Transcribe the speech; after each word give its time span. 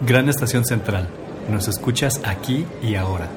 Gran 0.00 0.28
Estación 0.28 0.64
Central. 0.64 1.08
Nos 1.50 1.66
escuchas 1.66 2.20
aquí 2.24 2.64
y 2.82 2.94
ahora. 2.94 3.28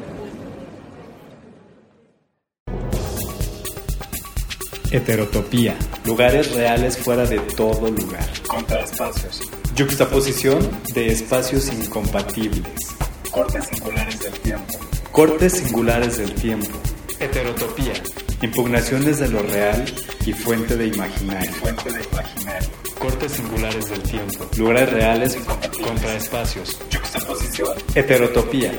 Heterotopía. 4.91 5.75
Lugares 6.05 6.53
reales 6.53 6.97
fuera 6.97 7.25
de 7.25 7.39
todo 7.39 7.89
lugar. 7.89 8.25
Contraespacios. 8.47 9.41
Yuxtaposición 9.75 10.69
de 10.93 11.07
espacios 11.07 11.71
incompatibles. 11.73 12.95
Cortes 13.31 13.65
singulares 13.65 14.19
del 14.19 14.33
tiempo. 14.33 14.79
Cortes 15.11 15.53
singulares 15.53 16.17
del 16.17 16.33
tiempo. 16.35 16.77
Heterotopía. 17.19 17.93
Impugnación 18.41 19.03
desde 19.03 19.29
lo 19.29 19.41
real 19.41 19.83
y 20.25 20.33
fuente 20.33 20.77
de 20.77 20.87
imaginario. 20.87 21.51
Fuente 21.53 21.91
de 21.91 22.03
imaginario. 22.03 22.80
Cortes 23.01 23.31
singulares 23.31 23.89
del 23.89 24.03
tiempo. 24.03 24.47
Lugares 24.57 24.93
reales 24.93 25.35
contra 25.83 26.13
espacios. 26.13 26.77
Juxtaposición. 26.93 27.75
Heterotopía. 27.95 28.71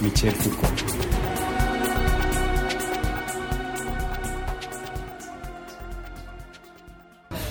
Michel 0.00 0.32
Foucault. 0.32 0.80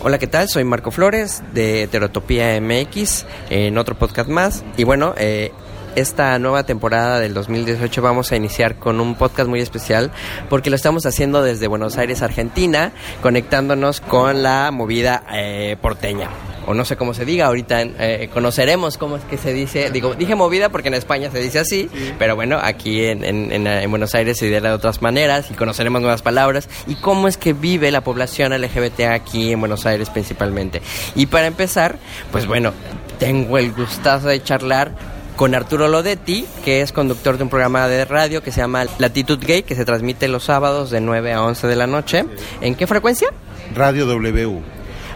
Hola, 0.02 0.18
¿qué 0.18 0.26
tal? 0.26 0.50
Soy 0.50 0.64
Marco 0.64 0.90
Flores 0.90 1.44
de 1.54 1.84
Heterotopía 1.84 2.60
MX 2.60 3.28
en 3.52 3.78
otro 3.78 3.96
podcast 3.96 4.28
más. 4.28 4.64
Y 4.76 4.86
bueno, 4.86 5.14
eh, 5.18 5.52
esta 6.00 6.38
nueva 6.40 6.64
temporada 6.64 7.20
del 7.20 7.34
2018 7.34 8.02
vamos 8.02 8.32
a 8.32 8.36
iniciar 8.36 8.76
con 8.76 9.00
un 9.00 9.16
podcast 9.16 9.50
muy 9.50 9.60
especial 9.62 10.12
porque 10.50 10.70
lo 10.70 10.76
estamos 10.76 11.06
haciendo 11.06 11.42
desde 11.44 11.68
Buenos 11.68 11.98
Aires, 11.98 12.22
Argentina, 12.22 12.92
conectándonos 13.22 14.02
con 14.02 14.44
la 14.44 14.72
movida 14.72 15.24
eh, 15.34 15.78
porteña. 15.82 16.30
O 16.68 16.74
no 16.76 16.86
sé 16.86 16.98
cómo 16.98 17.14
se 17.16 17.26
diga, 17.26 17.48
ahorita 17.48 17.82
eh, 17.82 18.30
conoceremos 18.32 18.98
cómo 19.00 19.16
es 19.18 19.24
que 19.24 19.38
se 19.38 19.54
dice. 19.54 19.90
Digo, 19.90 20.14
dije 20.14 20.36
movida 20.36 20.70
porque 20.70 20.90
en 20.90 20.94
España 20.94 21.32
se 21.32 21.40
dice 21.40 21.58
así, 21.60 21.90
pero 22.20 22.36
bueno, 22.36 22.60
aquí 22.62 23.06
en, 23.06 23.24
en- 23.24 23.52
en- 23.52 23.66
en 23.66 23.90
Buenos 23.90 24.14
Aires 24.14 24.38
se 24.38 24.46
dirá 24.46 24.60
de 24.70 24.76
otras 24.76 25.02
maneras 25.02 25.50
y 25.50 25.56
conoceremos 25.56 26.02
nuevas 26.02 26.22
palabras 26.22 26.70
y 26.86 26.96
cómo 26.96 27.28
es 27.28 27.38
que 27.38 27.54
vive 27.54 27.90
la 27.92 28.02
población 28.02 28.54
LGBT 28.54 29.02
aquí 29.12 29.52
en 29.52 29.60
Buenos 29.62 29.86
Aires 29.88 30.10
principalmente. 30.12 30.82
Y 31.16 31.26
para 31.26 31.48
empezar, 31.48 31.98
pues 32.32 32.46
bueno, 32.46 32.72
tengo 33.18 33.58
el 33.58 33.72
gustazo 33.74 34.28
de 34.28 34.44
charlar 34.44 34.92
con 35.40 35.56
Arturo 35.56 35.88
Lodetti, 35.88 36.46
que 36.66 36.82
es 36.82 36.92
conductor 36.92 37.38
de 37.38 37.44
un 37.44 37.50
programa 37.50 37.88
de 37.88 38.04
radio 38.04 38.44
que 38.44 38.52
se 38.52 38.60
llama 38.60 38.84
Latitud 38.98 39.40
Gay, 39.40 39.64
que 39.64 39.74
se 39.74 39.86
transmite 39.86 40.28
los 40.28 40.44
sábados 40.44 40.90
de 40.90 41.00
9 41.00 41.32
a 41.32 41.42
11 41.44 41.66
de 41.66 41.78
la 41.78 41.88
noche. 41.88 42.26
¿En 42.60 42.76
qué 42.76 42.86
frecuencia? 42.88 43.30
Radio 43.74 44.06
W. 44.06 44.60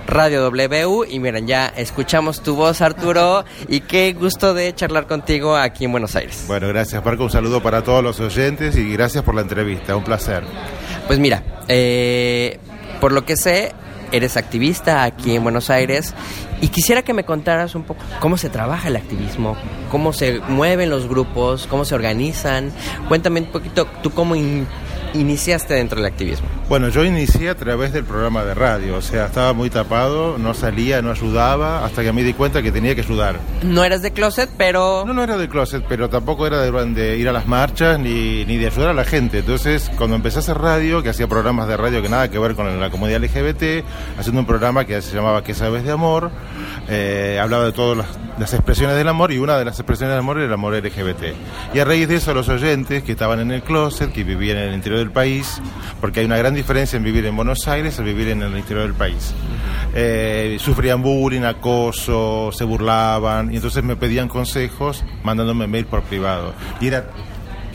Radio 0.07 0.41
W. 0.43 1.09
Y 1.09 1.19
miren, 1.19 1.45
ya 1.45 1.67
escuchamos 1.67 2.41
tu 2.41 2.55
voz, 2.55 2.79
Arturo, 2.79 3.43
y 3.67 3.81
qué 3.81 4.13
gusto 4.13 4.53
de 4.53 4.73
charlar 4.73 5.07
contigo 5.07 5.57
aquí 5.57 5.83
en 5.83 5.91
Buenos 5.91 6.15
Aires. 6.15 6.45
Bueno, 6.47 6.69
gracias 6.69 7.03
Marco, 7.03 7.25
un 7.25 7.29
saludo 7.29 7.61
para 7.61 7.83
todos 7.83 8.01
los 8.01 8.21
oyentes 8.21 8.77
y 8.77 8.93
gracias 8.93 9.25
por 9.25 9.35
la 9.35 9.41
entrevista, 9.41 9.93
un 9.93 10.05
placer. 10.05 10.45
Pues 11.05 11.19
mira, 11.19 11.43
eh, 11.67 12.59
por 13.01 13.11
lo 13.11 13.25
que 13.25 13.35
sé, 13.35 13.73
eres 14.13 14.37
activista 14.37 15.03
aquí 15.03 15.35
en 15.35 15.43
Buenos 15.43 15.69
Aires 15.69 16.13
y 16.61 16.69
quisiera 16.69 17.01
que 17.01 17.13
me 17.13 17.25
contaras 17.25 17.75
un 17.75 17.83
poco 17.83 18.01
cómo 18.21 18.37
se 18.37 18.49
trabaja 18.49 18.87
el 18.87 18.95
activismo, 18.95 19.57
cómo 19.91 20.13
se 20.13 20.39
mueven 20.47 20.89
los 20.89 21.09
grupos, 21.09 21.67
cómo 21.67 21.83
se 21.83 21.95
organizan. 21.95 22.71
Cuéntame 23.09 23.41
un 23.41 23.47
poquito 23.47 23.87
tú 24.01 24.11
cómo 24.11 24.35
iniciaste 25.13 25.73
dentro 25.75 25.97
del 25.97 26.05
activismo. 26.11 26.47
Bueno, 26.69 26.89
yo 26.89 27.03
inicié 27.03 27.49
a 27.49 27.55
través 27.55 27.93
del 27.93 28.03
programa 28.03 28.43
de 28.43 28.53
radio, 28.53 28.97
o 28.97 29.01
sea, 29.01 29.25
estaba 29.27 29.53
muy 29.53 29.69
tapado, 29.69 30.37
no 30.37 30.53
salía, 30.53 31.01
no 31.01 31.11
ayudaba, 31.11 31.85
hasta 31.85 32.01
que 32.03 32.11
me 32.11 32.23
di 32.23 32.33
cuenta 32.33 32.61
que 32.61 32.71
tenía 32.71 32.95
que 32.95 33.01
ayudar. 33.01 33.39
No 33.63 33.83
eras 33.83 34.01
de 34.01 34.11
closet, 34.11 34.49
pero... 34.57 35.03
No, 35.05 35.13
no 35.13 35.23
era 35.23 35.37
de 35.37 35.47
closet, 35.49 35.83
pero 35.87 36.09
tampoco 36.09 36.47
era 36.47 36.61
de, 36.61 36.71
de 36.93 37.17
ir 37.17 37.29
a 37.29 37.31
las 37.31 37.47
marchas 37.47 37.99
ni, 37.99 38.45
ni 38.45 38.57
de 38.57 38.67
ayudar 38.67 38.89
a 38.89 38.93
la 38.93 39.05
gente. 39.05 39.39
Entonces, 39.39 39.91
cuando 39.97 40.15
empecé 40.15 40.37
a 40.37 40.39
hacer 40.39 40.57
radio, 40.57 41.03
que 41.03 41.09
hacía 41.09 41.27
programas 41.27 41.67
de 41.67 41.77
radio 41.77 42.01
que 42.01 42.09
nada 42.09 42.29
que 42.29 42.39
ver 42.39 42.55
con 42.55 42.79
la 42.79 42.89
comunidad 42.89 43.21
LGBT, 43.21 43.83
haciendo 44.17 44.39
un 44.41 44.47
programa 44.47 44.85
que 44.85 45.01
se 45.01 45.15
llamaba 45.15 45.43
¿Qué 45.43 45.53
sabes 45.53 45.83
de 45.83 45.91
amor? 45.91 46.31
eh, 46.89 47.39
hablaba 47.41 47.65
de 47.65 47.71
todas 47.71 47.97
las, 47.97 48.07
las 48.37 48.53
expresiones 48.53 48.95
del 48.95 49.07
amor 49.07 49.31
y 49.31 49.37
una 49.37 49.57
de 49.57 49.65
las 49.65 49.79
expresiones 49.79 50.13
del 50.13 50.19
amor 50.19 50.37
era 50.37 50.47
el 50.47 50.53
amor 50.53 50.73
LGBT. 50.75 51.35
Y 51.73 51.79
a 51.79 51.85
raíz 51.85 52.07
de 52.07 52.15
eso, 52.15 52.33
los 52.33 52.49
oyentes 52.49 53.03
que 53.03 53.13
estaban 53.13 53.39
en 53.39 53.51
el 53.51 53.63
closet, 53.63 54.11
que 54.11 54.23
vivían 54.23 54.57
en 54.57 54.69
el 54.69 54.75
interior 54.75 54.99
del 54.99 55.11
país, 55.11 55.61
porque 56.01 56.21
hay 56.21 56.25
una 56.25 56.37
gran 56.37 56.53
diferencia 56.53 56.97
en 56.97 57.03
vivir 57.03 57.25
en 57.25 57.35
Buenos 57.35 57.67
Aires 57.67 57.97
y 57.99 58.03
vivir 58.03 58.29
en 58.29 58.41
el 58.41 58.57
interior 58.57 58.85
del 58.85 58.95
país. 58.95 59.33
Eh, 59.93 60.57
sufrían 60.59 61.01
bullying, 61.01 61.43
acoso, 61.43 62.51
se 62.51 62.63
burlaban, 62.63 63.51
y 63.53 63.57
entonces 63.57 63.83
me 63.83 63.95
pedían 63.95 64.27
consejos 64.27 65.03
mandándome 65.23 65.67
mail 65.67 65.85
por 65.85 66.03
privado. 66.03 66.53
Y 66.81 66.87
era, 66.87 67.05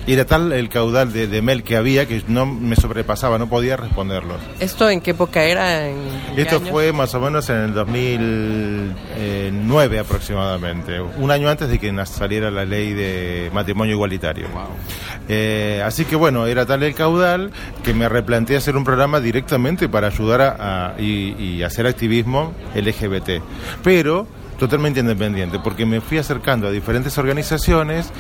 y 0.09 0.15
era 0.15 0.25
tal 0.25 0.53
el 0.53 0.69
caudal 0.71 1.13
de, 1.13 1.27
de 1.29 1.43
mail 1.43 1.63
que 1.63 1.77
había 1.77 2.07
que 2.09 2.23
no 2.29 2.47
me 2.47 2.75
sobrepasaba, 2.77 3.39
no 3.39 3.49
podía 3.49 3.77
responderlos. 3.77 4.39
¿Esto 4.59 4.89
en 4.91 5.01
qué 5.03 5.11
época 5.13 5.45
era? 5.45 5.87
¿En 5.87 5.97
qué 6.35 6.43
Esto 6.43 6.57
año? 6.57 6.67
fue 6.71 6.93
más 6.93 7.15
o 7.15 7.21
menos 7.21 7.49
en 7.51 7.57
el 7.59 7.75
2009 7.75 9.99
aproximadamente, 9.99 10.99
un 11.01 11.31
año 11.31 11.49
antes 11.49 11.69
de 11.69 11.79
que 11.79 11.93
saliera 12.07 12.51
la 12.51 12.65
ley 12.65 12.93
de 12.95 13.51
matrimonio 13.53 13.95
igualitario. 13.95 14.47
Eh, 15.29 15.83
así 15.85 16.05
que 16.07 16.17
bueno, 16.17 16.47
era 16.47 16.65
tal 16.67 16.83
el 16.83 16.95
caudal 16.95 17.51
que 17.85 17.93
me 17.95 18.09
replanteé 18.09 18.57
hacer 18.57 18.77
un 18.77 18.83
programa 18.85 19.21
directamente 19.21 19.89
para 19.89 20.09
ayudar 20.09 20.41
a, 20.41 20.95
a- 20.95 21.01
y, 21.01 21.35
y 21.39 21.63
hacer 21.63 21.87
activismo 21.87 22.53
LGBT, 22.75 23.43
pero 23.83 24.27
totalmente 24.59 25.01
independiente, 25.01 25.59
porque 25.59 25.87
me 25.87 26.01
fui 26.01 26.19
acercando 26.19 26.67
a 26.67 26.71
diferentes 26.71 27.17
organizaciones 27.19 28.11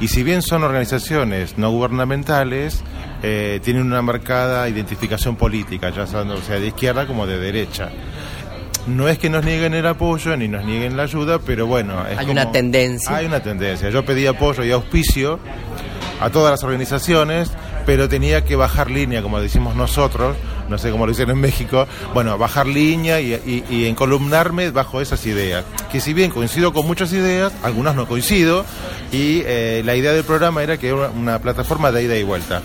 y 0.00 0.08
si 0.08 0.22
bien 0.22 0.42
son 0.42 0.64
organizaciones 0.64 1.58
no 1.58 1.70
gubernamentales, 1.70 2.82
eh, 3.22 3.60
tienen 3.62 3.84
una 3.84 4.02
marcada 4.02 4.68
identificación 4.68 5.36
política, 5.36 5.90
ya 5.90 6.06
sea, 6.06 6.20
o 6.22 6.40
sea 6.40 6.58
de 6.58 6.68
izquierda 6.68 7.06
como 7.06 7.26
de 7.26 7.38
derecha. 7.38 7.90
No 8.86 9.06
es 9.08 9.16
que 9.18 9.30
nos 9.30 9.44
nieguen 9.44 9.74
el 9.74 9.86
apoyo 9.86 10.36
ni 10.36 10.48
nos 10.48 10.64
nieguen 10.64 10.96
la 10.96 11.04
ayuda, 11.04 11.38
pero 11.38 11.66
bueno. 11.66 12.04
es 12.10 12.18
Hay 12.18 12.26
como- 12.26 12.32
una 12.32 12.50
tendencia. 12.50 13.14
Hay 13.14 13.26
una 13.26 13.40
tendencia. 13.40 13.90
Yo 13.90 14.04
pedí 14.04 14.26
apoyo 14.26 14.64
y 14.64 14.72
auspicio 14.72 15.38
a 16.20 16.30
todas 16.30 16.50
las 16.50 16.64
organizaciones, 16.64 17.52
pero 17.86 18.08
tenía 18.08 18.44
que 18.44 18.56
bajar 18.56 18.90
línea, 18.90 19.22
como 19.22 19.40
decimos 19.40 19.76
nosotros, 19.76 20.36
no 20.68 20.78
sé 20.78 20.90
cómo 20.90 21.06
lo 21.06 21.12
dicen 21.12 21.30
en 21.30 21.38
México, 21.40 21.86
bueno, 22.14 22.36
bajar 22.38 22.66
línea 22.66 23.20
y, 23.20 23.34
y- 23.34 23.64
y 23.70 23.86
encolumnarme 23.86 24.70
bajo 24.70 25.00
esas 25.00 25.24
ideas. 25.26 25.64
Que 25.90 26.00
si 26.00 26.12
bien 26.14 26.30
coincido 26.30 26.72
con 26.72 26.86
muchas 26.86 27.12
ideas, 27.12 27.52
algunas 27.62 27.94
no 27.94 28.06
coincido, 28.06 28.64
y 29.12 29.42
eh, 29.44 29.82
la 29.84 29.94
idea 29.94 30.12
del 30.12 30.24
programa 30.24 30.62
era 30.62 30.76
que 30.78 30.88
era 30.88 30.96
una, 30.96 31.08
una 31.08 31.38
plataforma 31.38 31.92
de 31.92 32.04
ida 32.04 32.16
y 32.16 32.22
vuelta, 32.22 32.62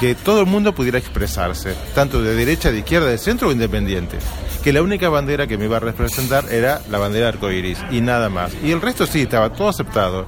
que 0.00 0.14
todo 0.14 0.40
el 0.40 0.46
mundo 0.46 0.74
pudiera 0.74 0.98
expresarse, 0.98 1.74
tanto 1.94 2.22
de 2.22 2.34
derecha, 2.34 2.70
de 2.70 2.78
izquierda, 2.78 3.06
de 3.08 3.18
centro 3.18 3.48
o 3.48 3.52
independiente. 3.52 4.16
Que 4.62 4.72
la 4.72 4.82
única 4.82 5.08
bandera 5.08 5.46
que 5.46 5.56
me 5.56 5.64
iba 5.66 5.76
a 5.78 5.80
representar 5.80 6.52
era 6.52 6.80
la 6.90 6.98
bandera 6.98 7.28
arcoiris 7.28 7.78
y 7.90 8.00
nada 8.00 8.28
más. 8.28 8.52
Y 8.62 8.72
el 8.72 8.80
resto 8.82 9.06
sí, 9.06 9.22
estaba 9.22 9.52
todo 9.52 9.68
aceptado. 9.68 10.26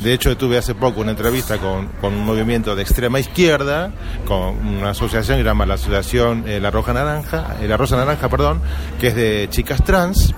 De 0.00 0.12
hecho, 0.12 0.36
tuve 0.36 0.58
hace 0.58 0.74
poco 0.74 1.00
una 1.00 1.12
entrevista 1.12 1.58
con, 1.58 1.86
con 2.00 2.14
un 2.14 2.24
movimiento 2.24 2.76
de 2.76 2.82
extrema 2.82 3.18
izquierda, 3.18 3.90
con 4.26 4.66
una 4.66 4.90
asociación 4.90 5.38
que 5.38 5.42
se 5.42 5.48
llama 5.48 5.64
la 5.64 5.74
Asociación 5.74 6.44
eh, 6.46 6.60
La 6.60 6.70
Roja 6.70 6.92
Naranja, 6.92 7.56
eh, 7.60 7.68
La 7.68 7.76
Rosa 7.76 7.96
Naranja, 7.96 8.28
perdón, 8.28 8.60
que 9.00 9.08
es 9.08 9.16
de 9.16 9.48
chicas 9.50 9.82
trans, 9.84 10.34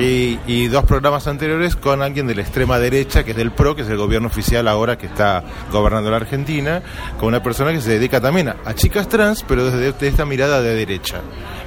y, 0.00 0.68
dos 0.68 0.84
programas 0.84 1.26
anteriores 1.26 1.74
con 1.74 2.02
alguien 2.02 2.26
de 2.26 2.34
la 2.34 2.42
extrema 2.42 2.78
derecha, 2.78 3.24
que 3.24 3.32
es 3.32 3.36
del 3.36 3.50
PRO, 3.50 3.74
que 3.74 3.82
es 3.82 3.88
el 3.88 3.96
gobierno 3.96 4.28
oficial 4.28 4.68
ahora 4.68 4.96
que 4.96 5.06
está 5.06 5.42
gobernando 5.72 6.10
la 6.10 6.18
Argentina, 6.18 6.82
con 7.18 7.28
una 7.28 7.42
persona 7.42 7.72
que 7.72 7.80
se 7.80 7.90
dedica 7.90 8.20
también 8.20 8.48
a, 8.48 8.56
a 8.64 8.74
chicas 8.74 9.08
trans, 9.08 9.44
pero 9.46 9.64
desde, 9.64 9.92
desde 9.92 10.08
esta 10.08 10.24
mirada 10.24 10.60
de 10.60 10.74
derecha. 10.74 11.20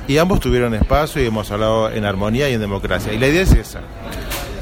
Y 0.08 0.18
ambos 0.18 0.40
tuvieron 0.40 0.74
espacio 0.74 1.22
y 1.22 1.26
hemos 1.26 1.52
hablado 1.52 1.90
en 1.92 2.06
armonía 2.06 2.50
y 2.50 2.54
en 2.54 2.62
democracia. 2.62 3.12
Y 3.12 3.18
la 3.18 3.28
idea 3.28 3.42
es 3.42 3.52
esa 3.54 3.82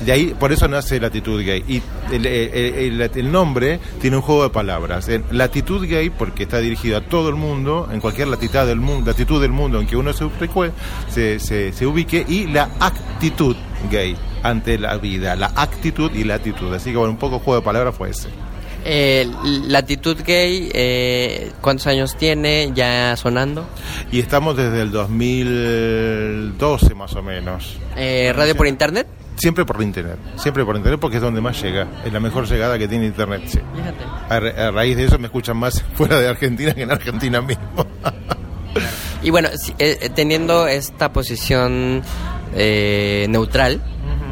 De 0.06 0.12
ahí, 0.14 0.34
por 0.40 0.52
eso 0.54 0.68
nace 0.68 1.00
Latitud 1.00 1.44
Gay. 1.44 1.64
Y 1.68 1.82
el, 2.14 2.26
el- 2.26 3.02
el- 3.02 3.12
el 3.14 3.32
nombre 3.32 3.80
tiene 4.00 4.16
un 4.18 4.22
juego 4.22 4.44
de 4.44 4.50
palabras. 4.50 5.10
En 5.10 5.26
Latitud 5.32 5.86
Gay, 5.88 6.10
porque 6.10 6.44
está 6.44 6.60
dirigido 6.60 6.98
a 6.98 7.02
todo 7.02 7.30
el 7.30 7.36
mundo, 7.36 7.90
en 7.92 8.00
cualquier 8.00 8.28
latitud 8.30 8.60
del 8.66 8.80
mundo, 8.80 9.12
latitud 9.12 9.42
del 9.42 9.52
mundo 9.52 9.80
en 9.80 9.88
que 9.88 9.98
uno 9.98 10.14
se, 10.14 10.26
se, 11.10 11.40
se- 11.40 11.74
se 11.74 11.86
ubique, 11.86 12.26
y 12.28 12.48
la 12.48 12.70
actitud 12.80 13.56
gay 13.92 14.16
ante 14.44 14.78
la 14.78 14.98
vida, 14.98 15.36
la 15.36 15.52
actitud 15.56 16.12
y 16.14 16.24
la 16.24 16.36
actitud. 16.36 16.74
Así 16.74 16.92
que 16.92 16.98
bueno, 16.98 17.12
un 17.12 17.20
poco 17.20 17.40
juego 17.40 17.60
de 17.60 17.66
palabras 17.66 17.96
fue 17.96 18.10
ese. 18.12 18.30
Eh, 18.86 19.30
Latitud 19.68 20.16
Gay, 20.26 20.70
eh, 20.74 21.52
¿cuántos 21.60 21.86
años 21.88 22.16
tiene 22.16 22.72
ya 22.74 23.18
sonando? 23.18 23.68
Y 24.10 24.22
estamos 24.22 24.56
desde 24.56 24.82
el 24.84 24.92
2012 24.92 26.96
más 26.96 27.14
o 27.16 27.22
menos. 27.22 27.76
Eh, 27.98 28.32
¿Radio 28.34 28.56
por 28.56 28.68
internet? 28.68 29.06
Siempre 29.40 29.66
por 29.66 29.82
internet, 29.82 30.18
siempre 30.36 30.64
por 30.66 30.76
internet 30.76 31.00
porque 31.00 31.16
es 31.18 31.22
donde 31.24 31.42
más 31.42 31.62
llega, 31.62 31.88
es 32.06 32.12
la 32.14 32.20
mejor 32.20 32.46
llegada 32.48 32.78
que 32.78 32.88
tiene 32.88 33.06
internet. 33.08 33.42
sí. 33.48 33.60
A, 34.30 34.40
ra- 34.40 34.68
a 34.68 34.72
raíz 34.72 34.98
de 34.98 35.06
eso 35.06 35.18
me 35.18 35.28
escuchan 35.28 35.58
más 35.58 35.82
fuera 35.96 36.20
de 36.20 36.28
Argentina 36.28 36.74
que 36.74 36.84
en 36.84 36.92
Argentina 36.92 37.42
mismo. 37.42 37.86
Y 39.22 39.30
bueno, 39.32 39.50
si- 39.56 39.72
eh, 39.80 39.98
eh, 40.02 40.10
teniendo 40.14 40.68
esta 40.68 41.12
posición 41.12 42.02
eh, 42.56 43.26
neutral, 43.30 43.82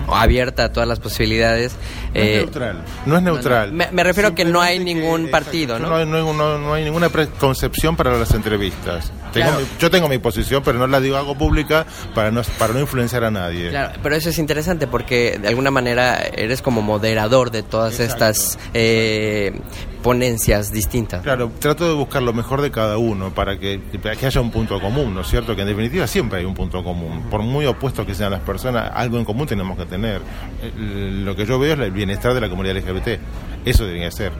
abierta 0.09 0.65
a 0.65 0.71
todas 0.71 0.87
las 0.87 0.99
posibilidades, 0.99 1.75
No 2.17 2.23
es 2.23 2.29
eh, 2.29 2.37
neutral. 2.37 2.83
No 3.05 3.17
es 3.17 3.23
neutral. 3.23 3.71
Me- 3.73 3.89
me 3.91 4.03
refiero 4.03 4.29
a 4.29 4.35
que 4.35 4.45
no 4.45 4.61
hay 4.61 4.79
ningún 4.79 5.25
que- 5.25 5.31
partido, 5.31 5.75
exacto, 5.75 5.89
¿no? 5.93 5.95
hay, 5.99 6.05
no 6.05 6.17
hay- 6.17 6.37
no- 6.37 6.57
no 6.57 6.73
hay 6.73 6.83
ninguna 6.83 7.09
preconcepción 7.09 7.95
para 7.95 8.17
las 8.17 8.31
entrevistas. 8.33 9.11
Tengo 9.33 9.47
Claro. 9.49 9.59
mi- 9.61 9.67
yo 9.79 9.91
tengo 9.91 10.07
mi 10.07 10.17
posición, 10.17 10.63
pero 10.63 10.79
no 10.79 10.87
la 10.87 10.99
digo 10.99 11.17
hago 11.17 11.37
pública 11.37 11.85
para 12.15 12.31
no, 12.31 12.41
para 12.57 12.73
no 12.73 12.79
influenciar 12.79 13.23
a 13.23 13.31
nadie. 13.31 13.69
Claro, 13.69 13.99
pero 14.01 14.15
eso 14.15 14.29
es 14.29 14.37
interesante 14.39 14.87
porque 14.87 15.37
de 15.39 15.47
alguna 15.49 15.69
manera 15.69 16.17
eres 16.33 16.61
como 16.61 16.81
moderador 16.81 17.51
de 17.51 17.61
todas 17.63 17.99
estas 17.99 18.57
eh, 18.73 19.59
ponencias 20.01 20.71
distintas. 20.71 21.21
Claro, 21.23 21.51
trato 21.59 21.85
de 21.87 21.93
buscar 21.93 22.21
lo 22.23 22.31
mejor 22.33 22.61
de 22.61 22.71
cada 22.71 22.97
uno 22.97 23.33
para 23.33 23.59
que, 23.59 23.79
para 24.01 24.15
que 24.15 24.25
haya 24.27 24.39
un 24.39 24.51
punto 24.51 24.79
común, 24.79 25.13
¿no 25.13 25.21
es 25.21 25.27
cierto? 25.27 25.55
Que 25.55 25.63
en 25.63 25.67
definitiva 25.67 26.07
siempre 26.07 26.39
hay 26.39 26.45
un 26.45 26.53
punto 26.53 26.83
común. 26.83 27.23
Por 27.29 27.41
muy 27.41 27.65
opuestos 27.65 28.05
que 28.05 28.15
sean 28.15 28.31
las 28.31 28.41
personas, 28.41 28.89
algo 28.93 29.17
en 29.17 29.25
común 29.25 29.47
tenemos 29.47 29.77
que 29.77 29.85
tener. 29.85 30.21
El- 30.63 31.25
Lo 31.25 31.35
que 31.35 31.45
yo 31.45 31.59
veo 31.59 31.73
es 31.73 31.79
el 31.79 31.85
bienestar 32.07 32.33
de 32.33 32.41
la 32.41 32.49
comunidad 32.49 32.77
LGBT. 32.77 33.19
Eso 33.65 33.85
debería 33.85 34.09
ser. 34.11 34.31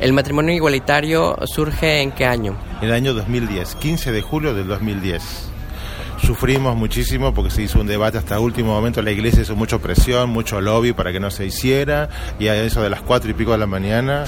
¿El 0.00 0.12
matrimonio 0.12 0.54
igualitario 0.54 1.36
surge 1.46 2.00
en 2.00 2.12
qué 2.12 2.24
año? 2.24 2.56
En 2.80 2.88
el 2.88 2.94
año 2.94 3.14
2010, 3.14 3.74
15 3.74 4.12
de 4.12 4.22
julio 4.22 4.54
del 4.54 4.68
2010. 4.68 5.50
Sufrimos 6.22 6.76
muchísimo 6.76 7.34
porque 7.34 7.50
se 7.50 7.62
hizo 7.62 7.80
un 7.80 7.86
debate 7.86 8.18
hasta 8.18 8.38
último 8.38 8.72
momento. 8.72 9.02
La 9.02 9.10
iglesia 9.10 9.42
hizo 9.42 9.56
mucha 9.56 9.78
presión, 9.78 10.30
mucho 10.30 10.60
lobby 10.60 10.92
para 10.92 11.12
que 11.12 11.18
no 11.20 11.30
se 11.30 11.46
hiciera. 11.46 12.08
Y 12.38 12.46
a 12.48 12.54
eso 12.62 12.80
de 12.80 12.90
las 12.90 13.02
cuatro 13.02 13.30
y 13.30 13.34
pico 13.34 13.52
de 13.52 13.58
la 13.58 13.66
mañana, 13.66 14.24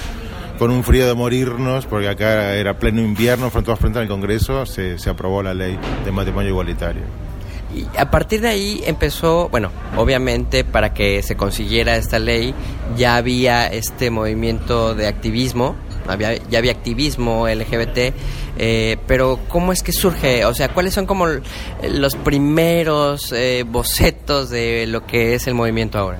con 0.59 0.71
un 0.71 0.83
frío 0.83 1.07
de 1.07 1.15
morirnos, 1.15 1.87
porque 1.87 2.09
acá 2.09 2.55
era 2.55 2.79
pleno 2.79 3.01
invierno, 3.01 3.49
frente, 3.51 3.75
frente 3.77 4.01
al 4.01 4.09
Congreso, 4.09 4.67
se, 4.67 4.99
se 4.99 5.09
aprobó 5.09 5.43
la 5.43 5.55
ley 5.55 5.79
de 6.05 6.11
matrimonio 6.11 6.51
igualitario. 6.51 7.28
Y 7.75 7.87
a 7.99 8.11
partir 8.11 8.41
de 8.41 8.49
ahí 8.49 8.83
empezó, 8.87 9.49
bueno, 9.51 9.71
obviamente 9.97 10.65
para 10.65 10.95
que 10.95 11.23
se 11.23 11.37
consiguiera 11.37 11.97
esta 11.97 12.19
ley 12.19 12.55
ya 12.97 13.17
había 13.17 13.67
este 13.67 14.11
movimiento 14.11 14.95
de 14.95 15.07
activismo, 15.07 15.77
había, 16.07 16.37
ya 16.49 16.59
había 16.59 16.73
activismo 16.73 17.47
LGBT, 17.47 18.15
eh, 18.57 18.97
pero 19.07 19.39
¿cómo 19.49 19.73
es 19.73 19.83
que 19.83 19.93
surge? 19.93 20.45
O 20.47 20.55
sea, 20.55 20.71
¿cuáles 20.71 20.95
son 20.95 21.07
como 21.07 21.27
los 21.27 22.17
primeros 22.17 23.33
eh, 23.33 23.65
bocetos 23.69 24.49
de 24.49 24.87
lo 24.87 25.07
que 25.07 25.35
es 25.35 25.47
el 25.47 25.55
movimiento 25.55 25.99
ahora? 25.99 26.19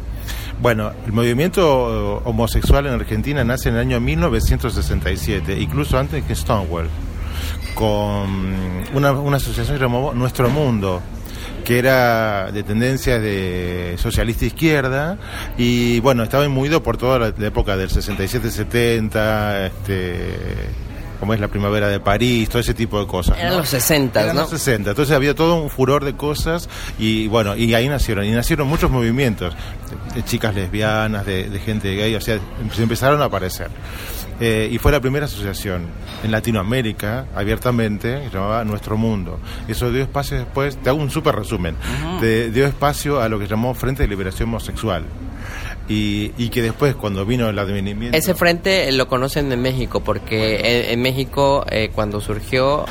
Bueno, 0.61 0.93
el 1.07 1.13
movimiento 1.13 2.21
homosexual 2.25 2.87
en 2.87 2.95
Argentina 2.95 3.45
nace 3.45 3.69
en 3.69 3.77
el 3.77 3.81
año 3.81 4.01
1967, 4.01 5.57
incluso 5.59 5.99
antes 5.99 6.25
que 6.25 6.35
Stonewall, 6.35 6.89
con 7.75 8.85
una, 8.93 9.13
una 9.13 9.37
asociación 9.37 9.77
que 9.77 9.85
llamó 9.85 10.13
Nuestro 10.15 10.51
Mundo 10.51 11.01
que 11.69 11.79
era 11.79 12.51
de 12.51 12.63
tendencias 12.63 13.21
de 13.21 13.97
socialista 13.99 14.47
izquierda 14.47 15.19
y 15.59 16.01
bueno, 16.01 16.23
estaba 16.23 16.47
imbuido 16.47 16.83
por 16.83 16.97
toda 16.97 17.19
la, 17.19 17.35
la 17.37 17.47
época 17.49 17.77
del 17.77 17.91
67-70, 17.91 19.67
este, 19.67 20.31
como 21.21 21.35
es 21.35 21.41
la 21.41 21.49
primavera 21.49 21.89
de 21.89 22.01
París, 22.01 22.49
todo 22.49 22.61
ese 22.61 22.73
tipo 22.73 22.99
de 22.99 23.07
cosas. 23.07 23.37
Eran 23.37 23.51
¿no? 23.53 23.59
los 23.59 23.69
60, 23.69 24.19
Eran 24.19 24.37
¿no? 24.37 24.43
los 24.43 24.51
60. 24.51 24.89
Entonces 24.89 25.15
había 25.15 25.35
todo 25.35 25.57
un 25.57 25.69
furor 25.69 26.07
de 26.07 26.15
cosas 26.17 26.71
y 26.99 27.27
bueno, 27.27 27.55
y 27.55 27.75
ahí 27.75 27.87
nacieron. 27.87 28.25
Y 28.25 28.31
nacieron 28.31 28.67
muchos 28.67 28.91
movimientos 28.91 29.55
de, 30.15 30.15
de 30.15 30.25
chicas 30.25 30.55
lesbianas, 30.55 31.27
de, 31.27 31.51
de 31.51 31.59
gente 31.59 31.95
gay, 31.95 32.15
o 32.15 32.21
sea, 32.23 32.39
se 32.75 32.83
empezaron 32.83 33.21
a 33.21 33.27
aparecer. 33.27 33.69
Eh, 34.41 34.69
y 34.71 34.79
fue 34.79 34.93
la 34.93 35.01
primera 35.01 35.27
asociación 35.27 35.87
en 36.23 36.31
Latinoamérica, 36.31 37.27
abiertamente, 37.35 38.21
que 38.23 38.31
llamaba 38.37 38.65
Nuestro 38.65 38.97
Mundo. 38.97 39.41
Eso 39.67 39.91
dio 39.91 40.03
espacio 40.03 40.39
después, 40.39 40.77
te 40.77 40.91
hago 40.91 41.01
un 41.01 41.11
súper 41.11 41.35
resumen, 41.35 41.75
de- 42.21 42.51
dio 42.51 42.67
espacio 42.67 43.21
a 43.21 43.29
lo 43.29 43.39
que 43.39 43.47
llamó 43.49 43.75
Frente 43.75 44.03
de 44.05 44.09
Liberación 44.09 44.49
Homosexual. 44.51 45.05
Y, 45.89 46.33
y 46.37 46.51
que 46.51 46.61
después, 46.63 46.95
cuando 46.95 47.25
vino 47.25 47.49
el 47.49 47.59
advenimiento... 47.59 48.17
Ese 48.17 48.35
frente 48.35 48.93
lo 48.93 49.09
conocen 49.09 49.51
en 49.51 49.63
México, 49.63 50.01
porque 50.05 50.85
en, 50.85 50.93
en 50.93 51.03
México 51.03 51.65
eh, 51.71 51.91
cuando 51.95 52.21
surgió, 52.21 52.85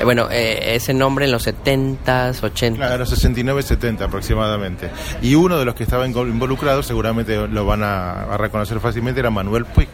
eh, 0.00 0.04
bueno, 0.04 0.26
eh, 0.32 0.74
ese 0.74 0.92
nombre 0.94 1.26
en 1.26 1.30
los 1.30 1.46
70s, 1.46 2.40
80s. 2.40 2.74
Claro, 2.76 3.06
69, 3.06 3.62
70 3.62 4.04
aproximadamente. 4.06 4.90
Y 5.22 5.36
uno 5.36 5.58
de 5.58 5.64
los 5.64 5.76
que 5.76 5.84
estaba 5.84 6.06
invo- 6.08 6.28
involucrado, 6.28 6.82
seguramente 6.82 7.46
lo 7.46 7.64
van 7.66 7.84
a, 7.84 8.24
a 8.24 8.36
reconocer 8.36 8.80
fácilmente, 8.80 9.20
era 9.20 9.30
Manuel 9.30 9.64
Puig. 9.66 9.88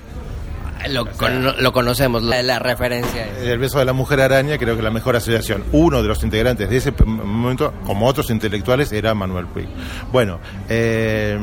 Lo, 0.88 1.04
cono- 1.06 1.54
lo 1.58 1.72
conocemos, 1.72 2.22
la, 2.22 2.42
la 2.42 2.58
referencia. 2.58 3.26
es- 3.26 3.46
El 3.48 3.58
beso 3.58 3.78
de 3.78 3.84
la 3.84 3.92
mujer 3.92 4.20
araña, 4.20 4.56
creo 4.58 4.76
que 4.76 4.82
la 4.82 4.90
mejor 4.90 5.16
asociación. 5.16 5.62
Uno 5.72 6.02
de 6.02 6.08
los 6.08 6.22
integrantes 6.22 6.70
de 6.70 6.76
ese 6.78 6.92
momento, 7.04 7.72
como 7.84 8.06
otros 8.06 8.30
intelectuales, 8.30 8.90
era 8.92 9.14
Manuel 9.14 9.46
Puig. 9.46 9.68
Bueno, 10.12 10.40
eh, 10.68 11.38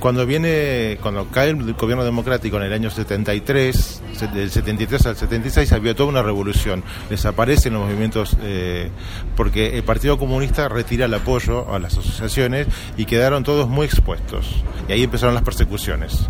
cuando 0.00 0.26
viene, 0.26 0.98
cuando 1.00 1.26
cae 1.28 1.50
el 1.50 1.72
gobierno 1.74 2.04
democrático 2.04 2.56
en 2.58 2.64
el 2.64 2.72
año 2.72 2.90
73, 2.90 4.02
se- 4.12 4.26
del 4.28 4.50
73 4.50 5.06
al 5.06 5.16
76, 5.16 5.72
había 5.72 5.94
toda 5.94 6.08
una 6.10 6.22
revolución. 6.22 6.84
Desaparecen 7.08 7.72
los 7.72 7.84
movimientos, 7.84 8.36
eh, 8.42 8.90
porque 9.36 9.76
el 9.78 9.84
Partido 9.84 10.18
Comunista 10.18 10.68
retira 10.68 11.06
el 11.06 11.14
apoyo 11.14 11.72
a 11.74 11.78
las 11.78 11.96
asociaciones 11.96 12.66
y 12.96 13.04
quedaron 13.06 13.42
todos 13.44 13.68
muy 13.68 13.86
expuestos. 13.86 14.62
Y 14.88 14.92
ahí 14.92 15.02
empezaron 15.02 15.34
las 15.34 15.44
persecuciones 15.44 16.28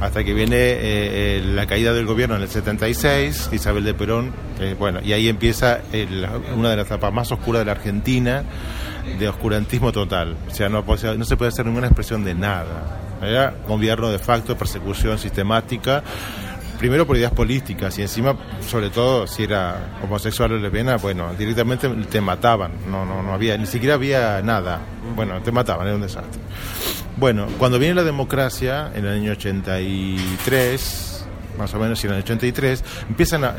hasta 0.00 0.22
que 0.24 0.34
viene 0.34 0.56
eh, 0.56 0.78
eh, 0.82 1.42
la 1.46 1.66
caída 1.66 1.92
del 1.92 2.06
gobierno 2.06 2.36
en 2.36 2.42
el 2.42 2.48
76, 2.48 3.50
Isabel 3.52 3.84
de 3.84 3.94
Perón, 3.94 4.32
eh, 4.60 4.74
bueno, 4.78 5.00
y 5.02 5.12
ahí 5.12 5.28
empieza 5.28 5.80
el- 5.92 6.26
una 6.56 6.70
de 6.70 6.76
las 6.76 6.86
etapas 6.86 7.12
más 7.12 7.30
oscuras 7.32 7.60
de 7.60 7.66
la 7.66 7.72
Argentina, 7.72 8.42
de 9.18 9.28
oscurantismo 9.28 9.92
total. 9.92 10.36
O 10.46 10.50
sea, 10.54 10.68
no, 10.68 10.84
no 10.84 11.24
se 11.24 11.36
puede 11.36 11.48
hacer 11.50 11.66
ninguna 11.66 11.86
expresión 11.86 12.24
de 12.24 12.34
nada. 12.34 13.00
Gobierno 13.66 14.10
de 14.10 14.18
facto, 14.18 14.56
persecución 14.56 15.18
sistemática, 15.18 16.02
primero 16.78 17.06
por 17.06 17.16
ideas 17.16 17.32
políticas 17.32 17.98
y 17.98 18.02
encima, 18.02 18.36
sobre 18.66 18.90
todo, 18.90 19.26
si 19.26 19.44
era 19.44 19.98
homosexual 20.02 20.52
o 20.52 20.58
lesbiana, 20.58 20.96
bueno, 20.96 21.34
directamente 21.34 21.88
te 22.10 22.20
mataban, 22.20 22.72
no, 22.90 23.04
no, 23.04 23.22
no 23.22 23.32
había, 23.32 23.56
ni 23.56 23.66
siquiera 23.66 23.94
había 23.94 24.42
nada. 24.42 24.80
Bueno, 25.14 25.40
te 25.42 25.52
mataban, 25.52 25.86
era 25.86 25.96
un 25.96 26.02
desastre. 26.02 26.40
Bueno, 27.16 27.46
cuando 27.58 27.78
viene 27.78 27.94
la 27.94 28.02
democracia, 28.02 28.90
en 28.94 29.04
el 29.06 29.14
año 29.14 29.32
83, 29.32 31.26
más 31.58 31.72
o 31.72 31.78
menos, 31.78 32.02
y 32.02 32.08
en 32.08 32.14
el 32.14 32.18
83, 32.20 32.84
empiezan 33.08 33.44
a, 33.44 33.54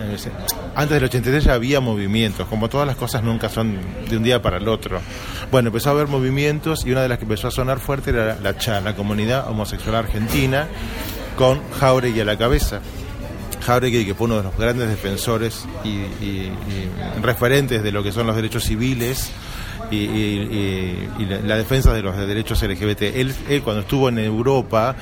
antes 0.76 0.90
del 0.90 1.06
83 1.06 1.44
ya 1.44 1.54
había 1.54 1.80
movimientos, 1.80 2.48
como 2.48 2.70
todas 2.70 2.86
las 2.86 2.98
cosas 2.98 3.24
nunca 3.24 3.48
son 3.48 3.78
de 4.10 4.18
un 4.18 4.24
día 4.24 4.42
para 4.42 4.58
el 4.58 4.68
otro. 4.68 5.00
Bueno, 5.52 5.70
empezó 5.70 5.90
a 5.90 5.94
haber 5.94 6.08
movimientos 6.08 6.86
y 6.86 6.92
una 6.92 7.02
de 7.02 7.10
las 7.10 7.18
que 7.18 7.24
empezó 7.24 7.48
a 7.48 7.52
sonar 7.52 7.80
fuerte 7.80 8.10
era 8.10 8.38
la 8.42 8.58
CHA, 8.58 8.82
la 8.82 8.96
Comunidad 8.96 9.50
Homosexual 9.50 9.96
Argentina, 9.96 10.68
con 11.38 11.62
Jauregui 11.80 12.20
a 12.20 12.26
la 12.26 12.38
cabeza. 12.38 12.82
Jauregui, 13.66 14.06
que 14.06 14.14
fue 14.16 14.26
uno 14.26 14.38
de 14.38 14.44
los 14.44 14.58
grandes 14.58 14.88
defensores 14.88 15.66
y, 15.84 15.90
y- 15.90 16.52
y 16.68 17.22
referentes 17.22 17.82
de 17.84 17.92
lo 17.92 18.04
que 18.04 18.12
son 18.12 18.28
los 18.28 18.36
derechos 18.36 18.64
civiles 18.64 19.32
y, 19.92 19.98
y- 19.98 21.10
y- 21.20 21.24
y 21.24 21.26
la, 21.26 21.40
la 21.42 21.58
defensa 21.58 21.94
de 21.94 22.02
los 22.02 22.16
derechos 22.18 22.62
LGBT. 22.62 23.02
Él, 23.04 23.34
él 23.50 23.62
cuando 23.62 23.82
estuvo 23.82 24.10
en 24.10 24.20
Europa, 24.20 24.96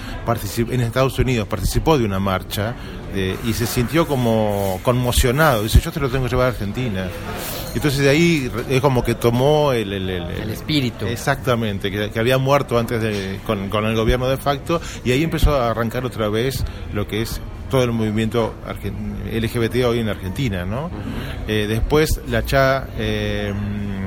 en 0.58 0.82
Estados 0.82 1.18
Unidos, 1.20 1.48
participó 1.48 1.98
de 1.98 2.06
una 2.06 2.20
marcha 2.20 2.76
y 3.48 3.54
se 3.54 3.66
sintió 3.68 4.08
como 4.08 4.80
conmocionado. 4.84 5.64
Dice, 5.64 5.80
yo 5.80 5.92
te 5.92 6.00
lo 6.00 6.10
tengo 6.10 6.26
que 6.26 6.32
llevar 6.32 6.48
a 6.48 6.50
Argentina. 6.50 7.08
Entonces 7.76 8.00
de 8.02 8.10
ahí 8.10 8.52
es 8.70 8.82
como 8.82 9.04
que 9.04 9.16
tomó 9.16 9.72
el, 9.74 9.94
el- 9.94 10.10
el- 10.10 10.24
El 10.42 10.50
espíritu. 10.50 11.06
Exactamente, 11.06 11.90
que, 11.92 12.10
que 12.12 12.20
había 12.20 12.38
muerto 12.38 12.78
antes 12.78 13.02
de, 13.02 13.40
con, 13.46 13.70
con 13.70 13.86
el 13.86 13.96
gobierno 13.96 14.28
de 14.28 14.38
facto 14.38 14.82
y 15.06 15.12
ahí 15.12 15.24
empezó 15.24 15.56
a 15.56 15.70
arrancar 15.72 16.06
otra 16.06 16.28
vez 16.30 16.64
lo 16.94 17.08
que 17.08 17.22
es 17.22 17.40
todo 17.74 17.86
el 17.86 17.92
movimiento 17.92 18.54
LGBT 19.32 19.84
hoy 19.86 19.98
en 19.98 20.08
Argentina, 20.08 20.64
¿no? 20.64 20.92
Eh, 21.48 21.66
después 21.68 22.22
la 22.30 22.46
CHA 22.46 22.88
eh, 23.00 23.52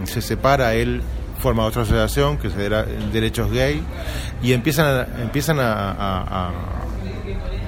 se 0.05 0.23
separa 0.23 0.75
él 0.75 1.03
forma 1.41 1.65
otra 1.65 1.83
asociación 1.83 2.39
que 2.39 2.49
se 2.49 2.63
llama 2.63 2.85
Derechos 3.13 3.51
Gay 3.51 3.83
y 4.41 4.53
empiezan 4.53 4.87
a, 4.87 5.21
empiezan 5.21 5.59
a, 5.59 5.91
a, 5.91 6.53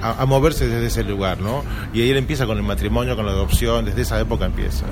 a, 0.00 0.22
a, 0.22 0.26
moverse 0.26 0.68
desde 0.68 0.86
ese 0.86 1.02
lugar, 1.02 1.40
¿no? 1.40 1.64
Y 1.92 2.02
ahí 2.02 2.10
él 2.10 2.16
empieza 2.16 2.46
con 2.46 2.58
el 2.58 2.62
matrimonio, 2.62 3.16
con 3.16 3.26
la 3.26 3.32
adopción, 3.32 3.84
desde 3.84 4.02
esa 4.02 4.20
época 4.20 4.44
empieza. 4.44 4.86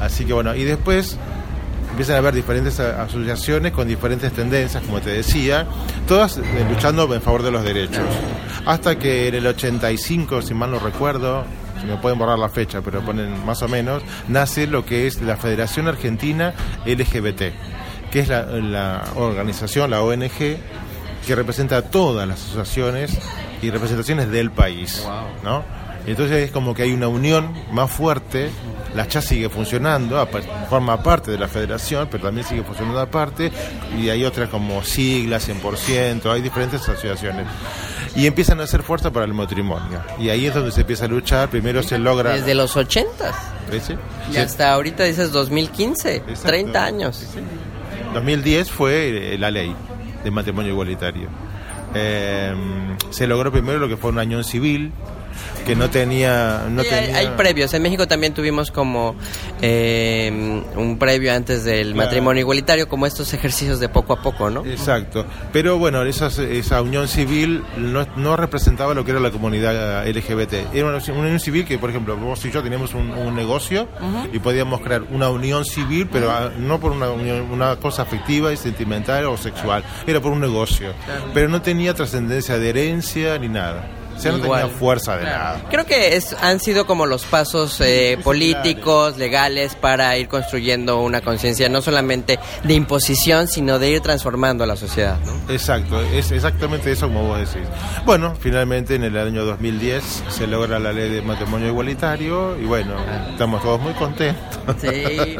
Así 0.00 0.24
que 0.24 0.32
bueno, 0.32 0.56
y 0.56 0.64
después 0.64 1.18
empiezan 1.98 2.14
a 2.14 2.18
haber 2.20 2.34
diferentes 2.34 2.78
asociaciones 2.78 3.72
con 3.72 3.88
diferentes 3.88 4.32
tendencias, 4.32 4.84
como 4.84 5.00
te 5.00 5.10
decía, 5.10 5.66
todas 6.06 6.38
luchando 6.70 7.12
en 7.12 7.20
favor 7.20 7.42
de 7.42 7.50
los 7.50 7.64
derechos. 7.64 8.04
Hasta 8.66 8.96
que 9.00 9.26
en 9.26 9.34
el 9.34 9.44
85, 9.44 10.42
si 10.42 10.54
mal 10.54 10.70
no 10.70 10.78
recuerdo, 10.78 11.42
si 11.80 11.88
me 11.88 11.96
pueden 11.96 12.16
borrar 12.16 12.38
la 12.38 12.50
fecha, 12.50 12.82
pero 12.82 13.00
ponen 13.00 13.44
más 13.44 13.62
o 13.62 13.68
menos, 13.68 14.04
nace 14.28 14.68
lo 14.68 14.86
que 14.86 15.08
es 15.08 15.20
la 15.22 15.36
Federación 15.36 15.88
Argentina 15.88 16.54
LGBT, 16.86 17.42
que 18.12 18.20
es 18.20 18.28
la, 18.28 19.02
organización, 19.16 19.90
la 19.90 20.00
ONG, 20.00 20.28
que 21.26 21.34
representa 21.34 21.78
a 21.78 21.82
todas 21.82 22.28
las 22.28 22.40
asociaciones 22.44 23.18
y 23.60 23.70
representaciones 23.70 24.30
del 24.30 24.52
país, 24.52 25.04
¿no? 25.42 25.64
Entonces 26.10 26.46
es 26.46 26.50
como 26.50 26.74
que 26.74 26.82
hay 26.82 26.92
una 26.92 27.08
unión 27.08 27.52
más 27.72 27.90
fuerte 27.90 28.50
la 28.94 29.06
CHA 29.06 29.20
sigue 29.20 29.48
funcionando, 29.48 30.26
forma 30.68 31.02
parte 31.02 31.30
de 31.30 31.38
la 31.38 31.48
federación, 31.48 32.08
pero 32.10 32.24
también 32.24 32.46
sigue 32.46 32.62
funcionando 32.62 33.00
aparte, 33.00 33.52
y 33.98 34.08
hay 34.08 34.24
otras 34.24 34.48
como 34.48 34.82
siglas, 34.82 35.48
100%, 35.48 36.30
hay 36.32 36.40
diferentes 36.40 36.82
asociaciones. 36.82 37.46
Y 38.16 38.26
empiezan 38.26 38.60
a 38.60 38.64
hacer 38.64 38.82
fuerza 38.82 39.12
para 39.12 39.26
el 39.26 39.34
matrimonio. 39.34 40.00
Y 40.18 40.30
ahí 40.30 40.46
es 40.46 40.54
donde 40.54 40.72
se 40.72 40.80
empieza 40.80 41.04
a 41.04 41.08
luchar, 41.08 41.50
primero 41.50 41.82
se 41.82 41.98
logra... 41.98 42.32
Desde 42.32 42.54
los 42.54 42.76
80. 42.76 43.32
¿Sí? 43.80 43.94
Y 44.32 44.38
hasta 44.38 44.72
ahorita 44.72 45.04
dices 45.04 45.30
2015, 45.30 46.16
Exacto. 46.16 46.48
30 46.48 46.84
años. 46.84 47.16
Sí. 47.16 47.40
2010 48.14 48.70
fue 48.70 49.36
la 49.38 49.50
ley 49.50 49.74
de 50.24 50.30
matrimonio 50.30 50.72
igualitario. 50.72 51.28
Eh, 51.94 52.54
se 53.10 53.26
logró 53.26 53.52
primero 53.52 53.78
lo 53.78 53.88
que 53.88 53.96
fue 53.96 54.10
una 54.10 54.22
unión 54.22 54.42
civil, 54.42 54.92
que 55.66 55.76
no 55.76 55.90
tenía... 55.90 56.64
No 56.70 56.82
tenía... 56.82 57.16
Hay, 57.16 57.28
previos. 57.36 57.72
En 57.74 57.82
México 57.82 58.08
también 58.08 58.34
tuvimos 58.34 58.70
como 58.70 59.14
eh, 59.60 60.62
un 60.76 60.98
previo 60.98 61.32
antes 61.32 61.64
del 61.64 61.92
claro. 61.92 62.06
matrimonio 62.06 62.40
igualitario, 62.40 62.88
como 62.88 63.06
estos 63.06 63.32
ejercicios 63.34 63.80
de 63.80 63.88
poco 63.88 64.12
a 64.14 64.22
poco, 64.22 64.50
¿no? 64.50 64.64
Exacto. 64.64 65.26
Pero 65.52 65.78
bueno, 65.78 66.02
esa, 66.02 66.28
esa 66.42 66.82
unión 66.82 67.08
civil 67.08 67.64
no, 67.76 68.06
no, 68.16 68.36
representaba 68.36 68.94
lo 68.94 69.04
que 69.04 69.12
era 69.12 69.20
la 69.20 69.30
comunidad 69.30 70.06
LGBT. 70.08 70.74
Era 70.74 70.88
una, 70.88 70.98
una, 70.98 71.20
unión 71.20 71.40
civil 71.40 71.64
que, 71.64 71.78
por 71.78 71.90
ejemplo, 71.90 72.16
vos 72.16 72.44
y 72.44 72.50
yo 72.50 72.62
teníamos 72.62 72.94
un, 72.94 73.10
un 73.10 73.34
negocio 73.34 73.88
uh 74.00 74.04
-huh. 74.04 74.30
y 74.32 74.38
podíamos 74.38 74.80
crear 74.80 75.02
una 75.10 75.28
unión 75.28 75.64
civil, 75.64 76.08
pero 76.10 76.28
uh 76.28 76.30
-huh. 76.30 76.56
no 76.56 76.80
por 76.80 76.92
una, 76.92 77.10
una 77.10 77.76
cosa 77.76 78.02
afectiva 78.02 78.52
y 78.52 78.56
sentimental 78.56 79.26
o 79.26 79.36
sexual, 79.36 79.84
era 80.06 80.20
por 80.20 80.32
un 80.32 80.40
negocio. 80.40 80.92
Claro. 81.04 81.24
Pero 81.34 81.48
no 81.48 81.62
tenía 81.62 81.94
trascendencia 81.94 82.58
de 82.58 82.68
herencia 82.68 83.38
ni 83.38 83.48
nada. 83.48 83.97
O 84.18 84.20
sea, 84.20 84.32
no 84.32 84.38
Igual. 84.38 84.62
tenía 84.62 84.76
fuerza 84.76 85.16
de 85.16 85.22
claro. 85.22 85.38
nada. 85.38 85.68
Creo 85.70 85.86
que 85.86 86.16
es, 86.16 86.34
han 86.40 86.58
sido 86.60 86.86
como 86.86 87.06
los 87.06 87.24
pasos 87.24 87.80
eh, 87.80 88.18
políticos, 88.24 89.16
legales, 89.16 89.74
para 89.76 90.16
ir 90.18 90.28
construyendo 90.28 91.00
una 91.00 91.20
conciencia 91.20 91.68
no 91.68 91.80
solamente 91.80 92.38
de 92.64 92.74
imposición, 92.74 93.46
sino 93.48 93.78
de 93.78 93.90
ir 93.90 94.00
transformando 94.00 94.64
a 94.64 94.66
la 94.66 94.76
sociedad. 94.76 95.18
¿no? 95.24 95.52
Exacto, 95.52 96.00
es 96.02 96.30
exactamente 96.32 96.90
eso 96.90 97.06
como 97.06 97.24
vos 97.28 97.38
decís. 97.38 97.68
Bueno, 98.04 98.34
finalmente 98.40 98.96
en 98.96 99.04
el 99.04 99.16
año 99.16 99.44
2010 99.44 100.24
se 100.28 100.46
logra 100.46 100.78
la 100.78 100.92
ley 100.92 101.10
de 101.10 101.22
matrimonio 101.22 101.68
igualitario 101.68 102.58
y 102.58 102.64
bueno, 102.64 102.94
estamos 103.30 103.62
todos 103.62 103.80
muy 103.80 103.92
contentos. 103.94 104.58
Sí. 104.80 105.36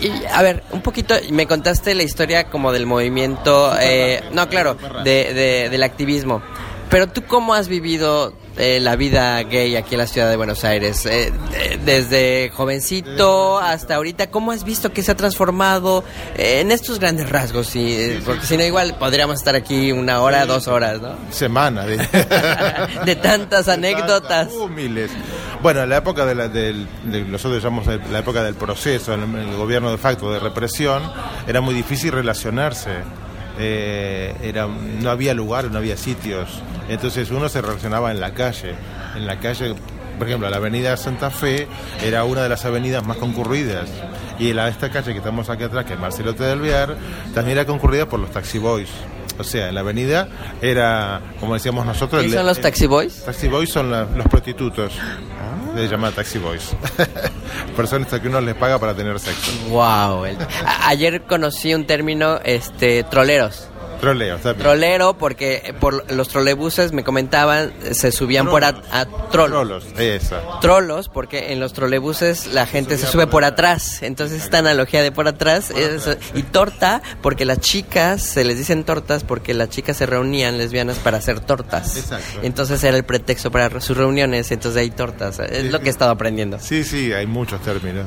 Y, 0.00 0.06
y, 0.06 0.22
a 0.32 0.42
ver, 0.42 0.62
un 0.72 0.82
poquito, 0.82 1.14
me 1.30 1.46
contaste 1.46 1.94
la 1.94 2.02
historia 2.02 2.44
como 2.44 2.72
del 2.72 2.86
movimiento, 2.86 3.72
eh, 3.80 4.22
no, 4.32 4.48
claro, 4.48 4.76
de, 5.04 5.32
de, 5.32 5.68
del 5.70 5.82
activismo. 5.82 6.42
Pero 6.90 7.06
tú 7.08 7.22
cómo 7.22 7.54
has 7.54 7.68
vivido 7.68 8.34
eh, 8.56 8.80
la 8.80 8.96
vida 8.96 9.40
gay 9.44 9.76
aquí 9.76 9.94
en 9.94 10.00
la 10.00 10.08
ciudad 10.08 10.28
de 10.28 10.36
Buenos 10.36 10.64
Aires? 10.64 11.06
Eh, 11.06 11.32
desde 11.84 12.50
jovencito 12.50 13.58
hasta 13.58 13.94
ahorita, 13.94 14.30
¿cómo 14.30 14.50
has 14.50 14.64
visto 14.64 14.92
que 14.92 15.04
se 15.04 15.12
ha 15.12 15.14
transformado 15.14 16.02
eh, 16.36 16.60
en 16.60 16.72
estos 16.72 16.98
grandes 16.98 17.30
rasgos? 17.30 17.76
Y, 17.76 18.20
porque 18.26 18.44
si 18.44 18.56
no, 18.56 18.64
igual 18.64 18.96
podríamos 18.98 19.36
estar 19.36 19.54
aquí 19.54 19.92
una 19.92 20.20
hora, 20.20 20.46
dos 20.46 20.66
horas, 20.66 21.00
¿no? 21.00 21.14
Semana. 21.30 21.86
De, 21.86 21.96
de 23.06 23.16
tantas 23.16 23.68
anécdotas. 23.68 24.48
Uh, 24.52 24.68
miles. 24.68 25.12
Bueno, 25.62 25.86
la 25.86 25.98
época 25.98 26.26
de, 26.26 26.34
la, 26.34 26.48
de, 26.48 26.86
de 27.04 27.22
nosotros 27.22 27.62
llamamos 27.62 27.86
la 27.86 28.18
época 28.18 28.42
del 28.42 28.54
proceso, 28.54 29.14
el, 29.14 29.22
el 29.22 29.56
gobierno 29.56 29.92
de 29.92 29.98
facto 29.98 30.32
de 30.32 30.40
represión, 30.40 31.02
era 31.46 31.60
muy 31.60 31.72
difícil 31.72 32.10
relacionarse. 32.10 32.90
Eh, 33.62 34.34
era, 34.42 34.66
no 34.66 35.10
había 35.10 35.34
lugar, 35.34 35.70
no 35.70 35.78
había 35.78 35.96
sitios. 35.96 36.62
Entonces 36.88 37.30
uno 37.30 37.48
se 37.48 37.60
relacionaba 37.60 38.10
en 38.10 38.20
la 38.20 38.32
calle. 38.32 38.74
En 39.14 39.26
la 39.26 39.38
calle, 39.38 39.74
por 40.18 40.26
ejemplo, 40.26 40.48
la 40.48 40.56
avenida 40.56 40.96
Santa 40.96 41.30
Fe 41.30 41.68
era 42.02 42.24
una 42.24 42.42
de 42.42 42.48
las 42.48 42.64
avenidas 42.64 43.04
más 43.06 43.18
concurridas. 43.18 43.90
Y 44.38 44.54
la, 44.54 44.68
esta 44.68 44.90
calle 44.90 45.12
que 45.12 45.18
estamos 45.18 45.50
aquí 45.50 45.64
atrás, 45.64 45.84
que 45.84 45.92
es 45.92 46.00
Marcelote 46.00 46.44
del 46.44 46.60
Viar, 46.60 46.96
también 47.34 47.58
era 47.58 47.66
concurrida 47.66 48.08
por 48.08 48.18
los 48.18 48.30
taxi 48.30 48.58
boys. 48.58 48.88
O 49.40 49.44
sea, 49.44 49.68
en 49.68 49.74
la 49.74 49.80
avenida 49.80 50.28
era, 50.60 51.20
como 51.40 51.54
decíamos 51.54 51.86
nosotros... 51.86 52.24
¿Y 52.24 52.30
son 52.30 52.46
los 52.46 52.60
taxi 52.60 52.86
boys? 52.86 53.24
Taxi 53.24 53.48
boys 53.48 53.70
son 53.70 53.90
la, 53.90 54.04
los 54.04 54.26
prostitutos. 54.28 54.92
Se 55.74 55.88
llama 55.88 56.10
Taxi 56.10 56.38
Boys. 56.38 56.76
Personas 57.76 58.08
que 58.08 58.28
uno 58.28 58.40
les 58.40 58.54
paga 58.54 58.78
para 58.78 58.94
tener 58.94 59.18
sexo. 59.18 59.52
Wow. 59.68 60.24
El, 60.24 60.36
a, 60.66 60.88
ayer 60.88 61.22
conocí 61.22 61.72
un 61.74 61.86
término, 61.86 62.40
este, 62.44 63.04
troleros. 63.04 63.69
Troleo, 64.00 64.36
está 64.36 64.52
bien. 64.52 64.62
Trolero, 64.62 65.18
porque 65.18 65.74
por 65.80 66.10
los 66.12 66.28
trolebuses 66.28 66.92
me 66.92 67.04
comentaban, 67.04 67.72
se 67.92 68.12
subían 68.12 68.46
Trolos. 68.46 68.72
por 68.72 68.92
a, 68.92 69.00
a 69.00 69.04
trol. 69.30 69.50
Trolos, 69.50 69.86
esa. 69.98 70.60
Trolos, 70.60 71.08
porque 71.08 71.52
en 71.52 71.60
los 71.60 71.72
trolebuses 71.72 72.48
la 72.48 72.66
gente 72.66 72.96
se, 72.96 73.06
se 73.06 73.12
sube 73.12 73.24
por, 73.24 73.32
por 73.32 73.44
atrás. 73.44 74.02
Entonces, 74.02 74.42
esta 74.42 74.58
analogía 74.58 75.02
de 75.02 75.12
por 75.12 75.28
atrás. 75.28 75.68
Por 75.70 75.80
es, 75.80 76.06
atrás. 76.06 76.30
Y 76.34 76.42
torta, 76.44 77.02
porque 77.22 77.44
las 77.44 77.60
chicas, 77.60 78.22
se 78.22 78.44
les 78.44 78.58
dicen 78.58 78.84
tortas, 78.84 79.24
porque 79.24 79.54
las 79.54 79.68
chicas 79.68 79.96
se 79.96 80.06
reunían 80.06 80.58
lesbianas 80.58 80.98
para 80.98 81.18
hacer 81.18 81.40
tortas. 81.40 81.96
Exacto. 81.96 82.40
Entonces 82.42 82.82
era 82.84 82.96
el 82.96 83.04
pretexto 83.04 83.50
para 83.50 83.80
sus 83.80 83.96
reuniones, 83.96 84.50
entonces 84.50 84.80
hay 84.80 84.90
tortas. 84.90 85.38
Es 85.38 85.62
sí, 85.62 85.68
lo 85.68 85.80
que 85.80 85.86
he 85.88 85.90
estado 85.90 86.10
aprendiendo. 86.10 86.58
Sí, 86.58 86.84
sí, 86.84 87.12
hay 87.12 87.26
muchos 87.26 87.60
términos. 87.62 88.06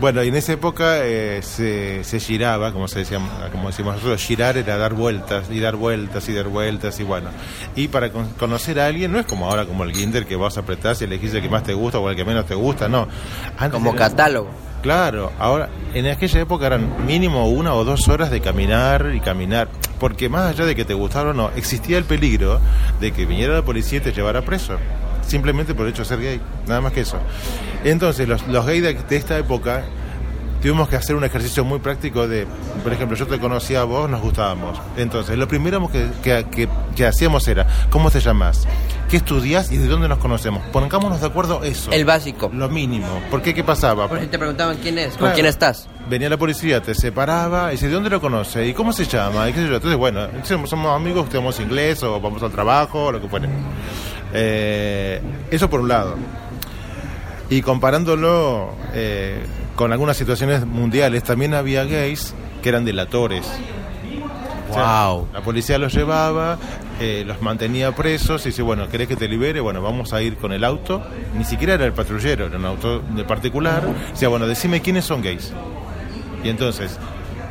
Bueno, 0.00 0.22
y 0.22 0.28
en 0.28 0.36
esa 0.36 0.52
época 0.52 1.04
eh, 1.04 1.40
se, 1.42 2.04
se 2.04 2.20
giraba, 2.20 2.72
como, 2.72 2.88
se 2.88 3.00
decía, 3.00 3.18
como 3.52 3.68
decimos 3.68 3.94
nosotros, 3.96 4.22
girar 4.22 4.56
era 4.56 4.76
dar 4.76 4.94
vueltas 5.26 5.50
y 5.50 5.60
dar 5.60 5.76
vueltas 5.76 6.28
y 6.28 6.34
dar 6.34 6.48
vueltas 6.48 7.00
y 7.00 7.02
bueno. 7.02 7.28
Y 7.74 7.88
para 7.88 8.10
con 8.10 8.30
conocer 8.30 8.80
a 8.80 8.86
alguien 8.86 9.12
no 9.12 9.18
es 9.18 9.26
como 9.26 9.46
ahora 9.46 9.66
como 9.66 9.84
el 9.84 9.92
Kinder 9.92 10.26
que 10.26 10.36
vas 10.36 10.56
a 10.56 10.60
apretar 10.60 10.96
y 11.00 11.04
elegís 11.04 11.34
el 11.34 11.42
que 11.42 11.48
más 11.48 11.62
te 11.62 11.74
gusta 11.74 11.98
o 11.98 12.08
el 12.08 12.16
que 12.16 12.24
menos 12.24 12.46
te 12.46 12.54
gusta, 12.54 12.88
no. 12.88 13.08
Antes 13.58 13.70
como 13.70 13.90
era... 13.90 13.98
catálogo. 13.98 14.50
Claro, 14.82 15.32
ahora 15.38 15.68
en 15.94 16.06
aquella 16.06 16.40
época 16.40 16.66
eran 16.66 17.06
mínimo 17.06 17.48
una 17.48 17.74
o 17.74 17.84
dos 17.84 18.08
horas 18.08 18.30
de 18.30 18.40
caminar 18.40 19.12
y 19.14 19.20
caminar, 19.20 19.68
porque 19.98 20.28
más 20.28 20.46
allá 20.46 20.64
de 20.64 20.76
que 20.76 20.84
te 20.84 20.94
gustara 20.94 21.30
o 21.30 21.32
no, 21.32 21.50
existía 21.56 21.98
el 21.98 22.04
peligro 22.04 22.60
de 23.00 23.10
que 23.10 23.26
viniera 23.26 23.54
la 23.54 23.62
policía 23.62 23.98
y 23.98 24.02
te 24.02 24.12
llevara 24.12 24.42
preso 24.42 24.78
simplemente 25.26 25.74
por 25.74 25.86
el 25.86 25.92
hecho 25.92 26.02
de 26.02 26.08
ser 26.08 26.20
gay, 26.20 26.40
nada 26.68 26.80
más 26.80 26.92
que 26.92 27.00
eso. 27.00 27.18
Entonces, 27.82 28.28
los, 28.28 28.46
los 28.46 28.64
gays 28.64 29.08
de 29.08 29.16
esta 29.16 29.36
época 29.36 29.82
tuvimos 30.66 30.88
que 30.88 30.96
hacer 30.96 31.14
un 31.14 31.22
ejercicio 31.22 31.64
muy 31.64 31.78
práctico 31.78 32.26
de, 32.26 32.44
por 32.82 32.92
ejemplo, 32.92 33.16
yo 33.16 33.28
te 33.28 33.38
conocía 33.38 33.82
a 33.82 33.84
vos, 33.84 34.10
nos 34.10 34.20
gustábamos. 34.20 34.76
Entonces, 34.96 35.38
lo 35.38 35.46
primero 35.46 35.88
que, 35.88 36.08
que, 36.24 36.44
que, 36.50 36.68
que 36.96 37.06
hacíamos 37.06 37.46
era, 37.46 37.68
¿cómo 37.88 38.10
te 38.10 38.18
llamas? 38.18 38.66
¿Qué 39.08 39.18
estudias 39.18 39.70
y 39.70 39.76
de 39.76 39.86
dónde 39.86 40.08
nos 40.08 40.18
conocemos? 40.18 40.64
Pongámonos 40.72 41.20
de 41.20 41.26
acuerdo 41.28 41.62
eso. 41.62 41.92
El 41.92 42.04
básico. 42.04 42.50
Lo 42.52 42.68
mínimo. 42.68 43.06
¿Por 43.30 43.42
qué? 43.42 43.54
¿Qué 43.54 43.62
pasaba? 43.62 44.08
Porque 44.08 44.26
te 44.26 44.40
preguntaban 44.40 44.78
quién 44.78 44.98
es, 44.98 45.10
claro. 45.10 45.26
con 45.26 45.34
quién 45.34 45.46
estás. 45.46 45.88
Venía 46.10 46.28
la 46.28 46.36
policía, 46.36 46.82
te 46.82 46.96
separaba 46.96 47.68
y 47.68 47.76
dice, 47.76 47.86
¿de 47.86 47.94
dónde 47.94 48.10
lo 48.10 48.20
conoce? 48.20 48.66
¿Y 48.66 48.74
cómo 48.74 48.92
se 48.92 49.04
llama? 49.04 49.48
¿Y 49.48 49.52
qué 49.52 49.60
sé 49.60 49.68
yo? 49.68 49.76
Entonces, 49.76 49.96
bueno, 49.96 50.26
somos 50.42 50.96
amigos, 50.96 51.26
estudiamos 51.26 51.60
inglés 51.60 52.02
o 52.02 52.20
vamos 52.20 52.42
al 52.42 52.50
trabajo 52.50 53.04
o 53.04 53.12
lo 53.12 53.20
que 53.20 53.28
fuera. 53.28 53.48
Eh, 54.32 55.22
eso 55.48 55.70
por 55.70 55.78
un 55.78 55.86
lado. 55.86 56.16
Y 57.48 57.62
comparándolo 57.62 58.74
eh, 58.92 59.40
con 59.76 59.92
algunas 59.92 60.16
situaciones 60.16 60.66
mundiales, 60.66 61.22
también 61.22 61.54
había 61.54 61.84
gays 61.84 62.34
que 62.62 62.68
eran 62.68 62.84
delatores. 62.84 63.46
Wow. 64.68 64.70
O 64.70 64.74
sea, 64.74 65.32
la 65.32 65.40
policía 65.42 65.78
los 65.78 65.94
llevaba, 65.94 66.58
eh, 66.98 67.24
los 67.26 67.40
mantenía 67.42 67.94
presos 67.94 68.44
y 68.46 68.48
dice, 68.48 68.62
bueno, 68.62 68.88
¿querés 68.88 69.06
que 69.06 69.16
te 69.16 69.28
libere? 69.28 69.60
Bueno, 69.60 69.80
vamos 69.80 70.12
a 70.12 70.22
ir 70.22 70.36
con 70.36 70.52
el 70.52 70.64
auto. 70.64 71.02
Ni 71.36 71.44
siquiera 71.44 71.74
era 71.74 71.84
el 71.84 71.92
patrullero, 71.92 72.46
era 72.46 72.58
un 72.58 72.64
auto 72.64 73.00
de 73.00 73.24
particular. 73.24 73.82
Decía, 74.10 74.28
bueno, 74.28 74.46
decime 74.46 74.80
quiénes 74.80 75.04
son 75.04 75.22
gays. 75.22 75.52
Y 76.42 76.48
entonces, 76.48 76.98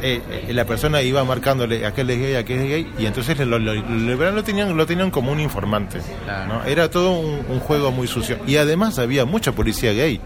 eh, 0.01 0.21
eh, 0.47 0.53
la 0.53 0.65
persona 0.65 1.01
iba 1.01 1.23
marcándole 1.23 1.85
aquel 1.85 2.09
es 2.09 2.19
gay, 2.19 2.35
aquel 2.35 2.59
es 2.59 2.69
gay, 2.69 2.93
y 2.97 3.05
entonces 3.05 3.37
lo, 3.39 3.59
lo, 3.59 3.73
lo, 3.73 4.31
lo 4.31 4.43
tenían, 4.43 4.75
lo 4.75 4.85
tenían 4.85 5.11
como 5.11 5.31
un 5.31 5.39
informante. 5.39 5.99
Claro. 6.23 6.55
¿no? 6.55 6.65
Era 6.65 6.89
todo 6.89 7.11
un, 7.11 7.45
un, 7.49 7.59
juego 7.59 7.91
muy 7.91 8.07
sucio. 8.07 8.37
Y 8.47 8.57
además 8.57 8.99
había 8.99 9.25
mucha 9.25 9.51
policía 9.53 9.93
gay, 9.93 10.19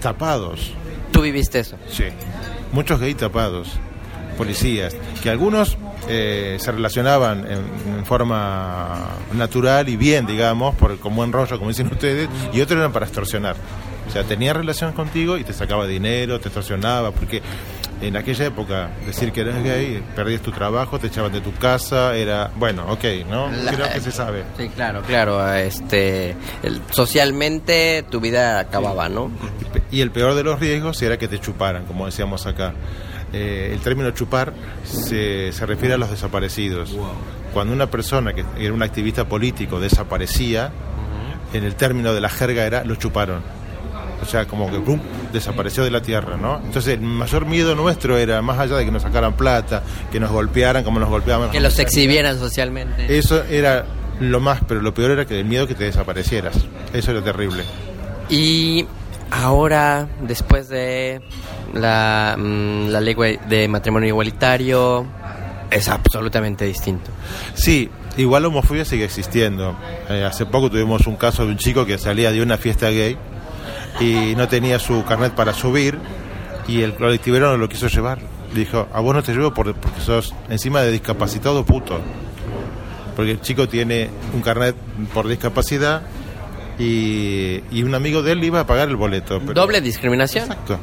tapados. 0.00 0.72
¿Tú 1.12 1.22
viviste 1.22 1.60
eso? 1.60 1.76
Sí, 1.88 2.04
muchos 2.72 3.00
gay 3.00 3.14
tapados. 3.14 3.68
policías, 4.36 4.96
que 5.22 5.30
algunos 5.30 5.78
eh, 6.08 6.56
se 6.60 6.70
relacionaban 6.70 7.46
en, 7.50 8.04
forma 8.04 9.08
natural 9.32 9.88
y 9.88 9.96
bien, 9.96 10.26
digamos, 10.26 10.74
por, 10.76 10.98
con 10.98 11.16
buen 11.16 11.32
rollo, 11.32 11.58
como 11.58 11.70
dicen 11.70 11.88
ustedes, 11.88 12.28
y 12.52 12.60
otros 12.60 12.78
eran 12.78 12.92
para 12.92 13.06
extorsionar. 13.06 13.56
O 14.06 14.10
sea, 14.10 14.24
tenía 14.24 14.52
relación 14.52 14.92
contigo 14.92 15.36
y 15.36 15.44
te 15.44 15.52
sacaba 15.52 15.86
dinero, 15.86 16.38
te 16.40 16.48
extorsionaba, 16.48 17.10
porque 17.10 17.42
en 18.00 18.16
aquella 18.16 18.46
época 18.46 18.90
decir 19.06 19.32
que 19.32 19.40
eras 19.40 19.62
gay, 19.62 20.02
perdías 20.14 20.42
tu 20.42 20.52
trabajo, 20.52 20.98
te 20.98 21.06
echaban 21.06 21.32
de 21.32 21.40
tu 21.40 21.52
casa, 21.54 22.14
era, 22.14 22.50
bueno, 22.56 22.84
ok, 22.90 23.04
¿no? 23.28 23.50
Creo 23.70 23.92
que 23.92 24.00
se 24.00 24.12
sabe. 24.12 24.44
Sí, 24.58 24.68
claro, 24.68 25.02
claro, 25.02 25.54
este, 25.54 26.36
socialmente 26.90 28.04
tu 28.10 28.20
vida 28.20 28.60
acababa, 28.60 29.08
¿no? 29.08 29.30
Y 29.90 30.02
el 30.02 30.10
peor 30.10 30.34
de 30.34 30.44
los 30.44 30.60
riesgos 30.60 31.00
era 31.02 31.16
que 31.16 31.28
te 31.28 31.38
chuparan, 31.38 31.84
como 31.86 32.06
decíamos 32.06 32.46
acá. 32.46 32.74
Eh, 33.32 33.70
el 33.72 33.80
término 33.80 34.12
chupar 34.12 34.52
se, 34.84 35.52
se, 35.52 35.66
refiere 35.66 35.94
a 35.94 35.98
los 35.98 36.10
desaparecidos. 36.10 36.94
Cuando 37.52 37.72
una 37.72 37.90
persona 37.90 38.32
que 38.34 38.44
era 38.58 38.72
un 38.72 38.82
activista 38.82 39.24
político 39.26 39.80
desaparecía, 39.80 40.70
en 41.52 41.64
el 41.64 41.74
término 41.74 42.14
de 42.14 42.20
la 42.20 42.28
jerga 42.28 42.64
era 42.64 42.84
lo 42.84 42.94
chuparon. 42.94 43.42
O 44.22 44.24
sea, 44.24 44.46
como 44.46 44.70
que 44.70 44.80
desapareció 45.32 45.84
de 45.84 45.90
la 45.90 46.00
tierra, 46.00 46.36
¿no? 46.36 46.56
Entonces 46.64 46.94
el 46.94 47.00
mayor 47.00 47.46
miedo 47.46 47.74
nuestro 47.74 48.16
era, 48.16 48.40
más 48.42 48.58
allá 48.58 48.76
de 48.76 48.84
que 48.84 48.90
nos 48.90 49.02
sacaran 49.02 49.34
plata, 49.34 49.82
que 50.10 50.18
nos 50.18 50.30
golpearan 50.30 50.84
como 50.84 50.98
nos 50.98 51.08
golpeaban. 51.08 51.50
Que 51.50 51.60
los 51.60 51.78
exhibieran 51.78 52.38
socialmente. 52.38 53.16
Eso 53.16 53.42
era 53.44 53.84
lo 54.20 54.40
más, 54.40 54.60
pero 54.66 54.80
lo 54.80 54.94
peor 54.94 55.12
era 55.12 55.26
que 55.26 55.38
el 55.38 55.44
miedo 55.44 55.66
que 55.66 55.74
te 55.74 55.84
desaparecieras. 55.84 56.56
Eso 56.92 57.10
era 57.10 57.22
terrible. 57.22 57.64
Y 58.28 58.86
ahora, 59.30 60.08
después 60.22 60.68
de 60.68 61.20
la, 61.74 62.36
mm, 62.38 62.88
la 62.88 63.00
ley 63.00 63.14
de 63.48 63.68
matrimonio 63.68 64.08
igualitario, 64.08 65.06
es 65.70 65.88
absolutamente 65.88 66.64
distinto. 66.64 67.10
Sí, 67.54 67.90
igual 68.16 68.42
la 68.42 68.48
homofobia 68.48 68.84
sigue 68.84 69.04
existiendo. 69.04 69.76
Eh, 70.08 70.24
hace 70.24 70.46
poco 70.46 70.70
tuvimos 70.70 71.06
un 71.06 71.16
caso 71.16 71.44
de 71.44 71.52
un 71.52 71.58
chico 71.58 71.84
que 71.86 71.98
salía 71.98 72.32
de 72.32 72.42
una 72.42 72.56
fiesta 72.56 72.88
gay 72.90 73.16
y 74.00 74.34
no 74.36 74.48
tenía 74.48 74.78
su 74.78 75.04
carnet 75.04 75.32
para 75.32 75.54
subir 75.54 75.98
y 76.68 76.82
el 76.82 76.94
colectivero 76.94 77.50
no 77.50 77.56
lo 77.56 77.68
quiso 77.68 77.88
llevar. 77.88 78.18
Dijo, 78.54 78.88
a 78.92 79.00
vos 79.00 79.14
no 79.14 79.22
te 79.22 79.32
llevo 79.32 79.52
porque 79.52 79.74
sos 80.04 80.34
encima 80.48 80.82
de 80.82 80.92
discapacitado 80.92 81.64
puto. 81.64 82.00
Porque 83.14 83.32
el 83.32 83.40
chico 83.40 83.68
tiene 83.68 84.10
un 84.34 84.42
carnet 84.42 84.76
por 85.14 85.26
discapacidad 85.26 86.02
y, 86.78 87.62
y 87.70 87.82
un 87.82 87.94
amigo 87.94 88.22
de 88.22 88.32
él 88.32 88.44
iba 88.44 88.60
a 88.60 88.66
pagar 88.66 88.88
el 88.88 88.96
boleto. 88.96 89.40
¿Doble 89.40 89.80
discriminación? 89.80 90.44
Exacto 90.44 90.78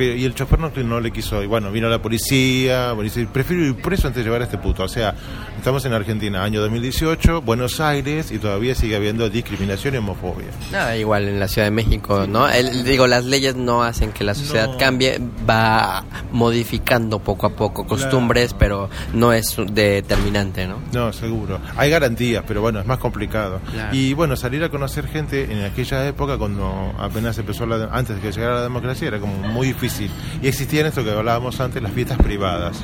y 0.00 0.24
el 0.24 0.34
chofer 0.34 0.58
no, 0.58 0.70
no, 0.70 1.00
le 1.00 1.10
quiso, 1.10 1.42
y 1.42 1.46
bueno, 1.46 1.70
vino 1.70 1.88
la 1.88 2.00
policía, 2.00 2.94
prefiero 3.32 3.64
ir 3.64 3.76
preso 3.76 4.06
antes 4.06 4.20
de 4.20 4.24
llevar 4.24 4.42
a 4.42 4.44
este 4.44 4.58
puto. 4.58 4.84
O 4.84 4.88
sea, 4.88 5.14
estamos 5.58 5.84
en 5.84 5.92
Argentina, 5.92 6.42
año 6.42 6.60
2018, 6.60 7.42
Buenos 7.42 7.80
Aires, 7.80 8.30
y 8.30 8.38
todavía 8.38 8.74
sigue 8.74 8.96
habiendo 8.96 9.28
discriminación 9.28 9.94
y 9.94 9.98
homofobia. 9.98 10.46
Nada, 10.72 10.96
igual 10.96 11.28
en 11.28 11.40
la 11.40 11.48
Ciudad 11.48 11.66
de 11.66 11.72
México, 11.72 12.26
¿no? 12.26 12.46
digo, 12.84 13.06
las 13.06 13.24
leyes 13.24 13.56
no 13.56 13.82
hacen 13.82 14.12
que 14.12 14.24
la 14.24 14.34
sociedad 14.34 14.78
cambie, 14.78 15.20
va 15.48 16.04
modificando 16.32 17.18
poco 17.18 17.46
a 17.46 17.50
poco 17.50 17.86
costumbres, 17.86 18.54
pero 18.54 18.88
no 19.12 19.32
es 19.32 19.56
determinante, 19.72 20.66
¿no? 20.66 20.78
No, 20.92 21.12
seguro. 21.12 21.60
Hay 21.76 21.90
garantías, 21.90 22.44
pero 22.46 22.60
bueno, 22.60 22.80
es 22.80 22.86
más 22.86 22.98
complicado. 22.98 23.60
Y 23.92 24.14
bueno, 24.14 24.36
salir 24.36 24.62
a 24.62 24.68
conocer 24.68 25.08
gente 25.08 25.52
en 25.52 25.64
aquella 25.64 26.06
época, 26.06 26.38
cuando 26.38 26.94
apenas 26.98 27.36
empezó 27.38 27.66
la, 27.66 27.88
antes 27.92 28.16
de 28.16 28.22
que 28.22 28.32
llegara 28.32 28.54
la 28.56 28.62
democracia, 28.62 29.08
era 29.08 29.18
como 29.18 29.34
muy 29.34 29.68
difícil 29.68 30.10
y 30.42 30.46
existían 30.46 30.86
esto 30.86 31.02
que 31.02 31.10
hablábamos 31.10 31.60
antes, 31.60 31.82
las 31.82 31.92
fiestas 31.92 32.18
privadas. 32.18 32.78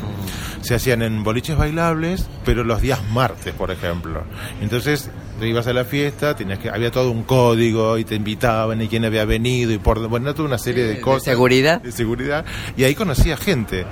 Se 0.61 0.75
hacían 0.75 1.03
en 1.03 1.23
boliches 1.23 1.57
bailables, 1.57 2.27
pero 2.45 2.64
los 2.65 2.81
días 2.81 3.01
martes, 3.13 3.55
por 3.55 3.71
ejemplo. 3.71 4.25
Entonces, 4.61 5.11
te 5.39 5.49
ibas 5.49 5.67
a 5.67 5.73
la 5.73 5.85
fiesta, 5.85 6.35
tenías 6.37 6.59
que 6.59 6.71
había 6.71 6.91
todo 6.91 7.11
un 7.11 7.25
código 7.25 7.99
y 7.99 8.05
te 8.05 8.15
invitaban 8.15 8.81
y 8.83 8.89
quién 8.89 9.05
había 9.05 9.25
venido 9.25 9.73
y 9.73 9.79
por 9.79 10.07
bueno, 10.09 10.33
toda 10.35 10.49
una 10.49 10.59
serie 10.59 10.85
de 10.85 11.01
cosas. 11.01 11.25
¿De 11.25 11.31
seguridad? 11.33 11.83
De 11.83 11.93
seguridad. 11.93 12.45
Y 12.77 12.85
ahí 12.85 12.95
conocía 12.95 13.37
gente. 13.37 13.87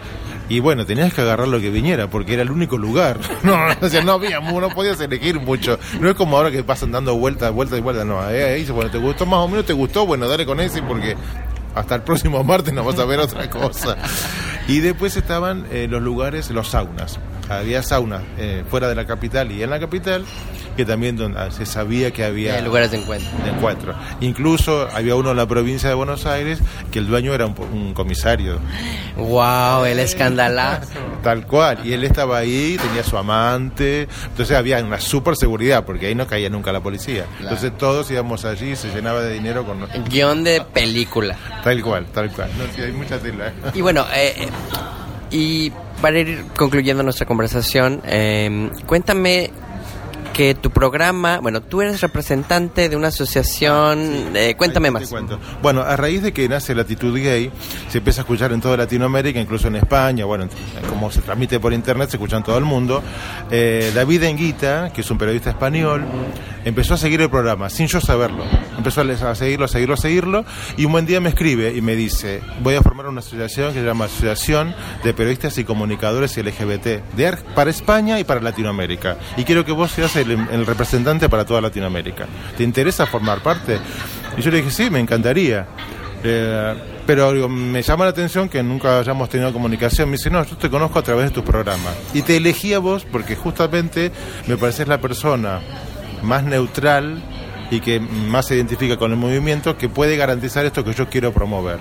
Y 0.49 0.61
bueno, 0.61 0.85
tenías 0.85 1.14
que 1.14 1.21
agarrar 1.21 1.49
lo 1.49 1.61
que 1.61 1.71
viniera 1.71 2.11
porque 2.11 2.35
era 2.35 2.43
el 2.43 2.50
único 2.50 2.76
lugar. 2.79 3.19
No, 3.43 3.59
o 3.81 3.88
sea, 3.88 4.02
no 4.02 4.12
había, 4.12 4.38
no 4.38 4.69
podías 4.69 5.00
elegir 5.00 5.41
mucho. 5.41 5.78
No 6.00 6.08
es 6.08 6.15
como 6.15 6.37
ahora 6.37 6.50
que 6.50 6.63
pasan 6.63 6.93
dando 6.93 7.17
vueltas, 7.17 7.50
vueltas 7.52 7.78
y 7.78 7.82
vueltas. 7.82 8.06
No, 8.06 8.21
ahí 8.21 8.65
bueno, 8.67 8.89
te 8.91 8.99
gustó 8.99 9.26
más 9.26 9.41
o 9.41 9.49
menos, 9.49 9.67
te 9.67 9.73
gustó, 9.73 10.06
bueno, 10.06 10.28
dale 10.28 10.47
con 10.47 10.61
ese 10.61 10.80
porque 10.82 11.17
hasta 11.75 11.97
el 11.97 12.02
próximo 12.02 12.45
martes 12.45 12.73
no 12.73 12.85
vamos 12.85 13.00
a 13.00 13.04
ver 13.04 13.19
otra 13.19 13.50
cosa. 13.50 13.97
Y 14.69 14.78
después 14.78 15.17
estaban 15.17 15.67
eh, 15.71 15.89
los 15.91 16.02
lugares, 16.02 16.50
los 16.50 16.69
saunas. 16.69 17.19
Había 17.49 17.83
saunas 17.83 18.23
eh, 18.39 18.65
fuera 18.71 18.89
de 18.89 18.95
la 18.95 19.07
capital 19.07 19.50
y 19.52 19.63
en 19.63 19.71
la 19.71 19.81
capital, 19.81 20.25
que 20.76 20.85
también 20.85 21.17
donde 21.17 21.39
ah, 21.39 21.50
se 21.50 21.67
sabía 21.67 22.11
que 22.11 22.25
había 22.25 22.61
lugares 22.61 22.91
de 22.91 22.99
encuentro. 22.99 23.31
de 23.45 23.50
encuentro. 23.50 23.95
Incluso 24.21 24.89
había 24.93 25.17
uno 25.17 25.33
en 25.33 25.37
la 25.37 25.47
provincia 25.47 25.89
de 25.89 25.95
Buenos 25.95 26.25
Aires 26.26 26.61
que 26.91 26.99
el 26.99 27.07
dueño 27.07 27.35
era 27.35 27.47
un, 27.47 27.95
comisario. 27.95 28.59
¡Wow! 29.17 29.85
El 29.85 29.99
escandalazo. 29.99 30.93
Tal 31.23 31.47
cual. 31.47 31.81
Y 31.85 31.93
él 31.93 32.05
estaba 32.05 32.39
ahí, 32.39 32.76
tenía 32.81 33.05
su 33.05 33.17
amante. 33.19 34.09
Entonces 34.28 34.57
había 34.57 34.83
una 34.83 35.00
super 35.00 35.37
seguridad, 35.37 35.85
porque 35.85 36.07
ahí 36.07 36.15
no 36.15 36.26
caía 36.26 36.49
nunca 36.49 36.73
la 36.73 36.81
policía. 36.81 37.26
Entonces 37.41 37.76
todos 37.76 38.11
íbamos 38.11 38.45
allí, 38.45 38.76
se 38.76 38.89
llenaba 38.95 39.21
de 39.23 39.35
dinero 39.35 39.65
con. 39.65 39.87
Guión 40.09 40.45
de 40.45 40.63
película. 40.73 41.37
Tal 41.63 41.83
cual, 41.83 42.07
tal 42.07 42.31
cual. 42.31 42.50
No, 42.57 42.65
sí, 42.75 42.81
hay 42.81 42.93
mucha 42.93 43.19
tela. 43.19 43.52
Y 43.75 43.81
bueno, 43.81 44.07
eh, 44.15 44.49
y 45.31 45.73
para 46.02 46.19
ir 46.19 46.45
concluyendo 46.56 47.02
nuestra 47.02 47.25
conversación, 47.26 48.02
eh, 48.04 48.71
cuéntame 48.86 49.50
que 50.32 50.54
tu 50.54 50.71
programa, 50.71 51.38
bueno, 51.40 51.60
tú 51.60 51.82
eres 51.82 52.00
representante 52.00 52.88
de 52.88 52.97
una 52.97 53.08
asociación, 53.08 54.34
eh, 54.34 54.54
cuéntame 54.56 54.90
más. 54.90 55.12
Bueno, 55.62 55.82
a 55.82 55.97
raíz 55.97 56.23
de 56.23 56.32
que 56.32 56.49
nace 56.49 56.75
Latitud 56.75 57.14
Gay, 57.14 57.50
se 57.88 57.99
empieza 57.99 58.21
a 58.21 58.23
escuchar 58.23 58.52
en 58.52 58.60
toda 58.60 58.76
Latinoamérica, 58.76 59.40
incluso 59.40 59.68
en 59.68 59.76
España, 59.76 60.25
bueno, 60.25 60.49
como 60.88 61.10
se 61.10 61.21
transmite 61.21 61.60
por 61.60 61.73
internet, 61.73 62.10
se 62.10 62.16
escucha 62.16 62.38
en 62.38 62.42
todo 62.42 62.58
el 62.58 62.64
mundo. 62.64 63.02
Eh, 63.50 63.92
David 63.95 64.25
Enguita, 64.25 64.92
que 64.92 65.02
es 65.02 65.10
un 65.10 65.18
periodista 65.18 65.50
español, 65.50 66.04
empezó 66.64 66.95
a 66.95 66.97
seguir 66.97 67.21
el 67.21 67.30
programa 67.30 67.68
sin 67.68 67.86
yo 67.86 68.00
saberlo. 68.00 68.45
Empezó 68.76 69.02
a 69.02 69.34
seguirlo, 69.34 69.66
a 69.66 69.68
seguirlo, 69.68 69.95
a 69.95 69.99
seguirlo, 69.99 70.45
y 70.76 70.86
un 70.86 70.92
buen 70.92 71.06
día 71.06 71.21
me 71.21 71.28
escribe 71.28 71.75
y 71.75 71.82
me 71.82 71.95
dice, 71.95 72.40
voy 72.62 72.75
a 72.75 72.82
formar 72.82 73.06
una 73.06 73.21
asociación 73.21 73.73
que 73.73 73.80
se 73.80 73.86
llama 73.86 74.06
Asociación 74.06 74.75
de 75.04 75.12
Periodistas 75.12 75.58
y 75.58 75.64
Comunicadores 75.64 76.36
LGBT, 76.36 76.86
de, 77.14 77.36
para 77.54 77.71
España 77.71 78.18
y 78.18 78.25
para 78.25 78.40
Latinoamérica. 78.40 79.18
Y 79.36 79.45
quiero 79.45 79.64
que 79.64 79.73
vos 79.73 79.92
seas 79.92 80.16
el, 80.23 80.67
representante 80.67 81.28
para 81.28 81.45
toda 81.45 81.61
Latinoamérica. 81.61 82.26
¿Te 82.56 82.63
interesa 82.63 83.06
formar 83.06 83.43
parte? 83.43 83.78
Y 84.37 84.43
yo 84.43 84.50
le 84.50 84.58
dije, 84.58 84.71
sí, 84.71 84.91
me 84.91 85.00
encantaría. 85.00 85.67
Eh, 86.25 86.75
pero 87.06 87.49
me 87.49 87.82
llama 87.82 88.04
la 88.04 88.11
atención 88.11 88.49
que 88.49 88.63
nunca 88.63 89.00
hayamos 89.00 89.28
tenido 89.28 89.52
comunicación. 89.52 90.08
Me 90.08 90.17
dice, 90.17 90.30
no, 90.30 90.45
yo 90.45 90.56
te 90.56 90.71
conozco 90.71 90.99
a 90.99 91.02
través 91.02 91.26
de 91.26 91.30
tus 91.30 91.45
programas. 91.45 91.95
Y 92.15 92.23
te 92.23 92.37
elegí 92.37 92.73
a 92.75 92.78
vos 92.78 93.04
porque 93.11 93.37
justamente 93.37 94.13
me 94.47 94.56
pareces 94.56 94.89
la 94.89 95.00
persona 95.00 95.61
más 96.23 96.45
neutral 96.45 97.23
y 97.71 97.80
que 97.80 98.00
más 98.00 98.47
se 98.47 98.54
identifica 98.54 98.97
con 98.97 99.11
el 99.13 99.17
movimiento 99.17 99.76
que 99.76 99.89
puede 99.89 100.17
garantizar 100.17 100.65
esto 100.65 100.85
que 100.85 100.93
yo 100.93 101.08
quiero 101.08 101.32
promover. 101.32 101.78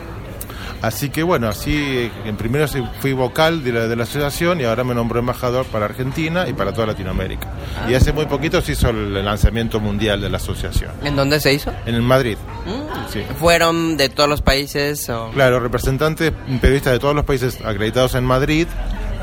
Así 0.82 1.10
que 1.10 1.24
bueno, 1.24 1.48
así 1.48 2.10
en 2.26 2.38
primero 2.38 2.66
fui 3.00 3.14
vocal 3.14 3.64
de 3.64 3.72
la, 3.72 3.88
de 3.88 3.96
la 3.96 4.04
asociación 4.04 4.62
y 4.62 4.64
ahora 4.64 4.84
me 4.84 4.96
nombró 4.96 5.20
embajador 5.20 5.66
para 5.68 5.86
Argentina 5.86 6.48
y 6.48 6.54
para 6.54 6.74
toda 6.74 6.88
Latinoamérica. 6.88 7.48
Y 7.88 7.94
hace 7.94 8.14
muy 8.14 8.26
poquito 8.26 8.62
se 8.62 8.74
hizo 8.74 8.90
el 8.90 9.24
lanzamiento 9.24 9.80
mundial 9.80 10.22
de 10.22 10.30
la 10.30 10.38
asociación. 10.38 10.92
¿En 11.04 11.16
dónde 11.16 11.40
se 11.40 11.54
hizo? 11.54 11.72
En 11.86 12.02
Madrid. 12.04 12.38
Mm. 12.66 13.36
¿Fueron 13.40 13.98
de 13.98 14.10
todos 14.10 14.30
los 14.30 14.42
países? 14.42 15.10
Claro, 15.34 15.60
representantes, 15.60 16.32
periodistas 16.62 16.94
de 16.94 17.00
todos 17.00 17.16
los 17.16 17.26
países 17.26 17.60
acreditados 17.64 18.16
en 18.16 18.24
Madrid 18.24 18.68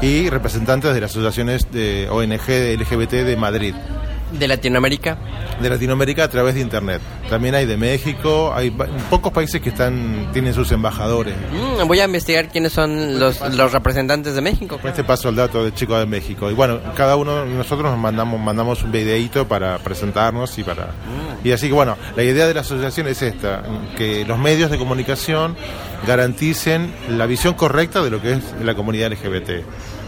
y 0.01 0.31
representantes 0.31 0.95
de 0.95 1.01
las 1.01 1.11
asociaciones 1.11 1.71
de 1.73 2.09
ONG 2.11 2.79
LGBT 2.79 3.25
de 3.25 3.37
Madrid. 3.37 3.75
¿De 4.33 4.47
Latinoamérica? 4.47 5.17
De 5.61 5.71
Latinoamérica 5.71 6.25
a 6.25 6.29
través 6.29 6.55
de 6.55 6.61
Internet. 6.61 7.01
También 7.31 7.55
hay 7.55 7.67
de 7.67 7.77
México, 7.77 8.53
hay 8.55 8.71
pocos 9.11 9.33
países 9.33 9.61
que 9.61 9.71
están 9.71 10.31
tienen 10.33 10.55
sus 10.55 10.71
embajadores. 10.73 11.35
Mm, 11.51 11.87
voy 11.87 12.01
a 12.01 12.05
investigar 12.05 12.49
quiénes 12.49 12.73
son 12.73 13.19
los, 13.19 13.41
los 13.55 13.73
representantes 13.73 14.35
de 14.35 14.41
México. 14.41 14.79
Este 14.85 15.05
paso 15.05 15.31
el 15.31 15.37
dato 15.37 15.65
de 15.65 15.73
Chico 15.73 15.99
de 15.99 16.07
México. 16.07 16.51
Y 16.51 16.55
bueno, 16.55 16.81
cada 16.95 17.17
uno 17.17 17.45
de 17.45 17.55
nosotros 17.55 17.91
nos 17.91 17.99
mandamos, 17.99 18.41
mandamos 18.41 18.83
un 18.83 18.93
videíto 18.93 19.49
para 19.49 19.79
presentarnos 19.79 20.59
y 20.59 20.65
para... 20.65 20.85
Mm. 20.85 21.47
Y 21.47 21.53
así 21.53 21.69
que 21.69 21.75
bueno, 21.75 21.97
la 22.17 22.23
idea 22.23 22.47
de 22.47 22.55
la 22.55 22.61
asociación 22.61 23.09
es 23.09 23.23
esta, 23.23 23.63
que 23.97 24.25
los 24.27 24.39
medios 24.39 24.71
de 24.71 24.79
comunicación 24.79 25.57
garanticen 26.07 26.93
la 27.09 27.27
visión 27.27 27.55
correcta 27.55 28.03
de 28.03 28.11
lo 28.11 28.21
que 28.21 28.33
es 28.33 28.41
la 28.63 28.75
comunidad 28.75 29.13
LGBT 29.13 29.65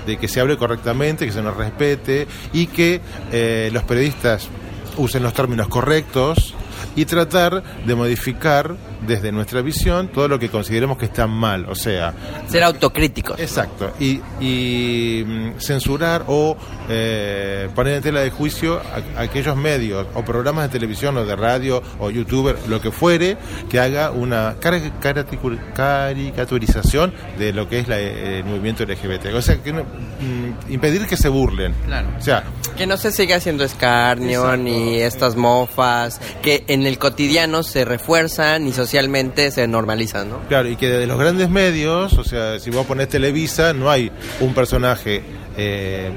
de 0.06 0.16
que 0.16 0.28
se 0.28 0.40
hable 0.40 0.56
correctamente, 0.56 1.26
que 1.26 1.32
se 1.32 1.42
nos 1.42 1.56
respete 1.56 2.26
y 2.52 2.66
que 2.66 3.00
eh, 3.32 3.70
los 3.72 3.82
periodistas 3.84 4.48
usen 4.96 5.22
los 5.22 5.32
términos 5.32 5.68
correctos 5.68 6.54
y 7.00 7.04
tratar 7.06 7.62
de 7.86 7.94
modificar 7.94 8.76
desde 9.06 9.32
nuestra 9.32 9.62
visión 9.62 10.08
todo 10.08 10.28
lo 10.28 10.38
que 10.38 10.48
consideremos 10.50 10.98
que 10.98 11.06
está 11.06 11.26
mal, 11.26 11.64
o 11.68 11.74
sea... 11.74 12.12
Ser 12.48 12.62
autocríticos. 12.64 13.40
Exacto, 13.40 13.92
y, 13.98 14.20
y 14.40 15.24
mm, 15.26 15.58
censurar 15.58 16.24
o 16.26 16.56
eh, 16.88 17.68
poner 17.74 17.94
en 17.94 18.02
tela 18.02 18.20
de 18.20 18.30
juicio 18.30 18.80
a, 18.80 19.20
a 19.20 19.22
aquellos 19.22 19.56
medios 19.56 20.06
o 20.14 20.22
programas 20.24 20.64
de 20.64 20.78
televisión 20.78 21.16
o 21.16 21.24
de 21.24 21.34
radio 21.36 21.82
o 21.98 22.10
youtuber, 22.10 22.56
lo 22.68 22.80
que 22.80 22.90
fuere, 22.90 23.36
que 23.70 23.80
haga 23.80 24.10
una 24.10 24.56
cari- 24.60 24.92
caraticu- 25.00 25.58
caricaturización 25.74 27.12
de 27.38 27.52
lo 27.52 27.68
que 27.68 27.78
es 27.80 27.88
la, 27.88 27.98
eh, 27.98 28.38
el 28.38 28.44
movimiento 28.44 28.84
LGBT. 28.84 29.34
O 29.34 29.42
sea, 29.42 29.56
que 29.62 29.72
no- 29.72 29.84
mm, 29.84 30.72
impedir 30.72 31.06
que 31.06 31.16
se 31.16 31.28
burlen. 31.28 31.74
Claro. 31.86 32.08
O 32.18 32.20
sea, 32.22 32.44
Que 32.76 32.86
no 32.86 32.96
se 32.96 33.10
siga 33.12 33.36
haciendo 33.36 33.64
escarnio 33.64 34.40
Exacto. 34.40 34.62
ni 34.62 35.00
estas 35.00 35.36
mofas 35.36 36.20
que 36.42 36.64
en 36.68 36.86
el 36.86 36.89
cotidiano 36.98 37.62
se 37.62 37.84
refuerzan 37.84 38.66
y 38.66 38.72
socialmente 38.72 39.50
se 39.50 39.66
normalizan, 39.66 40.30
¿no? 40.30 40.38
Claro, 40.48 40.68
y 40.68 40.76
que 40.76 40.88
de 40.88 41.06
los 41.06 41.18
grandes 41.18 41.50
medios, 41.50 42.12
o 42.14 42.24
sea, 42.24 42.58
si 42.58 42.70
vos 42.70 42.86
ponés 42.86 43.08
Televisa, 43.08 43.72
no 43.72 43.90
hay 43.90 44.10
un 44.40 44.54
personaje 44.54 45.22
eh, 45.56 46.10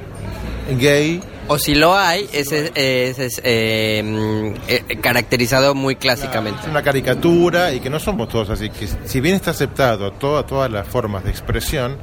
gay. 0.80 1.22
O 1.48 1.58
si 1.58 1.76
lo 1.76 1.98
hay, 1.98 2.28
ese 2.32 2.72
es, 2.76 3.20
es, 3.20 3.42
eh, 3.44 4.54
eh, 4.68 4.98
caracterizado 5.02 5.76
muy 5.76 5.98
clásicamente. 5.98 6.62
Es 6.62 6.68
una 6.68 6.82
caricatura 6.82 7.74
y 7.74 7.82
que 7.82 7.90
no 7.90 8.00
somos 8.00 8.30
todos 8.30 8.50
así. 8.50 8.70
Que 8.70 8.88
si 8.88 9.20
bien 9.20 9.36
está 9.36 9.52
aceptado 9.52 10.12
toda, 10.14 10.46
todas 10.46 10.72
las 10.72 10.88
formas 10.88 11.26
de 11.26 11.32
expresión, 11.32 11.98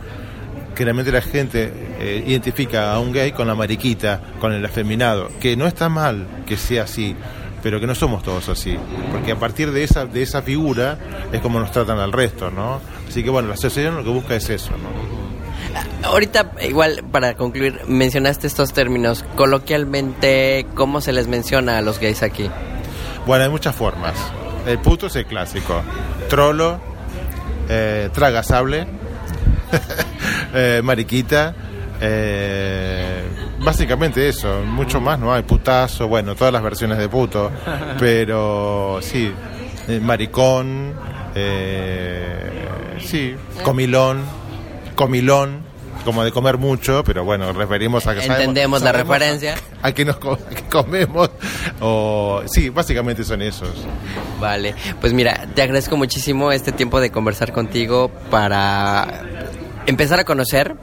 generalmente 0.80 1.12
la 1.12 1.22
gente 1.22 1.72
eh, 1.98 2.24
identifica 2.26 2.92
a 2.92 3.00
un 3.00 3.12
gay 3.12 3.32
con 3.32 3.46
la 3.46 3.54
mariquita, 3.54 4.20
con 4.40 4.52
el 4.52 4.64
afeminado, 4.64 5.28
que 5.40 5.56
no 5.56 5.66
está 5.66 5.88
mal 5.88 6.26
que 6.46 6.56
sea 6.56 6.84
así, 6.84 7.14
pero 7.62 7.80
que 7.80 7.86
no 7.86 7.94
somos 7.94 8.22
todos 8.22 8.48
así, 8.48 8.76
porque 9.12 9.32
a 9.32 9.38
partir 9.38 9.72
de 9.72 9.84
esa 9.84 10.06
de 10.06 10.22
esa 10.22 10.42
figura 10.42 10.98
es 11.32 11.40
como 11.40 11.60
nos 11.60 11.70
tratan 11.70 11.98
al 11.98 12.12
resto, 12.12 12.50
¿no? 12.50 12.80
Así 13.08 13.22
que 13.22 13.30
bueno, 13.30 13.48
la 13.48 13.54
asociación 13.54 13.96
lo 13.96 14.04
que 14.04 14.10
busca 14.10 14.34
es 14.34 14.48
eso, 14.50 14.70
¿no? 14.72 15.20
Ahorita, 16.02 16.52
igual, 16.62 17.04
para 17.12 17.34
concluir, 17.34 17.80
mencionaste 17.86 18.46
estos 18.46 18.72
términos. 18.72 19.24
Coloquialmente, 19.36 20.66
¿cómo 20.74 21.00
se 21.00 21.12
les 21.12 21.28
menciona 21.28 21.78
a 21.78 21.82
los 21.82 22.00
gays 22.00 22.22
aquí? 22.22 22.50
Bueno, 23.26 23.44
hay 23.44 23.50
muchas 23.50 23.76
formas. 23.76 24.14
El 24.66 24.78
puto 24.78 25.06
es 25.06 25.16
el 25.16 25.26
clásico. 25.26 25.82
Trolo, 26.28 26.80
eh, 27.68 28.08
traga 28.12 28.42
sable, 28.42 28.86
eh, 30.54 30.80
mariquita, 30.82 31.54
eh, 32.00 33.22
básicamente 33.60 34.28
eso. 34.28 34.62
Mucho 34.64 35.00
más 35.00 35.18
no 35.18 35.32
hay. 35.32 35.42
Putazo, 35.42 36.08
bueno, 36.08 36.34
todas 36.34 36.52
las 36.52 36.62
versiones 36.62 36.98
de 36.98 37.08
puto. 37.08 37.50
Pero 37.98 38.98
sí, 39.02 39.32
eh, 39.88 40.00
maricón, 40.00 40.92
eh, 41.34 42.68
sí, 43.04 43.34
comilón, 43.62 44.22
comilón. 44.94 45.70
Como 46.04 46.24
de 46.24 46.32
comer 46.32 46.56
mucho, 46.56 47.04
pero 47.04 47.24
bueno, 47.24 47.52
referimos 47.52 48.06
a 48.06 48.14
que 48.14 48.22
sabemos- 48.22 48.38
Entendemos 48.38 48.80
la 48.80 48.90
sabemos 48.92 49.18
referencia. 49.18 49.54
A, 49.82 49.92
que 49.92 50.06
nos 50.06 50.16
co- 50.16 50.32
a 50.32 50.54
que 50.54 50.62
comemos. 50.62 51.28
O, 51.82 52.40
sí, 52.46 52.70
básicamente 52.70 53.22
son 53.22 53.42
esos. 53.42 53.68
Vale, 54.40 54.74
pues 54.98 55.12
mira, 55.12 55.46
te 55.54 55.60
agradezco 55.60 55.98
muchísimo 55.98 56.52
este 56.52 56.72
tiempo 56.72 57.02
de 57.02 57.10
conversar 57.10 57.52
contigo 57.52 58.10
para 58.30 59.24
empezar 59.84 60.18
a 60.20 60.24
conocer. 60.24 60.74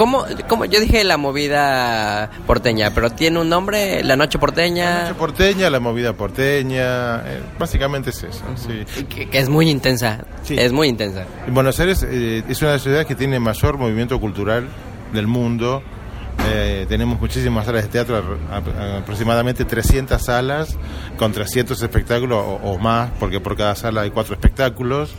¿Cómo, 0.00 0.24
cómo? 0.48 0.64
Yo 0.64 0.80
dije 0.80 1.04
la 1.04 1.18
movida 1.18 2.30
porteña, 2.46 2.90
pero 2.94 3.10
tiene 3.10 3.38
un 3.38 3.50
nombre, 3.50 4.02
la 4.02 4.16
noche 4.16 4.38
La 4.38 4.40
porteña, 4.40 5.02
noche 5.02 5.14
porteña, 5.14 5.68
la 5.68 5.78
movida 5.78 6.14
porteña, 6.14 7.16
eh, 7.18 7.42
básicamente 7.58 8.08
es 8.08 8.22
eso. 8.22 8.42
sí. 8.56 9.04
que, 9.04 9.28
que 9.28 9.38
es 9.38 9.50
muy 9.50 9.68
intensa, 9.68 10.24
Sí. 10.42 10.56
es 10.58 10.72
muy 10.72 10.88
intensa. 10.88 11.26
Y 11.46 11.50
Buenos 11.50 11.78
Aires 11.80 12.02
eh, 12.08 12.42
es 12.48 12.62
una 12.62 12.70
de 12.70 12.76
las 12.76 12.82
ciudades 12.82 13.04
que 13.06 13.14
tiene 13.14 13.38
mayor 13.40 13.76
movimiento 13.76 14.18
cultural 14.18 14.68
del 15.12 15.26
mundo. 15.26 15.82
Eh, 16.48 16.86
tenemos 16.88 17.20
muchísimas 17.20 17.66
salas 17.66 17.82
de 17.82 17.88
teatro, 17.90 18.38
aproximadamente 18.98 19.64
300 19.64 20.20
salas 20.22 20.76
con 21.16 21.32
300 21.32 21.80
espectáculos 21.80 22.42
o, 22.62 22.78
más, 22.78 23.10
porque 23.20 23.40
por 23.40 23.56
cada 23.56 23.74
sala 23.74 24.00
hay 24.02 24.10
cuatro 24.10 24.34
espectáculos. 24.34 25.10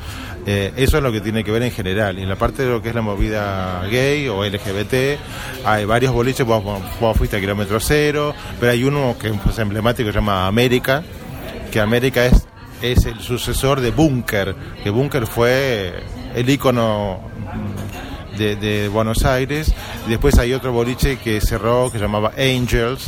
Eh, 0.48 0.74
eso 0.76 0.98
es 0.98 1.04
lo 1.04 1.12
que 1.12 1.22
tiene 1.22 1.44
que 1.44 1.52
ver 1.52 1.62
en 1.62 1.72
general. 1.72 2.18
Y 2.18 2.24
en 2.24 2.30
la 2.30 2.36
parte 2.36 2.64
de 2.64 2.70
lo 2.70 2.82
que 2.82 2.90
es 2.90 2.96
la 2.96 3.02
movida 3.02 3.84
gay 3.90 4.28
o 4.28 4.44
LGBT, 4.44 5.20
hay 5.64 5.86
varios 5.86 6.12
boliches, 6.12 6.46
vos, 6.46 6.64
vos- 6.64 7.18
fuiste 7.18 7.38
a 7.38 7.40
kilómetro 7.40 7.80
cero, 7.80 8.34
pero 8.60 8.72
hay 8.72 8.84
uno 8.84 9.16
que 9.20 9.28
es 9.30 9.60
emblemático, 9.60 10.10
se 10.10 10.16
llama 10.16 10.48
América, 10.48 11.04
que 11.72 11.80
América 11.80 12.26
es, 12.26 12.48
es 12.82 13.06
el 13.06 13.20
sucesor 13.20 13.80
de 13.80 13.92
Bunker, 13.92 14.56
que 14.84 14.90
Bunker 14.90 15.28
fue 15.28 15.94
el 16.36 16.50
ícono 16.50 17.20
de, 18.38 18.90
Buenos 18.90 19.26
Aires. 19.26 19.74
Después 20.08 20.38
hay 20.40 20.54
otro 20.54 20.72
boliche 20.72 21.18
que 21.18 21.42
cerró, 21.42 21.92
que 21.92 21.98
se 21.98 22.04
llamaba 22.04 22.32
Angels, 22.38 23.06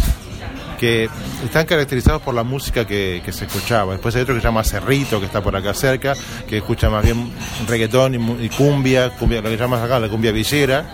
que 0.79 1.09
están 1.43 1.65
caracterizados 1.65 2.21
por 2.21 2.33
la 2.33 2.43
música 2.43 2.86
que, 2.86 3.21
que 3.23 3.31
se 3.31 3.45
escuchaba. 3.45 3.93
Después 3.93 4.15
hay 4.15 4.23
otro 4.23 4.36
que 4.36 4.41
se 4.41 4.47
llama 4.47 4.63
Cerrito, 4.63 5.19
que 5.19 5.25
está 5.25 5.41
por 5.41 5.55
acá 5.55 5.73
cerca, 5.73 6.13
que 6.47 6.57
escucha 6.57 6.89
más 6.89 7.03
bien 7.03 7.31
reggaetón 7.67 8.15
y, 8.15 8.45
y 8.45 8.49
cumbia, 8.49 9.09
cumbia, 9.12 9.41
lo 9.41 9.49
que 9.49 9.57
llamas 9.57 9.81
acá 9.81 9.99
la 9.99 10.09
cumbia 10.09 10.31
villera. 10.31 10.86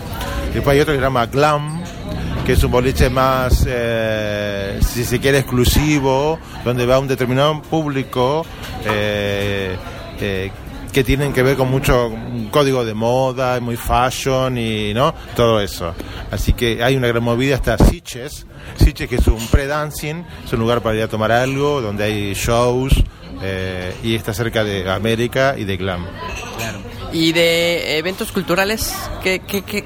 Después 0.53 0.75
hay 0.75 0.81
otro 0.81 0.93
que 0.93 0.99
se 0.99 1.05
llama 1.05 1.25
Glam, 1.27 1.83
que 2.45 2.53
es 2.53 2.63
un 2.63 2.71
boliche 2.71 3.09
más, 3.11 3.63
eh, 3.67 4.79
si 4.81 5.03
se 5.03 5.19
quiere, 5.19 5.37
exclusivo, 5.39 6.39
donde 6.65 6.85
va 6.85 6.97
un 6.97 7.07
determinado 7.07 7.61
público 7.61 8.43
eh, 8.85 9.75
eh, 10.19 10.51
que 10.91 11.03
tienen 11.03 11.33
que 11.33 11.43
ver 11.43 11.55
con 11.55 11.69
mucho 11.69 12.11
código 12.51 12.83
de 12.83 12.93
moda, 12.93 13.59
muy 13.59 13.77
fashion 13.77 14.57
y 14.57 14.93
no 14.93 15.13
todo 15.35 15.61
eso. 15.61 15.93
Así 16.31 16.53
que 16.53 16.83
hay 16.83 16.95
una 16.95 17.07
gran 17.07 17.23
movida 17.23 17.55
hasta 17.55 17.77
Siches, 17.77 18.45
Siches 18.77 19.07
que 19.07 19.15
es 19.17 19.27
un 19.27 19.45
pre-dancing, 19.47 20.23
es 20.45 20.53
un 20.53 20.59
lugar 20.59 20.81
para 20.81 20.97
ir 20.97 21.03
a 21.03 21.07
tomar 21.07 21.31
algo, 21.31 21.81
donde 21.81 22.03
hay 22.03 22.33
shows 22.33 22.93
eh, 23.41 23.93
y 24.03 24.15
está 24.15 24.33
cerca 24.33 24.63
de 24.63 24.89
América 24.89 25.55
y 25.57 25.63
de 25.63 25.77
Glam. 25.77 26.05
Y 27.11 27.31
de 27.31 27.97
eventos 27.97 28.31
culturales, 28.31 28.93
¿qué, 29.23 29.39
qué, 29.39 29.63
qué? 29.63 29.83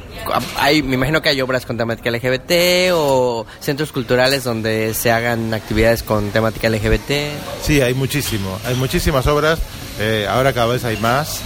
Hay, 0.57 0.83
me 0.83 0.95
imagino 0.95 1.21
que 1.21 1.29
hay 1.29 1.41
obras 1.41 1.65
con 1.65 1.77
temática 1.77 2.11
LGBT 2.11 2.91
o 2.93 3.45
centros 3.61 3.93
culturales 3.93 4.43
donde 4.43 4.93
se 4.93 5.09
hagan 5.09 5.53
actividades 5.53 6.03
con 6.03 6.31
temática 6.31 6.67
LGBT. 6.67 7.11
Sí, 7.61 7.79
hay 7.79 7.93
muchísimo. 7.93 8.59
Hay 8.65 8.75
muchísimas 8.75 9.25
obras. 9.27 9.59
Eh, 9.99 10.27
ahora 10.29 10.53
cada 10.53 10.67
vez 10.67 10.83
hay 10.85 10.97
más 10.97 11.41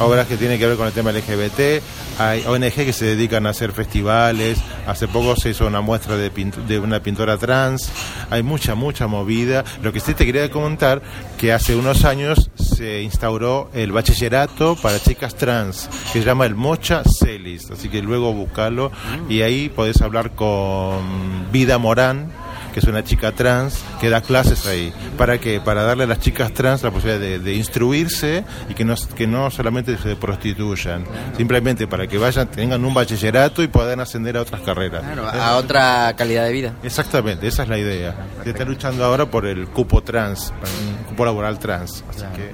obras 0.00 0.26
que 0.26 0.36
tienen 0.36 0.58
que 0.58 0.66
ver 0.66 0.76
con 0.76 0.86
el 0.86 0.92
tema 0.92 1.12
LGBT. 1.12 1.82
Hay 2.18 2.44
ONG 2.46 2.72
que 2.72 2.92
se 2.92 3.04
dedican 3.04 3.46
a 3.46 3.50
hacer 3.50 3.72
festivales. 3.72 4.58
Hace 4.86 5.08
poco 5.08 5.36
se 5.36 5.50
hizo 5.50 5.66
una 5.66 5.80
muestra 5.80 6.16
de, 6.16 6.30
de 6.30 6.78
una 6.78 7.00
pintora 7.00 7.36
trans. 7.36 7.90
Hay 8.30 8.42
mucha, 8.42 8.74
mucha 8.74 9.06
movida. 9.06 9.64
Lo 9.82 9.92
que 9.92 10.00
sí 10.00 10.14
te 10.14 10.26
quería 10.26 10.50
comentar 10.50 11.02
que 11.36 11.52
hace 11.52 11.76
unos 11.76 12.04
años 12.04 12.50
se 12.56 13.02
instauró 13.02 13.70
el 13.72 13.92
bachillerato 13.92 14.76
para 14.76 15.00
chicas 15.00 15.34
trans, 15.36 15.88
que 16.12 16.20
se 16.20 16.24
llama 16.24 16.46
el 16.46 16.54
Mocha 16.54 17.02
Celis. 17.04 17.70
Así 17.70 17.88
que 17.88 18.02
luego 18.02 18.32
buscalo 18.32 18.90
y 19.28 19.42
ahí 19.42 19.68
podés 19.68 20.00
hablar 20.00 20.32
con 20.32 21.50
Vida 21.52 21.78
Morán 21.78 22.30
que 22.78 22.86
es 22.86 22.92
una 22.92 23.02
chica 23.02 23.32
trans 23.32 23.82
que 24.00 24.08
da 24.08 24.20
clases 24.20 24.64
ahí. 24.66 24.92
¿Para 25.16 25.38
qué? 25.38 25.60
Para 25.60 25.82
darle 25.82 26.04
a 26.04 26.06
las 26.06 26.20
chicas 26.20 26.52
trans 26.52 26.82
la 26.84 26.92
posibilidad 26.92 27.20
de, 27.20 27.40
de 27.40 27.54
instruirse 27.54 28.44
y 28.68 28.74
que 28.74 28.84
no, 28.84 28.94
que 29.16 29.26
no 29.26 29.50
solamente 29.50 29.98
se 29.98 30.14
prostituyan, 30.14 31.04
simplemente 31.36 31.88
para 31.88 32.06
que 32.06 32.18
vayan, 32.18 32.46
tengan 32.48 32.84
un 32.84 32.94
bachillerato 32.94 33.64
y 33.64 33.68
puedan 33.68 33.98
ascender 33.98 34.36
a 34.36 34.42
otras 34.42 34.60
carreras. 34.60 35.02
A 35.34 35.56
otra 35.56 36.14
calidad 36.16 36.44
de 36.44 36.52
vida. 36.52 36.74
Exactamente, 36.84 37.48
esa 37.48 37.64
es 37.64 37.68
la 37.68 37.78
idea. 37.78 38.14
Se 38.44 38.50
está 38.50 38.64
luchando 38.64 39.04
ahora 39.04 39.26
por 39.26 39.44
el 39.46 39.66
cupo 39.66 40.02
trans, 40.02 40.52
un 40.98 41.04
cupo 41.04 41.24
laboral 41.24 41.58
trans. 41.58 42.04
Así 42.08 42.24
que 42.36 42.52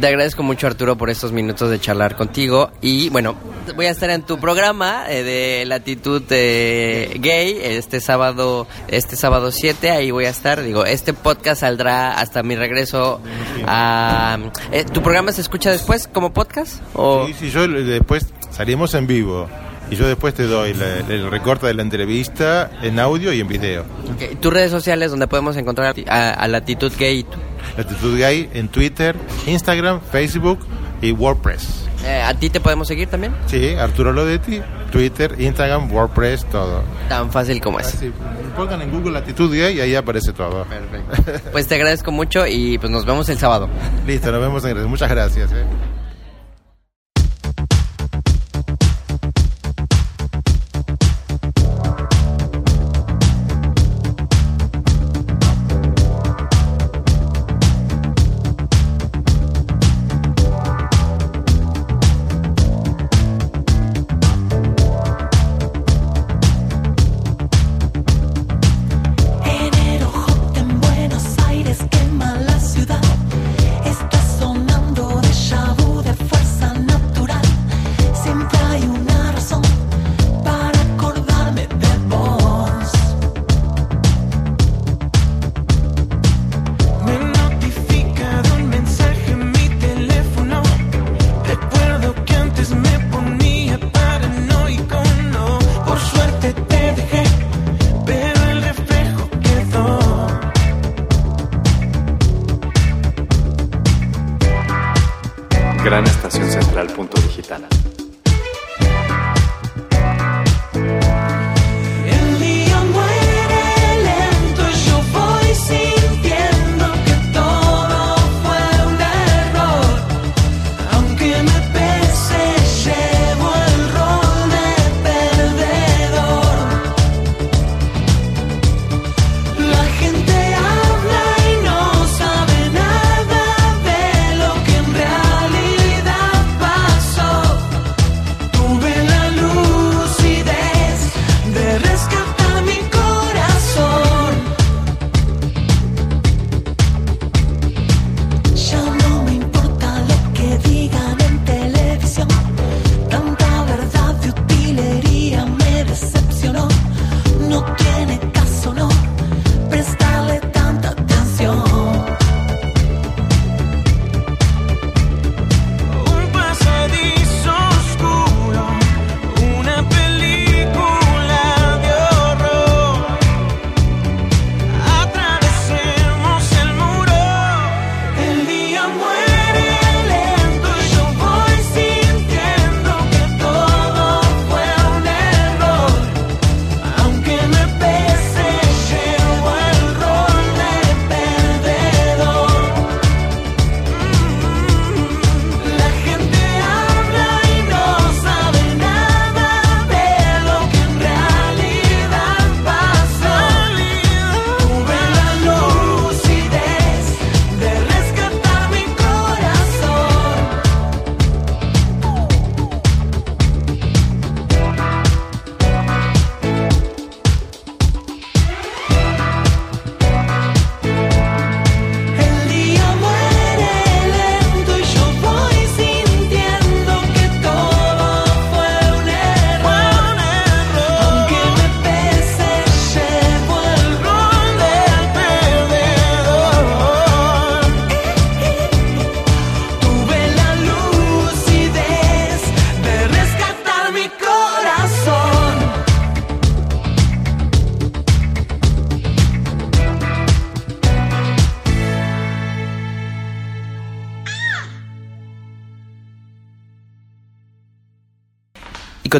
Te 0.00 0.06
agradezco 0.06 0.42
mucho 0.42 0.66
Arturo 0.66 0.96
por 0.96 1.10
estos 1.10 1.32
minutos 1.32 1.70
de 1.70 1.80
charlar 1.80 2.16
contigo. 2.16 2.70
Y 2.82 3.08
bueno, 3.08 3.34
voy 3.74 3.86
a 3.86 3.90
estar 3.90 4.10
en 4.10 4.22
tu 4.22 4.38
programa 4.38 5.04
eh, 5.08 5.22
de 5.22 5.64
Latitud 5.66 6.22
eh, 6.30 7.14
Gay 7.18 7.58
este 7.62 8.00
sábado 8.00 8.66
este 8.88 9.16
sábado 9.16 9.50
7, 9.50 9.90
ahí 9.90 10.10
voy 10.10 10.26
a 10.26 10.30
estar, 10.30 10.62
digo, 10.62 10.84
este 10.84 11.12
podcast 11.14 11.60
saldrá 11.62 12.18
hasta 12.18 12.42
mi 12.42 12.54
regreso 12.56 13.20
a 13.66 14.38
eh, 14.72 14.84
¿Tu 14.84 15.02
programa 15.02 15.32
se 15.32 15.40
escucha 15.40 15.70
después 15.70 16.08
como 16.08 16.32
podcast 16.32 16.80
o 16.94 17.26
Sí, 17.26 17.34
sí, 17.38 17.50
yo 17.50 17.66
le- 17.66 17.82
después 17.82 18.26
salimos 18.50 18.94
en 18.94 19.06
vivo 19.06 19.48
y 19.90 19.96
yo 19.96 20.06
después 20.06 20.34
te 20.34 20.44
doy 20.44 20.74
la- 20.74 20.98
el 21.08 21.30
recorte 21.30 21.66
de 21.66 21.74
la 21.74 21.82
entrevista 21.82 22.70
en 22.82 22.98
audio 22.98 23.32
y 23.32 23.40
en 23.40 23.48
video. 23.48 23.82
Ok, 24.14 24.38
tus 24.40 24.52
redes 24.52 24.70
sociales 24.70 25.10
donde 25.10 25.26
podemos 25.26 25.56
encontrar 25.56 25.94
a, 26.08 26.30
a 26.32 26.48
Latitud 26.48 26.92
Gay? 26.98 27.26
Latitud 27.76 28.18
Gay 28.18 28.48
en 28.54 28.68
Twitter, 28.68 29.16
Instagram, 29.46 30.00
Facebook 30.10 30.60
y 31.02 31.12
WordPress. 31.12 31.84
Eh, 32.04 32.22
¿A 32.22 32.34
ti 32.34 32.50
te 32.50 32.60
podemos 32.60 32.86
seguir 32.88 33.08
también? 33.08 33.34
Sí, 33.46 33.74
Arturo 33.74 34.12
Lodetti, 34.12 34.60
Twitter, 34.92 35.34
Instagram, 35.38 35.90
WordPress, 35.92 36.44
todo. 36.46 36.82
Tan 37.08 37.30
fácil 37.32 37.60
como 37.60 37.80
es. 37.80 37.88
Así, 37.88 38.12
pongan 38.56 38.80
en 38.82 38.90
Google 38.92 39.12
Latitud 39.12 39.52
y 39.54 39.60
ahí 39.60 39.94
aparece 39.94 40.32
todo. 40.32 40.64
Perfecto. 40.64 41.50
Pues 41.52 41.66
te 41.66 41.74
agradezco 41.74 42.12
mucho 42.12 42.46
y 42.46 42.78
pues 42.78 42.90
nos 42.90 43.04
vemos 43.04 43.28
el 43.28 43.38
sábado. 43.38 43.68
Listo, 44.06 44.30
nos 44.30 44.40
vemos 44.40 44.64
en 44.64 44.70
Grecia. 44.70 44.88
Muchas 44.88 45.10
gracias. 45.10 45.50
¿eh? 45.52 45.64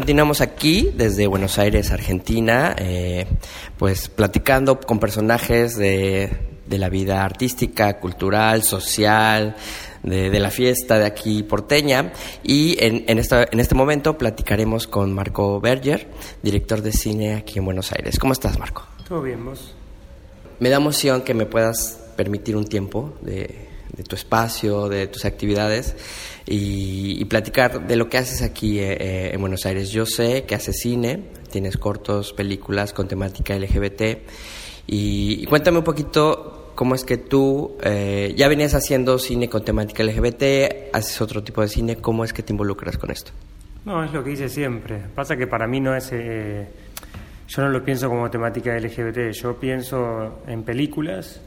Y 0.07 0.11
continuamos 0.11 0.39
aquí 0.39 0.93
desde 0.95 1.27
Buenos 1.27 1.59
Aires, 1.59 1.91
Argentina, 1.91 2.73
eh, 2.79 3.27
pues 3.77 4.07
platicando 4.07 4.79
con 4.79 5.01
personajes 5.01 5.75
de, 5.75 6.29
de 6.65 6.77
la 6.77 6.87
vida 6.87 7.25
artística, 7.25 7.99
cultural, 7.99 8.63
social, 8.63 9.57
de, 10.03 10.29
de 10.29 10.39
la 10.39 10.49
fiesta 10.49 10.97
de 10.97 11.05
aquí 11.05 11.43
porteña. 11.43 12.13
Y 12.41 12.81
en, 12.81 13.03
en, 13.09 13.19
esta, 13.19 13.47
en 13.51 13.59
este 13.59 13.75
momento 13.75 14.17
platicaremos 14.17 14.87
con 14.87 15.11
Marco 15.11 15.59
Berger, 15.59 16.07
director 16.41 16.81
de 16.81 16.93
cine 16.93 17.35
aquí 17.35 17.59
en 17.59 17.65
Buenos 17.65 17.91
Aires. 17.91 18.17
¿Cómo 18.17 18.31
estás, 18.31 18.57
Marco? 18.57 18.87
Todo 19.09 19.21
bien, 19.21 19.43
vos. 19.43 19.75
Me 20.61 20.69
da 20.69 20.77
emoción 20.77 21.21
que 21.21 21.33
me 21.33 21.45
puedas 21.45 21.99
permitir 22.15 22.55
un 22.55 22.63
tiempo 22.63 23.13
de, 23.23 23.67
de 23.91 24.03
tu 24.03 24.15
espacio, 24.15 24.87
de 24.87 25.07
tus 25.07 25.25
actividades 25.25 25.97
y, 26.47 27.21
y 27.21 27.25
platicar 27.25 27.85
de 27.87 27.95
lo 27.95 28.09
que 28.09 28.17
haces 28.17 28.41
aquí 28.41 28.79
eh, 28.79 28.97
eh, 28.99 29.31
en 29.33 29.41
Buenos 29.41 29.65
Aires. 29.65 29.91
Yo 29.91 30.05
sé 30.05 30.43
que 30.45 30.55
haces 30.55 30.79
cine, 30.79 31.23
tienes 31.51 31.77
cortos, 31.77 32.33
películas 32.33 32.93
con 32.93 33.07
temática 33.07 33.55
LGBT 33.57 34.01
y, 34.87 35.43
y 35.43 35.45
cuéntame 35.45 35.79
un 35.79 35.83
poquito 35.83 36.71
cómo 36.75 36.95
es 36.95 37.03
que 37.03 37.17
tú 37.17 37.75
eh, 37.83 38.33
ya 38.37 38.47
venías 38.47 38.73
haciendo 38.75 39.17
cine 39.19 39.49
con 39.49 39.65
temática 39.65 40.03
LGBT, 40.03 40.93
haces 40.93 41.19
otro 41.21 41.43
tipo 41.43 41.61
de 41.61 41.67
cine, 41.67 41.95
¿cómo 41.97 42.23
es 42.23 42.33
que 42.33 42.43
te 42.43 42.53
involucras 42.53 42.97
con 42.97 43.11
esto? 43.11 43.31
No, 43.83 44.03
es 44.03 44.13
lo 44.13 44.23
que 44.23 44.31
hice 44.31 44.47
siempre. 44.47 44.99
Pasa 45.15 45.35
que 45.35 45.47
para 45.47 45.67
mí 45.67 45.79
no 45.79 45.95
es... 45.95 46.09
eh, 46.11 46.67
yo 47.47 47.61
no 47.61 47.69
lo 47.69 47.83
pienso 47.83 48.09
como 48.09 48.29
temática 48.29 48.77
LGBT, 48.77 49.31
yo 49.31 49.57
pienso 49.57 50.41
en 50.47 50.63
películas, 50.63 51.41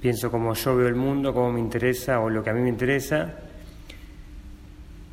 pienso 0.00 0.30
como 0.30 0.54
yo 0.54 0.76
veo 0.76 0.88
el 0.88 0.94
mundo, 0.94 1.32
cómo 1.32 1.52
me 1.52 1.60
interesa 1.60 2.20
o 2.20 2.28
lo 2.28 2.42
que 2.42 2.50
a 2.50 2.52
mí 2.52 2.60
me 2.60 2.68
interesa. 2.68 3.34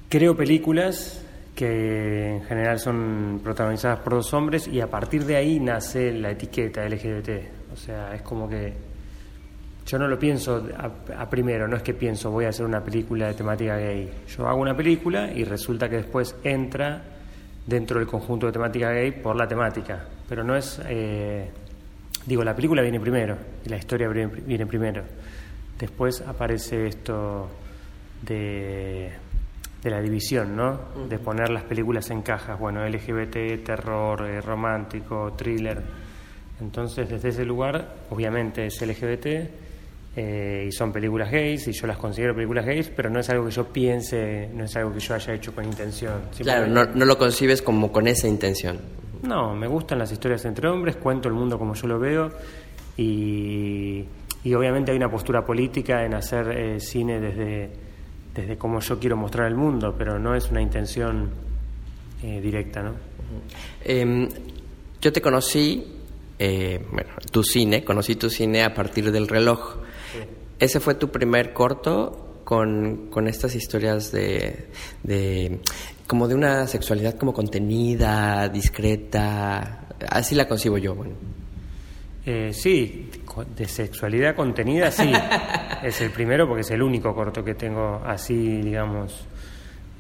Creo 0.10 0.36
películas 0.36 1.24
que 1.56 2.38
en 2.38 2.44
general 2.46 2.80
son 2.80 3.42
protagonizadas 3.44 4.00
por 4.00 4.14
dos 4.14 4.34
hombres 4.34 4.68
y 4.68 4.82
a 4.82 4.88
partir 4.88 5.24
de 5.24 5.36
ahí 5.36 5.60
nace 5.60 6.12
la 6.12 6.32
etiqueta 6.32 6.84
LGBT. 6.84 7.30
O 7.72 7.76
sea, 7.76 8.16
es 8.16 8.24
como 8.24 8.50
que 8.50 8.74
yo 9.86 10.00
no 10.00 10.08
lo 10.08 10.18
pienso 10.18 10.68
a, 11.16 11.30
primero, 11.30 11.68
no 11.68 11.78
es 11.78 11.84
que 11.84 11.94
pienso 11.94 12.32
voy 12.32 12.46
a 12.46 12.50
hacer 12.50 12.66
una 12.66 12.84
película 12.84 13.28
de 13.28 13.36
temática 13.36 13.78
gay. 13.78 14.10
Yo 14.36 14.48
hago 14.48 14.60
una 14.60 14.76
película 14.76 15.32
y 15.32 15.44
resulta 15.44 15.88
que 15.88 15.98
después 15.98 16.36
entra 16.44 17.04
dentro 17.68 18.00
del 18.00 18.08
conjunto 18.08 18.48
de 18.48 18.52
temática 18.52 18.90
gay 18.92 19.12
por 19.12 19.36
la 19.36 19.48
temática, 19.48 20.08
pero 20.28 20.44
no 20.44 20.56
es, 20.56 20.82
eh, 20.88 21.52
digo, 22.26 22.44
la 22.44 22.56
película 22.56 22.82
viene 22.82 23.00
primero 23.00 23.38
y 23.64 23.70
la 23.70 23.78
historia 23.78 24.08
viene 24.08 24.66
primero. 24.66 25.04
Después 25.78 26.22
aparece 26.22 26.88
esto 26.88 27.48
de, 28.24 29.12
de 29.82 29.90
la 29.90 30.02
división, 30.02 30.56
¿no? 30.56 30.80
De 31.08 31.20
poner 31.20 31.50
las 31.50 31.64
películas 31.64 32.10
en 32.10 32.22
cajas, 32.22 32.60
bueno, 32.60 32.86
LGBT, 32.88 33.64
terror, 33.64 34.26
eh, 34.28 34.42
romántico, 34.42 35.34
thriller. 35.38 35.82
Entonces, 36.60 37.10
desde 37.10 37.30
ese 37.30 37.46
lugar, 37.46 37.96
obviamente 38.10 38.66
es 38.66 38.82
LGBT 38.82 39.26
eh, 40.16 40.66
y 40.68 40.72
son 40.72 40.92
películas 40.92 41.32
gays 41.32 41.68
y 41.70 41.72
yo 41.72 41.88
las 41.88 41.98
considero 41.98 42.36
películas 42.36 42.66
gays, 42.66 42.92
pero 42.94 43.10
no 43.10 43.20
es 43.20 43.30
algo 43.30 43.46
que 43.46 43.52
yo 43.52 43.68
piense, 43.68 44.50
no 44.54 44.66
es 44.66 44.76
algo 44.76 44.92
que 44.92 45.00
yo 45.00 45.16
haya 45.16 45.34
hecho 45.34 45.56
con 45.56 45.64
intención. 45.64 46.24
Claro, 46.38 46.68
no 46.68 47.06
lo 47.06 47.18
concibes 47.18 47.62
como 47.62 47.92
con 47.92 48.08
esa 48.08 48.28
intención. 48.28 48.80
no, 49.22 49.56
me 49.56 49.68
gustan 49.68 50.00
las 50.00 50.12
historias 50.12 50.44
entre 50.44 50.68
hombres, 50.68 50.98
cuento 50.98 51.30
el 51.30 51.36
mundo 51.36 51.58
como 51.58 51.74
yo 51.74 51.88
lo 51.88 52.00
veo 52.00 52.30
y, 52.98 54.04
y 54.44 54.54
obviamente 54.54 54.92
hay 54.92 54.98
una 54.98 55.10
postura 55.10 55.46
política 55.46 56.04
en 56.04 56.16
hacer 56.16 56.50
eh, 56.52 56.80
cine 56.82 57.20
desde, 57.20 57.70
desde 58.34 58.58
cómo 58.58 58.80
yo 58.80 59.00
quiero 59.00 59.18
mostrar 59.18 59.48
el 59.48 59.56
mundo, 59.56 59.96
pero 59.98 60.20
no 60.20 60.36
es 60.36 60.50
una 60.52 60.62
intención 60.62 61.30
eh, 62.24 62.40
directa, 62.42 62.82
¿no? 62.82 62.94
Eh, 63.84 64.30
yo 65.02 65.14
te 65.14 65.22
conocí, 65.22 65.86
eh, 66.38 66.86
bueno, 66.92 67.10
tu 67.32 67.44
cine, 67.44 67.84
conocí 67.84 68.16
tu 68.16 68.30
cine 68.30 68.64
a 68.64 68.74
partir 68.74 69.12
del 69.12 69.28
reloj. 69.28 69.78
¿Ese 70.60 70.80
fue 70.82 70.96
tu 70.96 71.10
primer 71.10 71.54
corto 71.54 72.42
con, 72.44 73.08
con 73.10 73.28
estas 73.28 73.56
historias 73.56 74.12
de, 74.12 74.68
de, 75.04 75.60
como 76.06 76.28
de 76.28 76.36
una 76.36 76.68
sexualidad 76.68 77.16
como 77.16 77.34
contenida, 77.34 78.50
discreta? 78.50 79.88
Así 80.10 80.36
la 80.36 80.48
concibo 80.48 80.78
yo, 80.78 80.96
bueno. 80.96 81.14
Eh, 82.26 82.52
sí, 82.54 83.09
de 83.56 83.66
sexualidad 83.66 84.36
contenida, 84.36 84.92
sí. 84.92 85.12
es 85.84 86.02
el 86.02 86.12
primero 86.12 86.48
porque 86.48 86.62
es 86.62 86.72
el 86.72 86.82
único 86.82 87.14
corto 87.14 87.44
que 87.44 87.56
tengo 87.56 88.02
así, 88.06 88.62
digamos. 88.62 89.26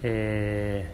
Eh, 0.04 0.86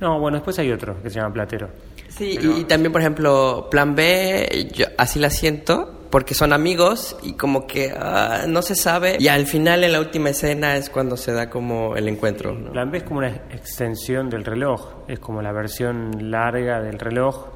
no, 0.00 0.18
bueno, 0.18 0.38
después 0.38 0.58
hay 0.58 0.72
otro 0.72 1.02
que 1.02 1.10
se 1.10 1.20
llama 1.20 1.32
Platero. 1.32 1.68
Sí, 2.08 2.38
y, 2.40 2.60
y 2.60 2.64
también, 2.64 2.92
por 2.92 3.00
ejemplo, 3.00 3.68
Plan 3.70 3.94
B, 3.94 4.70
yo 4.74 4.86
así 4.98 5.18
la 5.18 5.30
siento, 5.30 6.02
porque 6.12 6.34
son 6.34 6.52
amigos 6.52 7.16
y 7.22 7.32
como 7.32 7.66
que 7.66 7.90
ah, 7.96 8.44
no 8.46 8.60
se 8.60 8.74
sabe. 8.74 9.16
Y 9.18 9.28
al 9.28 9.46
final, 9.46 9.82
en 9.82 9.92
la 9.92 10.00
última 10.00 10.28
escena, 10.28 10.76
es 10.76 10.90
cuando 10.90 11.16
se 11.16 11.32
da 11.32 11.48
como 11.48 11.96
el 11.96 12.06
encuentro. 12.06 12.52
¿no? 12.52 12.70
Plan 12.70 12.90
B 12.90 12.98
es 12.98 13.04
como 13.04 13.18
una 13.18 13.28
extensión 13.28 14.28
del 14.28 14.44
reloj, 14.44 15.08
es 15.08 15.18
como 15.18 15.40
la 15.40 15.52
versión 15.52 16.30
larga 16.30 16.82
del 16.82 16.98
reloj 16.98 17.46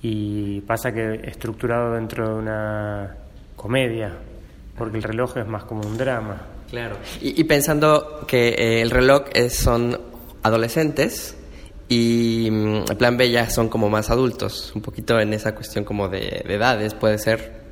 y 0.00 0.62
pasa 0.62 0.90
que 0.90 1.20
estructurado 1.24 1.92
dentro 1.92 2.28
de 2.28 2.34
una 2.34 3.16
comedia, 3.62 4.18
porque 4.76 4.98
el 4.98 5.02
reloj 5.02 5.38
es 5.38 5.46
más 5.46 5.64
como 5.64 5.86
un 5.86 5.96
drama. 5.96 6.42
Claro. 6.68 6.96
Y, 7.20 7.40
y 7.40 7.44
pensando 7.44 8.24
que 8.26 8.48
eh, 8.48 8.82
el 8.82 8.90
reloj 8.90 9.24
es, 9.32 9.54
son 9.54 9.98
adolescentes 10.42 11.36
y 11.88 12.48
mm, 12.50 12.90
el 12.90 12.96
plan 12.96 13.16
B 13.16 13.30
ya 13.30 13.48
son 13.48 13.68
como 13.68 13.88
más 13.88 14.10
adultos, 14.10 14.72
un 14.74 14.82
poquito 14.82 15.20
en 15.20 15.32
esa 15.32 15.54
cuestión 15.54 15.84
como 15.84 16.08
de, 16.08 16.42
de 16.46 16.54
edades, 16.54 16.94
puede 16.94 17.18
ser. 17.18 17.62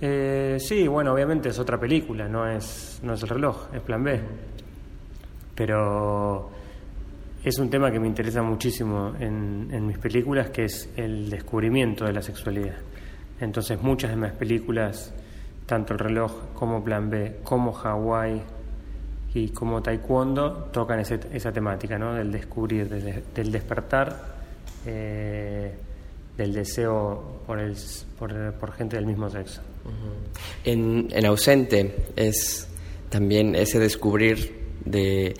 Eh, 0.00 0.58
sí, 0.58 0.86
bueno, 0.86 1.14
obviamente 1.14 1.48
es 1.48 1.58
otra 1.58 1.78
película, 1.78 2.28
no 2.28 2.46
es, 2.46 3.00
no 3.02 3.14
es 3.14 3.22
el 3.22 3.28
reloj, 3.28 3.68
es 3.74 3.80
Plan 3.80 4.04
B. 4.04 4.20
Pero 5.54 6.50
es 7.42 7.58
un 7.58 7.70
tema 7.70 7.90
que 7.90 7.98
me 7.98 8.06
interesa 8.06 8.42
muchísimo 8.42 9.14
en, 9.18 9.68
en 9.72 9.86
mis 9.86 9.98
películas, 9.98 10.50
que 10.50 10.64
es 10.64 10.90
el 10.96 11.30
descubrimiento 11.30 12.04
de 12.04 12.12
la 12.12 12.20
sexualidad. 12.20 12.76
Entonces 13.40 13.80
muchas 13.82 14.10
de 14.10 14.16
mis 14.16 14.32
películas, 14.32 15.12
tanto 15.66 15.92
el 15.92 15.98
reloj 15.98 16.32
como 16.54 16.82
Plan 16.82 17.10
B, 17.10 17.40
como 17.42 17.72
Hawái 17.72 18.42
y 19.34 19.48
como 19.50 19.82
Taekwondo, 19.82 20.70
tocan 20.72 21.00
esa 21.00 21.52
temática, 21.52 21.98
¿no? 21.98 22.14
Del 22.14 22.32
descubrir, 22.32 22.88
del, 22.88 23.52
despertar, 23.52 24.36
eh, 24.86 25.74
del 26.36 26.52
deseo 26.54 27.42
por, 27.46 27.60
el, 27.60 27.76
por, 28.18 28.72
gente 28.72 28.96
del 28.96 29.06
mismo 29.06 29.28
sexo. 29.28 29.60
En, 30.64 31.08
en 31.10 31.26
ausente 31.26 32.06
es 32.16 32.68
también 33.10 33.54
ese 33.54 33.78
descubrir 33.78 34.66
de... 34.84 35.34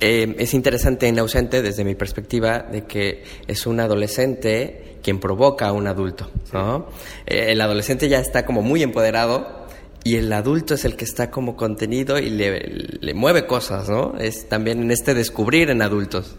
eh, 0.00 0.36
es 0.38 0.54
interesante 0.54 1.08
en 1.08 1.18
ausente 1.18 1.62
desde 1.62 1.84
mi 1.84 1.94
perspectiva 1.94 2.60
de 2.60 2.84
que 2.84 3.24
es 3.46 3.66
un 3.66 3.80
adolescente 3.80 4.93
quien 5.04 5.20
provoca 5.20 5.68
a 5.68 5.72
un 5.72 5.86
adulto, 5.86 6.28
¿no? 6.52 6.86
Eh, 7.26 7.52
el 7.52 7.60
adolescente 7.60 8.08
ya 8.08 8.18
está 8.18 8.44
como 8.44 8.62
muy 8.62 8.82
empoderado 8.82 9.66
y 10.02 10.16
el 10.16 10.32
adulto 10.32 10.74
es 10.74 10.84
el 10.84 10.96
que 10.96 11.04
está 11.04 11.30
como 11.30 11.54
contenido 11.56 12.18
y 12.18 12.30
le, 12.30 12.58
le 13.00 13.14
mueve 13.14 13.46
cosas, 13.46 13.88
¿no? 13.88 14.14
Es 14.18 14.48
también 14.48 14.80
en 14.82 14.90
este 14.90 15.14
descubrir 15.14 15.70
en 15.70 15.82
adultos. 15.82 16.36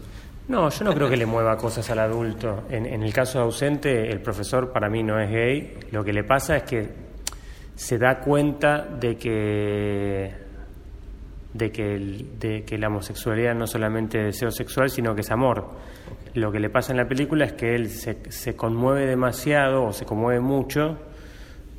No, 0.48 0.68
yo 0.70 0.84
no 0.84 0.94
creo 0.94 1.08
que 1.08 1.16
le 1.16 1.26
mueva 1.26 1.56
cosas 1.56 1.88
al 1.90 1.98
adulto. 2.00 2.64
En, 2.70 2.86
en 2.86 3.02
el 3.02 3.12
caso 3.12 3.38
de 3.38 3.44
ausente, 3.44 4.10
el 4.12 4.20
profesor 4.20 4.70
para 4.72 4.88
mí 4.88 5.02
no 5.02 5.18
es 5.20 5.30
gay. 5.30 5.74
Lo 5.90 6.04
que 6.04 6.12
le 6.12 6.22
pasa 6.22 6.56
es 6.58 6.62
que 6.64 6.88
se 7.74 7.98
da 7.98 8.20
cuenta 8.20 8.82
de 9.00 9.16
que 9.16 10.34
de 11.52 11.72
que, 11.72 11.94
el- 11.94 12.38
de 12.38 12.64
que 12.64 12.76
la 12.78 12.88
homosexualidad 12.88 13.54
no 13.54 13.66
solamente 13.66 14.18
es 14.20 14.34
deseo 14.34 14.50
sexual, 14.50 14.90
sino 14.90 15.14
que 15.14 15.22
es 15.22 15.30
amor. 15.30 15.70
Lo 16.34 16.52
que 16.52 16.60
le 16.60 16.70
pasa 16.70 16.92
en 16.92 16.98
la 16.98 17.08
película 17.08 17.46
es 17.46 17.52
que 17.54 17.74
él 17.74 17.88
se, 17.88 18.30
se 18.30 18.54
conmueve 18.54 19.06
demasiado 19.06 19.84
o 19.84 19.92
se 19.92 20.04
conmueve 20.04 20.40
mucho 20.40 20.98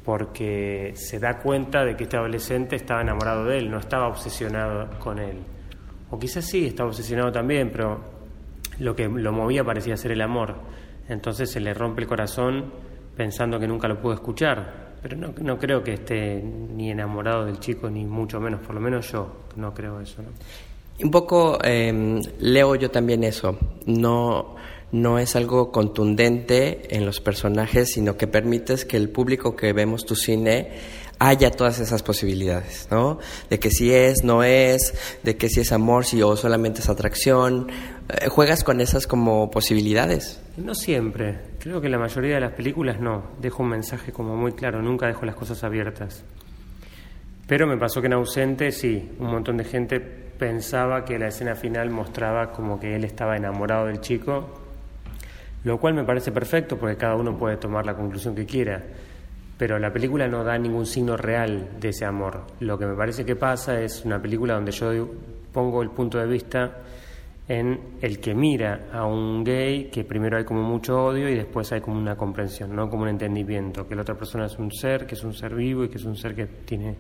porque 0.04 0.94
se 0.96 1.20
da 1.20 1.38
cuenta 1.40 1.84
de 1.84 1.98
que 1.98 2.06
este 2.06 2.16
adolescente 2.16 2.78
estaba 2.78 3.02
enamorado 3.02 3.44
de 3.44 3.58
él, 3.58 3.70
no 3.70 3.78
estaba 3.78 4.08
obsesionado 4.08 4.90
con 5.00 5.20
él. 5.20 5.38
O 6.10 6.18
quizás 6.18 6.46
sí, 6.46 6.68
estaba 6.68 6.88
obsesionado 6.90 7.32
también, 7.32 7.70
pero 7.70 8.00
lo 8.80 8.96
que 8.96 9.08
lo 9.08 9.32
movía 9.34 9.64
parecía 9.64 9.98
ser 9.98 10.12
el 10.14 10.22
amor. 10.22 10.56
Entonces 11.10 11.52
se 11.52 11.60
le 11.60 11.74
rompe 11.74 12.02
el 12.02 12.08
corazón 12.08 12.72
pensando 13.16 13.60
que 13.60 13.68
nunca 13.68 13.88
lo 13.88 14.00
pudo 14.00 14.14
escuchar. 14.14 14.96
Pero 15.02 15.18
no, 15.18 15.34
no 15.42 15.58
creo 15.58 15.84
que 15.84 15.94
esté 15.94 16.42
ni 16.42 16.90
enamorado 16.90 17.46
del 17.46 17.60
chico, 17.60 17.90
ni 17.90 18.06
mucho 18.06 18.40
menos, 18.40 18.62
por 18.62 18.76
lo 18.76 18.82
menos 18.82 19.12
yo 19.12 19.48
no 19.56 19.74
creo 19.74 20.00
eso. 20.00 20.22
¿no? 20.22 20.30
Un 21.02 21.12
poco 21.12 21.60
eh, 21.64 22.22
leo 22.40 22.76
yo 22.76 22.90
también 22.90 23.24
eso. 23.24 23.58
No, 23.86 24.56
no 24.92 25.20
es 25.20 25.36
algo 25.36 25.72
contundente 25.72 26.96
en 26.96 27.06
los 27.06 27.20
personajes, 27.20 27.92
sino 27.92 28.18
que 28.18 28.28
permites 28.28 28.86
que 28.86 28.98
el 28.98 29.10
público 29.10 29.56
que 29.56 29.74
vemos 29.74 30.06
tu 30.06 30.16
cine 30.16 30.72
haya 31.20 31.52
todas 31.52 31.80
esas 31.80 32.04
posibilidades, 32.04 32.88
¿no? 32.92 33.20
De 33.50 33.60
que 33.60 33.72
si 33.72 33.94
es, 33.94 34.24
no 34.24 34.44
es, 34.44 34.94
de 35.24 35.36
que 35.36 35.50
si 35.50 35.62
es 35.62 35.72
amor, 35.72 36.06
si 36.06 36.22
o 36.22 36.36
solamente 36.36 36.82
es 36.82 36.90
atracción. 36.90 37.68
Eh, 38.10 38.28
juegas 38.30 38.64
con 38.64 38.82
esas 38.82 39.08
como 39.08 39.50
posibilidades. 39.50 40.42
No 40.58 40.76
siempre, 40.76 41.40
creo 41.60 41.82
que 41.82 41.90
la 41.90 41.98
mayoría 41.98 42.36
de 42.36 42.42
las 42.42 42.54
películas 42.54 43.00
no. 43.00 43.24
Dejo 43.42 43.64
un 43.64 43.70
mensaje 43.70 44.12
como 44.12 44.36
muy 44.36 44.54
claro, 44.54 44.82
nunca 44.82 45.08
dejo 45.08 45.26
las 45.26 45.36
cosas 45.36 45.64
abiertas. 45.64 46.24
Pero 47.48 47.66
me 47.66 47.78
pasó 47.78 48.02
que 48.02 48.08
en 48.08 48.14
ausente 48.14 48.72
sí, 48.72 49.12
un 49.20 49.32
montón 49.32 49.58
de 49.58 49.64
gente 49.64 50.27
pensaba 50.38 51.04
que 51.06 51.18
la 51.20 51.28
escena 51.28 51.56
final 51.56 51.90
mostraba 51.90 52.52
como 52.52 52.80
que 52.80 52.96
él 52.96 53.04
estaba 53.04 53.36
enamorado 53.36 53.88
del 53.88 54.02
chico, 54.02 54.48
lo 55.64 55.80
cual 55.80 55.94
me 55.94 56.04
parece 56.04 56.32
perfecto 56.32 56.78
porque 56.78 56.96
cada 56.96 57.16
uno 57.16 57.38
puede 57.38 57.58
tomar 57.58 57.86
la 57.86 57.96
conclusión 57.96 58.36
que 58.36 58.46
quiera. 58.46 58.84
Pero 59.58 59.80
la 59.80 59.92
película 59.92 60.28
no 60.28 60.44
da 60.44 60.58
ningún 60.58 60.86
signo 60.86 61.18
real 61.18 61.80
de 61.80 61.90
ese 61.90 62.06
amor. 62.06 62.46
Lo 62.60 62.78
que 62.78 62.86
me 62.86 62.96
parece 62.96 63.26
que 63.26 63.36
pasa 63.36 63.82
es 63.82 64.06
una 64.06 64.22
película 64.22 64.54
donde 64.54 64.72
yo 64.72 65.10
pongo 65.52 65.82
el 65.82 65.90
punto 65.90 66.20
de 66.20 66.28
vista 66.28 66.78
en 67.48 67.80
el 68.02 68.20
que 68.20 68.36
mira 68.36 68.88
a 68.92 69.06
un 69.06 69.44
gay 69.44 69.86
que 69.86 70.04
primero 70.04 70.38
hay 70.38 70.44
como 70.44 70.62
mucho 70.62 71.06
odio 71.06 71.30
y 71.30 71.36
después 71.36 71.72
hay 71.72 71.82
como 71.82 71.98
una 71.98 72.16
comprensión, 72.16 72.76
no 72.76 72.90
como 72.90 73.04
un 73.04 73.10
entendimiento, 73.10 73.88
que 73.88 73.96
la 73.96 74.02
otra 74.02 74.16
persona 74.16 74.46
es 74.46 74.60
un 74.60 74.72
ser, 74.72 75.08
que 75.08 75.16
es 75.16 75.24
un 75.24 75.34
ser 75.34 75.56
vivo 75.56 75.86
y 75.86 75.90
que 75.90 75.98
es 75.98 76.04
un 76.04 76.18
ser 76.18 76.36
que 76.36 76.46
tiene 76.46 76.96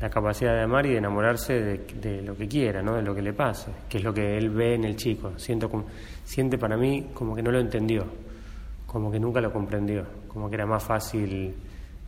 la 0.00 0.08
capacidad 0.08 0.54
de 0.54 0.62
amar 0.62 0.86
y 0.86 0.92
de 0.92 0.98
enamorarse 0.98 1.52
de, 1.52 1.78
de 2.00 2.22
lo 2.22 2.34
que 2.34 2.48
quiera, 2.48 2.82
¿no? 2.82 2.96
de 2.96 3.02
lo 3.02 3.14
que 3.14 3.20
le 3.22 3.34
pase, 3.34 3.70
que 3.88 3.98
es 3.98 4.04
lo 4.04 4.14
que 4.14 4.38
él 4.38 4.50
ve 4.50 4.74
en 4.74 4.84
el 4.84 4.96
chico. 4.96 5.32
Siento 5.36 5.68
como, 5.68 5.86
siente 6.24 6.56
para 6.56 6.76
mí 6.76 7.10
como 7.12 7.34
que 7.34 7.42
no 7.42 7.50
lo 7.50 7.60
entendió, 7.60 8.06
como 8.86 9.10
que 9.10 9.20
nunca 9.20 9.40
lo 9.40 9.52
comprendió, 9.52 10.06
como 10.26 10.48
que 10.48 10.56
era 10.56 10.66
más 10.66 10.82
fácil 10.82 11.54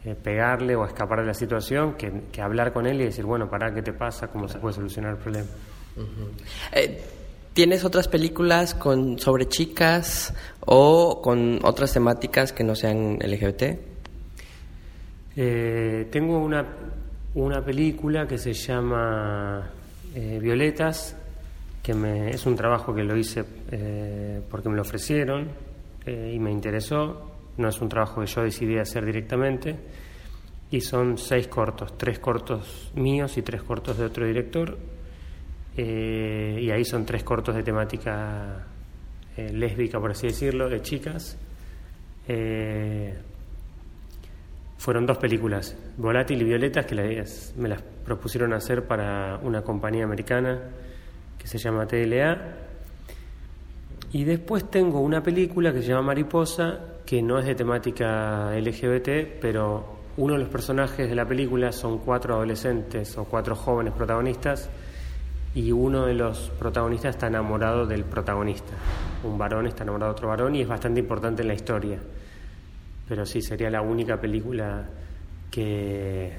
eh, 0.04 0.14
pegarle 0.14 0.74
o 0.74 0.86
escapar 0.86 1.20
de 1.20 1.26
la 1.26 1.34
situación 1.34 1.94
que, 1.94 2.10
que 2.32 2.40
hablar 2.40 2.72
con 2.72 2.86
él 2.86 3.00
y 3.00 3.04
decir, 3.04 3.26
bueno, 3.26 3.48
para 3.48 3.72
¿qué 3.74 3.82
te 3.82 3.92
pasa? 3.92 4.28
¿Cómo 4.28 4.48
se 4.48 4.58
puede 4.58 4.74
solucionar 4.74 5.12
el 5.12 5.18
problema? 5.18 5.48
Eh, 6.72 7.00
¿Tienes 7.52 7.84
otras 7.84 8.08
películas 8.08 8.74
con 8.74 9.18
sobre 9.18 9.46
chicas 9.46 10.34
o 10.60 11.20
con 11.20 11.60
otras 11.62 11.92
temáticas 11.92 12.52
que 12.52 12.64
no 12.64 12.74
sean 12.74 13.18
LGBT? 13.18 13.62
Eh, 15.36 16.08
tengo 16.10 16.38
una 16.38 16.66
una 17.34 17.64
película 17.64 18.26
que 18.26 18.36
se 18.36 18.52
llama 18.52 19.70
eh, 20.14 20.38
Violetas, 20.40 21.16
que 21.82 21.94
me, 21.94 22.30
es 22.30 22.44
un 22.46 22.54
trabajo 22.54 22.94
que 22.94 23.02
lo 23.02 23.16
hice 23.16 23.44
eh, 23.70 24.40
porque 24.50 24.68
me 24.68 24.76
lo 24.76 24.82
ofrecieron 24.82 25.48
eh, 26.04 26.32
y 26.34 26.38
me 26.38 26.50
interesó. 26.50 27.30
No 27.56 27.68
es 27.68 27.80
un 27.80 27.88
trabajo 27.88 28.20
que 28.20 28.26
yo 28.26 28.42
decidí 28.42 28.78
hacer 28.78 29.04
directamente. 29.04 29.76
Y 30.70 30.80
son 30.80 31.18
seis 31.18 31.48
cortos, 31.48 31.98
tres 31.98 32.18
cortos 32.18 32.92
míos 32.94 33.36
y 33.36 33.42
tres 33.42 33.62
cortos 33.62 33.98
de 33.98 34.06
otro 34.06 34.26
director. 34.26 34.78
Y 35.76 36.70
ahí 36.70 36.84
son 36.84 37.04
tres 37.04 37.24
cortos 37.24 37.54
de 37.54 37.62
temática 37.62 38.66
lésbica, 39.36 40.00
por 40.00 40.12
así 40.12 40.28
decirlo, 40.28 40.70
de 40.70 40.80
chicas. 40.80 41.36
Fueron 44.82 45.06
dos 45.06 45.16
películas, 45.16 45.76
Volátil 45.96 46.42
y 46.42 46.44
Violetas, 46.44 46.86
que 46.86 47.24
me 47.56 47.68
las 47.68 47.82
propusieron 48.04 48.52
hacer 48.52 48.84
para 48.84 49.38
una 49.40 49.62
compañía 49.62 50.02
americana 50.02 50.58
que 51.38 51.46
se 51.46 51.56
llama 51.56 51.86
TLA. 51.86 52.36
Y 54.10 54.24
después 54.24 54.68
tengo 54.72 54.98
una 54.98 55.22
película 55.22 55.72
que 55.72 55.82
se 55.82 55.86
llama 55.86 56.02
Mariposa, 56.02 56.80
que 57.06 57.22
no 57.22 57.38
es 57.38 57.46
de 57.46 57.54
temática 57.54 58.50
LGBT, 58.58 59.40
pero 59.40 59.98
uno 60.16 60.32
de 60.32 60.40
los 60.40 60.48
personajes 60.48 61.08
de 61.08 61.14
la 61.14 61.26
película 61.28 61.70
son 61.70 61.98
cuatro 61.98 62.34
adolescentes 62.34 63.16
o 63.16 63.24
cuatro 63.26 63.54
jóvenes 63.54 63.92
protagonistas 63.92 64.68
y 65.54 65.70
uno 65.70 66.06
de 66.06 66.14
los 66.14 66.50
protagonistas 66.58 67.14
está 67.14 67.28
enamorado 67.28 67.86
del 67.86 68.02
protagonista. 68.02 68.72
Un 69.22 69.38
varón 69.38 69.68
está 69.68 69.84
enamorado 69.84 70.12
de 70.12 70.16
otro 70.16 70.26
varón 70.26 70.56
y 70.56 70.62
es 70.62 70.66
bastante 70.66 70.98
importante 70.98 71.42
en 71.42 71.48
la 71.48 71.54
historia. 71.54 72.00
Pero 73.08 73.26
sí, 73.26 73.42
sería 73.42 73.70
la 73.70 73.82
única 73.82 74.20
película 74.20 74.88
que, 75.50 76.32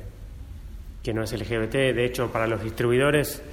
que 1.01 1.13
no 1.13 1.23
es 1.23 1.33
LGBT. 1.33 1.73
De 1.73 2.05
hecho, 2.05 2.31
para 2.31 2.47
los 2.47 2.63
distribuidores 2.63 3.43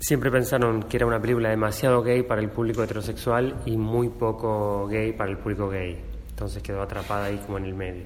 siempre 0.00 0.30
pensaron 0.30 0.84
que 0.84 0.96
era 0.96 1.06
una 1.06 1.20
película 1.20 1.50
demasiado 1.50 2.02
gay 2.02 2.22
para 2.22 2.40
el 2.40 2.50
público 2.50 2.82
heterosexual 2.82 3.62
y 3.66 3.76
muy 3.76 4.08
poco 4.08 4.86
gay 4.86 5.12
para 5.12 5.30
el 5.30 5.38
público 5.38 5.68
gay. 5.68 5.98
Entonces 6.30 6.62
quedó 6.62 6.82
atrapada 6.82 7.26
ahí 7.26 7.36
como 7.44 7.58
en 7.58 7.64
el 7.66 7.74
medio. 7.74 8.04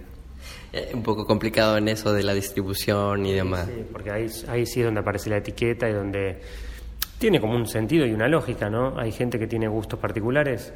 Eh, 0.72 0.90
un 0.92 1.02
poco 1.02 1.24
complicado 1.24 1.78
en 1.78 1.88
eso 1.88 2.12
de 2.12 2.22
la 2.24 2.34
distribución 2.34 3.24
y 3.24 3.32
demás. 3.32 3.66
Sí, 3.66 3.84
porque 3.92 4.10
ahí, 4.10 4.26
ahí 4.48 4.66
sí 4.66 4.80
es 4.80 4.86
donde 4.86 5.00
aparece 5.00 5.30
la 5.30 5.36
etiqueta 5.38 5.88
y 5.88 5.92
donde 5.92 6.40
tiene 7.18 7.40
como 7.40 7.54
un 7.54 7.66
sentido 7.66 8.04
y 8.04 8.12
una 8.12 8.28
lógica, 8.28 8.68
¿no? 8.68 8.98
Hay 8.98 9.12
gente 9.12 9.38
que 9.38 9.46
tiene 9.46 9.68
gustos 9.68 9.98
particulares. 10.00 10.72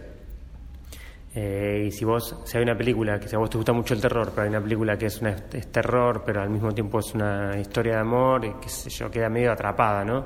Eh, 1.41 1.85
y 1.87 1.91
si 1.93 2.05
vos, 2.05 2.37
si 2.45 2.57
hay 2.57 2.65
una 2.65 2.77
película 2.77 3.21
que 3.21 3.29
si 3.29 3.37
a 3.37 3.39
vos 3.39 3.49
te 3.49 3.57
gusta 3.59 3.73
mucho 3.73 3.95
el 3.95 4.01
terror, 4.01 4.31
pero 4.31 4.43
hay 4.43 4.49
una 4.49 4.61
película 4.61 4.97
que 4.99 5.07
es, 5.07 5.21
una, 5.21 5.31
es 5.53 5.71
terror, 5.71 6.23
pero 6.27 6.43
al 6.43 6.51
mismo 6.51 6.73
tiempo 6.73 6.99
es 6.99 7.15
una 7.15 7.57
historia 7.61 7.95
de 7.95 8.01
amor, 8.01 8.45
y 8.45 8.53
qué 8.61 8.69
sé 8.69 8.91
yo, 8.91 9.09
queda 9.09 9.29
medio 9.29 9.53
atrapada, 9.53 10.05
¿no? 10.05 10.25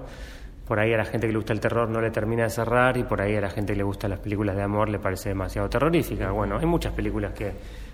Por 0.66 0.78
ahí 0.80 0.94
a 0.94 0.96
la 0.96 1.04
gente 1.04 1.26
que 1.26 1.32
le 1.32 1.38
gusta 1.38 1.52
el 1.52 1.60
terror 1.60 1.88
no 1.90 2.00
le 2.00 2.10
termina 2.10 2.44
de 2.44 2.50
cerrar 2.50 2.96
y 2.96 3.02
por 3.02 3.20
ahí 3.20 3.34
a 3.36 3.40
la 3.42 3.50
gente 3.50 3.72
que 3.74 3.76
le 3.78 3.82
gustan 3.82 4.10
las 4.10 4.20
películas 4.20 4.56
de 4.56 4.62
amor 4.62 4.88
le 4.88 4.98
parece 5.00 5.28
demasiado 5.28 5.68
terrorífica. 5.68 6.30
Bueno, 6.30 6.56
hay 6.58 6.64
muchas 6.64 6.94
películas 6.94 7.32
que, 7.34 7.52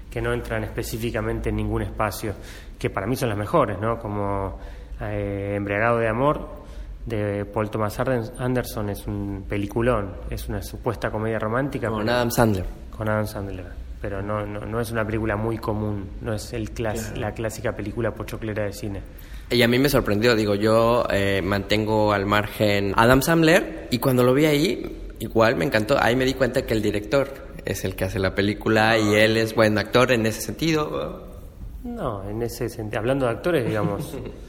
que 0.08 0.20
no 0.22 0.32
entran 0.32 0.62
específicamente 0.62 1.48
en 1.48 1.56
ningún 1.56 1.82
espacio, 1.82 2.34
que 2.78 2.90
para 2.90 3.06
mí 3.06 3.16
son 3.16 3.30
las 3.30 3.38
mejores, 3.38 3.80
¿no? 3.80 3.98
Como 3.98 4.58
eh, 5.00 5.54
Embriagado 5.56 5.98
de 5.98 6.08
Amor 6.08 6.46
de 7.06 7.46
Paul 7.46 7.70
Thomas 7.70 7.98
Anderson 8.38 8.90
es 8.90 9.06
un 9.08 9.46
peliculón, 9.48 10.12
es 10.30 10.46
una 10.48 10.62
supuesta 10.62 11.10
comedia 11.10 11.38
romántica 11.40 11.88
Con 11.88 12.00
pero- 12.04 12.12
Adam 12.12 12.30
Sandler. 12.30 12.64
Con 12.98 13.08
Adam 13.08 13.26
Sandler, 13.26 13.64
pero 14.02 14.20
no, 14.20 14.44
no, 14.44 14.60
no 14.66 14.80
es 14.80 14.90
una 14.90 15.04
película 15.06 15.36
muy 15.36 15.56
común, 15.56 16.06
no 16.20 16.34
es 16.34 16.52
el 16.52 16.74
clas- 16.74 17.16
la 17.16 17.32
clásica 17.32 17.72
película 17.74 18.10
pochoclera 18.12 18.64
de 18.64 18.72
cine. 18.74 19.00
Y 19.50 19.62
a 19.62 19.68
mí 19.68 19.78
me 19.78 19.88
sorprendió, 19.88 20.36
digo, 20.36 20.54
yo 20.54 21.06
eh, 21.10 21.40
mantengo 21.42 22.12
al 22.12 22.26
margen 22.26 22.92
Adam 22.96 23.22
Sandler 23.22 23.88
y 23.90 23.98
cuando 23.98 24.22
lo 24.22 24.34
vi 24.34 24.44
ahí, 24.44 25.14
igual 25.20 25.56
me 25.56 25.64
encantó. 25.64 25.96
Ahí 25.98 26.14
me 26.16 26.26
di 26.26 26.34
cuenta 26.34 26.66
que 26.66 26.74
el 26.74 26.82
director 26.82 27.28
es 27.64 27.84
el 27.86 27.96
que 27.96 28.04
hace 28.04 28.18
la 28.18 28.34
película 28.34 28.98
y 28.98 29.14
él 29.14 29.38
es 29.38 29.54
buen 29.54 29.78
actor 29.78 30.12
en 30.12 30.26
ese 30.26 30.42
sentido. 30.42 31.26
No, 31.82 32.28
en 32.28 32.42
ese 32.42 32.68
sentido, 32.68 32.98
hablando 32.98 33.24
de 33.24 33.32
actores, 33.32 33.64
digamos, 33.66 34.14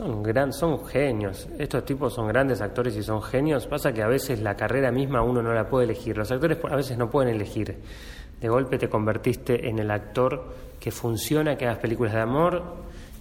son 0.00 0.22
gran, 0.22 0.50
genios. 0.86 1.48
Estos 1.58 1.84
tipos 1.84 2.14
son 2.14 2.28
grandes 2.28 2.60
actores 2.60 2.96
y 2.96 3.02
son 3.02 3.22
genios. 3.22 3.66
Pasa 3.66 3.92
que 3.92 4.02
a 4.02 4.06
veces 4.08 4.40
la 4.40 4.56
carrera 4.56 4.90
misma 4.90 5.22
uno 5.22 5.42
no 5.42 5.52
la 5.52 5.68
puede 5.68 5.84
elegir. 5.84 6.16
Los 6.16 6.30
actores 6.30 6.58
a 6.70 6.76
veces 6.76 6.96
no 6.96 7.10
pueden 7.10 7.34
elegir. 7.34 7.76
De 8.40 8.48
golpe 8.48 8.78
te 8.78 8.88
convertiste 8.88 9.68
en 9.68 9.78
el 9.78 9.90
actor 9.90 10.54
que 10.80 10.90
funciona, 10.90 11.56
que 11.56 11.66
hagas 11.66 11.78
películas 11.78 12.14
de 12.14 12.20
amor 12.20 12.62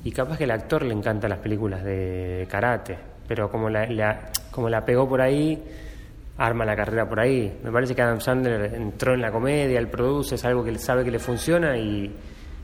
y 0.06 0.12
capaz 0.12 0.38
que 0.38 0.46
el 0.46 0.52
actor 0.52 0.84
le 0.84 0.94
encantan 0.94 1.30
las 1.32 1.40
películas 1.40 1.84
de 1.84 2.48
karate, 2.50 2.98
pero 3.28 3.50
como 3.52 3.70
la- 3.70 4.32
como 4.52 4.70
la 4.70 4.86
pegó 4.86 5.10
por 5.10 5.20
ahí, 5.20 5.62
arma 6.38 6.64
la 6.64 6.78
carrera 6.78 7.10
por 7.10 7.20
ahí. 7.20 7.60
Me 7.62 7.72
parece 7.72 7.94
que 7.94 8.02
Adam 8.02 8.22
Sandler 8.22 8.74
entró 8.76 9.14
en 9.14 9.22
la 9.22 9.30
comedia, 9.32 9.78
él 9.78 9.90
produce, 9.90 10.36
es 10.36 10.46
algo 10.46 10.64
que 10.64 10.70
él 10.70 10.80
sabe 10.80 11.04
que 11.04 11.12
le 11.12 11.20
funciona 11.20 11.78
y, 11.78 12.16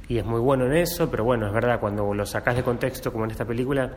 y 0.08 0.18
es 0.18 0.26
muy 0.26 0.40
bueno 0.40 0.66
en 0.66 0.74
eso, 0.78 1.10
pero 1.10 1.24
bueno, 1.24 1.48
es 1.48 1.54
verdad, 1.54 1.80
cuando 1.80 2.14
lo 2.14 2.26
sacas 2.26 2.56
de 2.56 2.64
contexto, 2.64 3.12
como 3.12 3.26
en 3.26 3.32
esta 3.32 3.46
película, 3.46 3.92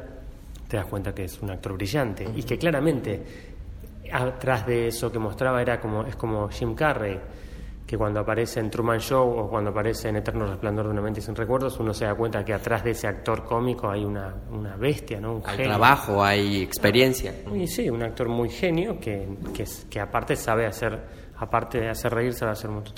te 0.66 0.76
das 0.76 0.86
cuenta 0.86 1.14
que 1.14 1.24
es 1.24 1.40
un 1.42 1.50
actor 1.50 1.74
brillante 1.74 2.28
y 2.34 2.42
que 2.42 2.58
claramente 2.58 3.22
atrás 4.12 4.66
de 4.66 4.88
eso 4.88 5.10
que 5.12 5.18
mostraba 5.18 5.60
era 5.60 5.80
como 5.80 6.02
es 6.04 6.16
como 6.16 6.48
Jim 6.48 6.74
Carrey 6.74 7.18
que 7.86 7.96
cuando 7.96 8.20
aparece 8.20 8.60
en 8.60 8.68
Truman 8.70 8.98
Show 9.00 9.28
o 9.38 9.48
cuando 9.48 9.70
aparece 9.70 10.10
en 10.10 10.16
Eterno 10.16 10.46
Resplandor 10.46 10.86
de 10.86 10.92
una 10.92 11.00
mente 11.00 11.20
sin 11.22 11.34
recuerdos 11.34 11.78
uno 11.80 11.92
se 11.94 12.04
da 12.04 12.14
cuenta 12.14 12.44
que 12.44 12.52
atrás 12.52 12.84
de 12.84 12.90
ese 12.90 13.06
actor 13.06 13.44
cómico 13.44 13.90
hay 13.90 14.04
una, 14.04 14.34
una 14.50 14.76
bestia, 14.76 15.20
¿no? 15.20 15.36
Un 15.36 15.42
Hay 15.46 15.56
genio. 15.56 15.70
trabajo, 15.72 16.22
hay 16.22 16.62
experiencia. 16.62 17.34
Y 17.54 17.66
sí, 17.66 17.88
un 17.88 18.02
actor 18.02 18.28
muy 18.28 18.50
genio 18.50 18.98
que, 19.00 19.26
que, 19.54 19.64
que 19.88 20.00
aparte 20.00 20.36
sabe 20.36 20.66
hacer, 20.66 20.98
aparte 21.38 21.80
de 21.80 21.88
hacer 21.88 22.12
reír, 22.12 22.34
sabe 22.34 22.52
hacer 22.52 22.68
un 22.68 22.76
montón, 22.76 22.94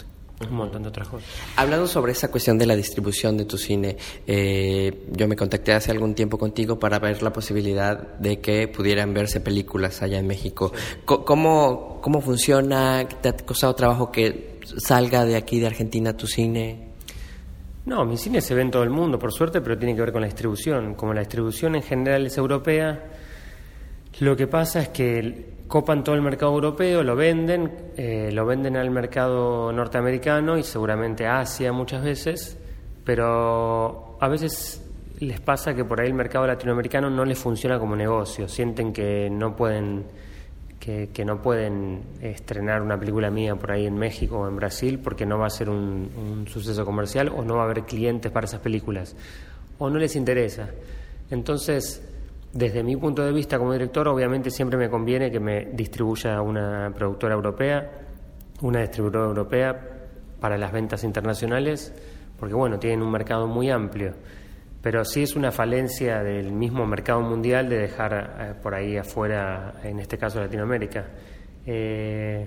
un 0.49 0.57
montón 0.57 0.83
de 0.83 0.89
otras 0.89 1.07
cosas. 1.09 1.29
Hablando 1.57 1.87
sobre 1.87 2.13
esa 2.13 2.31
cuestión 2.31 2.57
de 2.57 2.65
la 2.67 2.75
distribución 2.75 3.37
de 3.37 3.45
tu 3.45 3.59
cine, 3.59 3.97
eh, 4.27 5.07
yo 5.13 5.29
me 5.29 5.37
contacté 5.37 5.73
hace 5.73 5.91
algún 5.91 6.15
tiempo 6.15 6.39
contigo 6.39 6.79
para 6.79 6.99
ver 6.99 7.23
la 7.23 7.31
posibilidad 7.33 8.15
de 8.19 8.41
que 8.41 8.67
pudieran 8.69 9.13
verse 9.13 9.41
películas 9.41 10.01
allá 10.03 10.19
en 10.19 10.27
México. 10.27 10.73
Co- 11.05 11.25
¿Cómo, 11.27 12.01
¿Cómo 12.01 12.21
funciona? 12.23 13.07
¿Te 13.21 13.29
ha 13.29 13.37
costado 13.37 13.75
trabajo 13.75 14.11
que 14.11 14.61
salga 14.79 15.25
de 15.27 15.37
aquí, 15.37 15.61
de 15.61 15.67
Argentina, 15.67 16.17
tu 16.17 16.27
cine? 16.27 16.89
No, 17.85 18.05
mi 18.07 18.17
cine 18.17 18.41
se 18.41 18.55
ve 18.55 18.63
en 18.63 18.71
todo 18.71 18.83
el 18.83 18.91
mundo, 18.91 19.19
por 19.19 19.33
suerte, 19.33 19.61
pero 19.61 19.77
tiene 19.77 19.95
que 19.95 20.01
ver 20.01 20.13
con 20.13 20.23
la 20.23 20.27
distribución. 20.27 20.95
Como 20.95 21.13
la 21.13 21.21
distribución 21.21 21.75
en 21.77 21.83
general 21.83 22.27
es 22.27 22.39
europea, 22.39 23.11
lo 24.19 24.37
que 24.37 24.47
pasa 24.47 24.83
es 24.83 24.89
que 24.89 25.61
copan 25.71 26.03
todo 26.03 26.17
el 26.17 26.23
mercado 26.23 26.53
europeo, 26.53 27.05
lo 27.05 27.15
venden, 27.15 27.71
eh, 27.97 28.31
lo 28.33 28.45
venden 28.45 28.77
al 28.77 28.91
mercado 28.91 29.73
norteamericano 29.73 30.59
y 30.59 30.65
seguramente 30.65 31.27
a 31.27 31.39
Asia 31.39 31.73
muchas 31.73 32.03
veces, 32.03 32.59
pero 33.05 34.19
a 34.21 34.29
veces 34.29 34.85
les 35.21 35.41
pasa 35.41 35.73
que 35.73 35.85
por 35.85 36.01
ahí 36.01 36.09
el 36.09 36.15
mercado 36.15 36.47
latinoamericano 36.47 37.09
no 37.09 37.25
les 37.25 37.39
funciona 37.39 37.79
como 37.79 37.95
negocio, 37.95 38.49
sienten 38.49 38.93
que 38.93 39.31
no 39.31 39.55
pueden 39.55 40.07
que, 40.81 41.11
que 41.13 41.25
no 41.25 41.41
pueden 41.41 42.03
estrenar 42.21 42.83
una 42.83 42.99
película 42.99 43.31
mía 43.31 43.55
por 43.55 43.71
ahí 43.71 43.87
en 43.87 43.97
México 43.97 44.41
o 44.41 44.49
en 44.49 44.57
Brasil 44.57 44.99
porque 44.99 45.25
no 45.25 45.39
va 45.39 45.47
a 45.47 45.51
ser 45.51 45.69
un, 45.69 46.11
un 46.17 46.49
suceso 46.49 46.85
comercial 46.85 47.29
o 47.29 47.45
no 47.45 47.57
va 47.57 47.63
a 47.63 47.65
haber 47.67 47.85
clientes 47.85 48.33
para 48.33 48.47
esas 48.47 48.61
películas 48.61 49.15
o 49.79 49.89
no 49.89 49.99
les 49.99 50.17
interesa. 50.17 50.71
Entonces, 51.31 52.03
desde 52.53 52.83
mi 52.83 52.97
punto 52.97 53.25
de 53.25 53.33
vista 53.33 53.59
como 53.59 53.73
director, 53.73 54.09
obviamente 54.09 54.51
siempre 54.51 54.77
me 54.79 54.91
conviene 54.91 55.31
que 55.31 55.39
me 55.39 55.67
distribuya 55.67 56.43
una 56.43 56.93
productora 56.95 57.35
europea, 57.35 57.91
una 58.63 58.81
distribuidora 58.81 59.27
europea 59.27 59.81
para 60.41 60.59
las 60.59 60.73
ventas 60.73 61.05
internacionales, 61.05 61.93
porque 62.39 62.55
bueno, 62.55 62.79
tienen 62.79 63.03
un 63.03 63.11
mercado 63.11 63.47
muy 63.47 63.71
amplio. 63.71 64.15
Pero 64.83 65.05
sí 65.05 65.23
es 65.23 65.37
una 65.37 65.53
falencia 65.53 66.23
del 66.23 66.53
mismo 66.53 66.87
mercado 66.87 67.21
mundial 67.21 67.69
de 67.69 67.79
dejar 67.79 68.37
eh, 68.41 68.55
por 68.63 68.75
ahí 68.75 68.97
afuera, 68.97 69.75
en 69.85 70.01
este 70.01 70.17
caso 70.17 70.41
Latinoamérica. 70.41 71.05
Eh, 71.67 72.47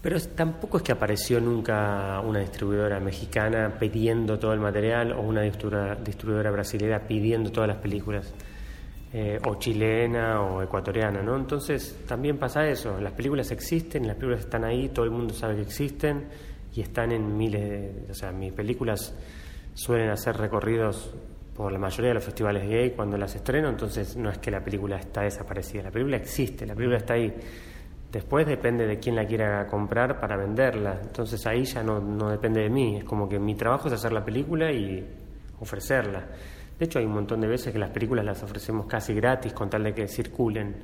pero 0.00 0.18
tampoco 0.20 0.78
es 0.78 0.82
que 0.82 0.92
apareció 0.92 1.40
nunca 1.40 2.20
una 2.20 2.38
distribuidora 2.38 3.00
mexicana 3.00 3.74
pidiendo 3.78 4.38
todo 4.38 4.54
el 4.54 4.60
material 4.60 5.12
o 5.12 5.20
una 5.20 5.42
distribuidora, 5.42 5.96
distribuidora 5.96 6.50
brasilera 6.50 7.00
pidiendo 7.00 7.50
todas 7.50 7.68
las 7.68 7.78
películas, 7.78 8.32
eh, 9.12 9.38
o 9.44 9.56
chilena 9.56 10.40
o 10.40 10.62
ecuatoriana, 10.62 11.20
¿no? 11.20 11.36
Entonces 11.36 12.04
también 12.06 12.38
pasa 12.38 12.68
eso, 12.68 13.00
las 13.00 13.12
películas 13.12 13.50
existen, 13.50 14.06
las 14.06 14.16
películas 14.16 14.44
están 14.44 14.64
ahí, 14.64 14.90
todo 14.90 15.04
el 15.04 15.10
mundo 15.10 15.34
sabe 15.34 15.56
que 15.56 15.62
existen 15.62 16.28
y 16.74 16.80
están 16.80 17.10
en 17.10 17.36
miles 17.36 17.60
de... 17.68 18.06
O 18.10 18.14
sea, 18.14 18.30
mis 18.30 18.52
películas 18.52 19.12
suelen 19.74 20.10
hacer 20.10 20.36
recorridos 20.36 21.12
por 21.56 21.72
la 21.72 21.78
mayoría 21.78 22.10
de 22.10 22.14
los 22.14 22.24
festivales 22.24 22.68
gay 22.68 22.90
cuando 22.92 23.16
las 23.16 23.34
estreno, 23.34 23.68
entonces 23.68 24.16
no 24.16 24.30
es 24.30 24.38
que 24.38 24.50
la 24.50 24.62
película 24.62 24.96
está 24.96 25.22
desaparecida, 25.22 25.82
la 25.82 25.90
película 25.90 26.16
existe, 26.16 26.64
la 26.64 26.74
película 26.74 26.98
está 26.98 27.14
ahí. 27.14 27.34
Después 28.12 28.46
depende 28.46 28.86
de 28.86 28.98
quién 28.98 29.14
la 29.14 29.24
quiera 29.24 29.66
comprar 29.66 30.18
para 30.18 30.36
venderla. 30.36 31.00
Entonces 31.00 31.46
ahí 31.46 31.64
ya 31.64 31.82
no, 31.82 32.00
no 32.00 32.28
depende 32.30 32.60
de 32.60 32.68
mí. 32.68 32.96
Es 32.96 33.04
como 33.04 33.28
que 33.28 33.38
mi 33.38 33.54
trabajo 33.54 33.86
es 33.86 33.94
hacer 33.94 34.12
la 34.12 34.24
película 34.24 34.72
y 34.72 35.06
ofrecerla. 35.60 36.26
De 36.80 36.86
hecho, 36.86 36.98
hay 36.98 37.04
un 37.04 37.12
montón 37.12 37.42
de 37.42 37.46
veces 37.46 37.72
que 37.72 37.78
las 37.78 37.90
películas 37.90 38.24
las 38.24 38.42
ofrecemos 38.42 38.86
casi 38.86 39.12
gratis 39.14 39.52
con 39.52 39.68
tal 39.70 39.84
de 39.84 39.92
que 39.94 40.08
circulen. 40.08 40.74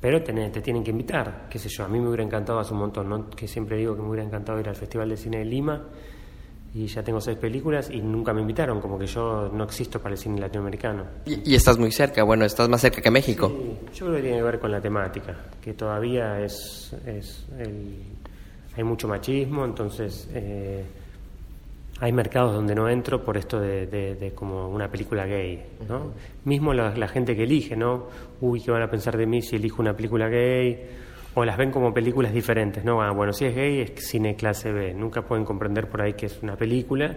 Pero 0.00 0.22
te, 0.22 0.32
te 0.50 0.60
tienen 0.60 0.84
que 0.84 0.90
invitar, 0.90 1.46
qué 1.50 1.58
sé 1.58 1.68
yo. 1.70 1.84
A 1.84 1.88
mí 1.88 1.98
me 1.98 2.08
hubiera 2.08 2.22
encantado 2.22 2.60
hace 2.60 2.74
un 2.74 2.80
montón, 2.80 3.08
¿no? 3.08 3.30
que 3.30 3.48
siempre 3.48 3.78
digo 3.78 3.96
que 3.96 4.02
me 4.02 4.08
hubiera 4.10 4.24
encantado 4.26 4.60
ir 4.60 4.68
al 4.68 4.76
Festival 4.76 5.08
de 5.08 5.16
Cine 5.16 5.38
de 5.38 5.44
Lima 5.46 5.82
y 6.74 6.86
ya 6.86 7.02
tengo 7.02 7.20
seis 7.22 7.38
películas 7.38 7.88
y 7.90 8.02
nunca 8.02 8.34
me 8.34 8.42
invitaron, 8.42 8.80
como 8.82 8.98
que 8.98 9.06
yo 9.06 9.50
no 9.52 9.64
existo 9.64 9.98
para 9.98 10.12
el 10.14 10.18
cine 10.18 10.38
latinoamericano. 10.38 11.04
Y, 11.24 11.52
y 11.52 11.54
estás 11.54 11.78
muy 11.78 11.90
cerca, 11.90 12.22
bueno, 12.22 12.44
estás 12.44 12.68
más 12.68 12.82
cerca 12.82 13.00
que 13.00 13.10
México. 13.10 13.48
Sí, 13.48 13.78
yo 13.94 14.04
creo 14.06 14.16
que 14.16 14.22
tiene 14.22 14.36
que 14.36 14.42
ver 14.42 14.58
con 14.60 14.70
la 14.70 14.80
temática, 14.80 15.34
que 15.62 15.72
todavía 15.72 16.38
es, 16.40 16.94
es 17.06 17.46
el- 17.58 17.96
hay 18.76 18.84
mucho 18.84 19.08
machismo, 19.08 19.64
entonces 19.64 20.28
eh, 20.34 20.84
hay 22.00 22.12
mercados 22.12 22.54
donde 22.54 22.74
no 22.74 22.88
entro 22.88 23.24
por 23.24 23.36
esto 23.36 23.58
de, 23.60 23.86
de- 23.86 24.14
de 24.14 24.32
como 24.32 24.68
una 24.68 24.88
película 24.90 25.26
gay, 25.26 25.64
¿no? 25.88 26.12
Mismo 26.44 26.72
la, 26.72 26.94
la 26.96 27.08
gente 27.08 27.34
que 27.34 27.42
elige, 27.44 27.76
¿no? 27.76 28.06
Uy, 28.40 28.60
¿qué 28.62 28.70
van 28.70 28.82
a 28.82 28.90
pensar 28.90 29.16
de 29.16 29.26
mí 29.26 29.42
si 29.42 29.56
elijo 29.56 29.82
una 29.82 29.94
película 29.94 30.28
gay? 30.28 30.78
O 31.34 31.44
las 31.44 31.56
ven 31.56 31.70
como 31.70 31.92
películas 31.92 32.32
diferentes, 32.32 32.84
¿no? 32.84 33.02
Ah, 33.02 33.10
bueno, 33.12 33.32
si 33.32 33.44
es 33.46 33.54
gay 33.54 33.80
es 33.80 33.92
cine 34.08 34.34
clase 34.36 34.72
B, 34.72 34.94
nunca 34.94 35.22
pueden 35.22 35.44
comprender 35.44 35.88
por 35.88 36.02
ahí 36.02 36.14
que 36.14 36.26
es 36.26 36.40
una 36.42 36.56
película 36.56 37.16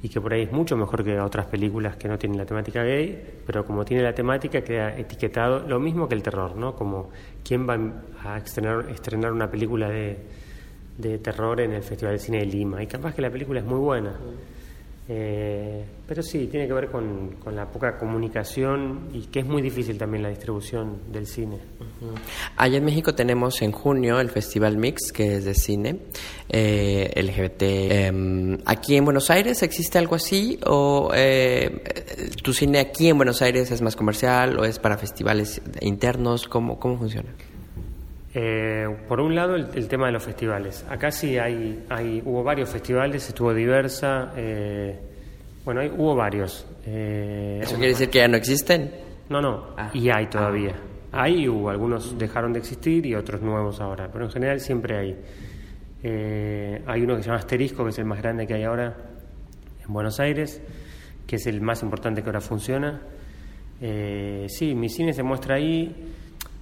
y 0.00 0.08
que 0.08 0.20
por 0.20 0.32
ahí 0.32 0.42
es 0.42 0.52
mucho 0.52 0.76
mejor 0.76 1.02
que 1.02 1.18
otras 1.18 1.46
películas 1.46 1.96
que 1.96 2.06
no 2.06 2.16
tienen 2.18 2.38
la 2.38 2.44
temática 2.46 2.82
gay, 2.84 3.20
pero 3.44 3.64
como 3.64 3.84
tiene 3.84 4.02
la 4.04 4.12
temática 4.14 4.60
queda 4.62 4.96
etiquetado 4.96 5.66
lo 5.66 5.80
mismo 5.80 6.08
que 6.08 6.14
el 6.14 6.22
terror, 6.22 6.54
¿no? 6.56 6.74
Como 6.76 7.10
quién 7.44 7.68
va 7.68 7.76
a 8.24 8.36
estrenar, 8.38 8.88
estrenar 8.90 9.32
una 9.32 9.50
película 9.50 9.88
de, 9.88 10.18
de 10.98 11.18
terror 11.18 11.60
en 11.60 11.72
el 11.72 11.82
Festival 11.82 12.14
de 12.14 12.18
Cine 12.18 12.38
de 12.40 12.46
Lima 12.46 12.82
y 12.82 12.86
capaz 12.86 13.14
que 13.14 13.22
la 13.22 13.30
película 13.30 13.60
es 13.60 13.66
muy 13.66 13.78
buena. 13.78 14.18
Eh, 15.10 15.84
pero 16.06 16.22
sí, 16.22 16.48
tiene 16.48 16.66
que 16.66 16.72
ver 16.74 16.90
con, 16.90 17.36
con 17.42 17.56
la 17.56 17.64
poca 17.66 17.96
comunicación 17.96 19.08
y 19.14 19.22
que 19.22 19.40
es 19.40 19.46
muy 19.46 19.62
difícil 19.62 19.96
también 19.96 20.22
la 20.22 20.28
distribución 20.28 21.10
del 21.10 21.26
cine. 21.26 21.56
Allá 22.56 22.76
en 22.76 22.84
México 22.84 23.14
tenemos 23.14 23.62
en 23.62 23.72
junio 23.72 24.20
el 24.20 24.28
Festival 24.28 24.76
Mix, 24.76 25.10
que 25.10 25.36
es 25.36 25.46
de 25.46 25.54
cine 25.54 26.00
eh, 26.50 27.10
LGBT. 27.16 27.62
Em, 27.62 28.58
¿Aquí 28.66 28.96
en 28.96 29.06
Buenos 29.06 29.30
Aires 29.30 29.62
existe 29.62 29.96
algo 29.96 30.14
así? 30.14 30.58
¿O 30.66 31.10
eh, 31.14 32.30
tu 32.42 32.52
cine 32.52 32.78
aquí 32.78 33.08
en 33.08 33.16
Buenos 33.16 33.40
Aires 33.40 33.70
es 33.70 33.80
más 33.80 33.96
comercial 33.96 34.58
o 34.58 34.64
es 34.66 34.78
para 34.78 34.98
festivales 34.98 35.62
internos? 35.80 36.46
¿Cómo, 36.48 36.78
cómo 36.78 36.98
funciona? 36.98 37.30
Eh, 38.40 38.86
por 39.08 39.20
un 39.20 39.34
lado, 39.34 39.56
el, 39.56 39.66
el 39.74 39.88
tema 39.88 40.06
de 40.06 40.12
los 40.12 40.22
festivales. 40.22 40.84
Acá 40.88 41.10
sí 41.10 41.36
hay, 41.38 41.84
hay 41.88 42.22
hubo 42.24 42.44
varios 42.44 42.68
festivales, 42.70 43.26
estuvo 43.28 43.52
diversa. 43.52 44.32
eh, 44.36 44.96
bueno, 45.64 45.80
hay- 45.80 45.88
hubo 45.96 46.14
varios. 46.14 46.64
eh, 46.86 47.58
¿Eso 47.62 47.74
quiere 47.74 47.88
decir 47.88 48.08
que 48.10 48.18
ya 48.18 48.28
no 48.28 48.36
existen? 48.36 48.92
No, 49.28 49.40
no, 49.42 49.74
Ah. 49.76 49.90
y 49.92 50.08
hay 50.08 50.26
todavía. 50.28 50.74
Hay 51.10 51.42
y 51.44 51.48
hubo, 51.48 51.68
algunos 51.70 52.16
dejaron 52.16 52.52
de 52.52 52.60
existir 52.60 53.04
y 53.06 53.14
otros 53.16 53.42
nuevos 53.42 53.80
ahora, 53.80 54.08
pero 54.12 54.26
en 54.26 54.30
general 54.30 54.60
siempre 54.60 54.96
hay. 54.98 55.16
Eh, 56.04 56.80
hay 56.86 57.02
uno 57.02 57.16
que 57.16 57.22
se 57.22 57.26
llama 57.28 57.40
Asterisco, 57.40 57.82
que 57.82 57.90
es 57.90 57.98
el 57.98 58.04
más 58.04 58.22
grande 58.22 58.46
que 58.46 58.54
hay 58.54 58.62
ahora 58.62 58.94
en 59.84 59.92
Buenos 59.92 60.20
Aires, 60.20 60.62
que 61.26 61.36
es 61.36 61.46
el 61.48 61.60
más 61.60 61.82
importante 61.82 62.22
que 62.22 62.28
ahora 62.28 62.40
funciona. 62.40 63.00
Eh, 63.80 64.46
sí, 64.48 64.74
mi 64.76 64.88
cine 64.88 65.12
se 65.12 65.22
muestra 65.24 65.56
ahí. 65.56 66.14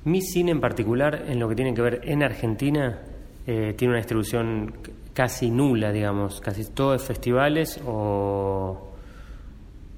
Mi 0.06 0.22
cine 0.22 0.52
en 0.52 0.60
particular, 0.60 1.24
en 1.26 1.40
lo 1.40 1.48
que 1.48 1.56
tiene 1.56 1.74
que 1.74 1.82
ver 1.82 2.00
en 2.04 2.22
Argentina, 2.22 3.02
eh, 3.44 3.74
tiene 3.76 3.90
una 3.90 3.98
distribución 3.98 4.72
casi 5.12 5.50
nula, 5.50 5.90
digamos. 5.90 6.40
Casi 6.40 6.64
todo 6.72 6.94
es 6.94 7.02
festivales 7.02 7.80
o, 7.84 8.92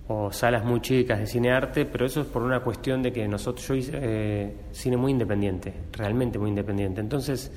o 0.08 0.32
salas 0.32 0.64
muy 0.64 0.80
chicas 0.80 1.18
de 1.18 1.26
cine 1.26 1.52
arte, 1.52 1.84
pero 1.84 2.06
eso 2.06 2.22
es 2.22 2.26
por 2.26 2.42
una 2.42 2.60
cuestión 2.60 3.02
de 3.02 3.12
que 3.12 3.28
nosotros, 3.28 3.68
yo 3.68 3.74
hice 3.74 3.92
eh, 3.94 4.56
cine 4.72 4.96
muy 4.96 5.12
independiente, 5.12 5.74
realmente 5.92 6.38
muy 6.38 6.48
independiente. 6.48 7.02
Entonces, 7.02 7.52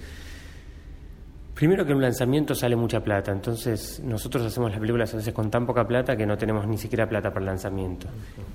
primero 1.54 1.86
que 1.86 1.94
un 1.94 2.02
lanzamiento 2.02 2.56
sale 2.56 2.76
mucha 2.76 3.04
plata, 3.04 3.32
entonces 3.32 4.02
nosotros 4.04 4.46
hacemos 4.46 4.72
las 4.72 4.80
películas 4.80 5.14
a 5.14 5.18
veces 5.18 5.34
con 5.34 5.50
tan 5.50 5.66
poca 5.66 5.88
plata 5.88 6.16
que 6.16 6.26
no 6.26 6.38
tenemos 6.38 6.68
ni 6.68 6.78
siquiera 6.78 7.08
plata 7.08 7.30
para 7.30 7.42
el 7.42 7.46
lanzamiento. 7.48 8.08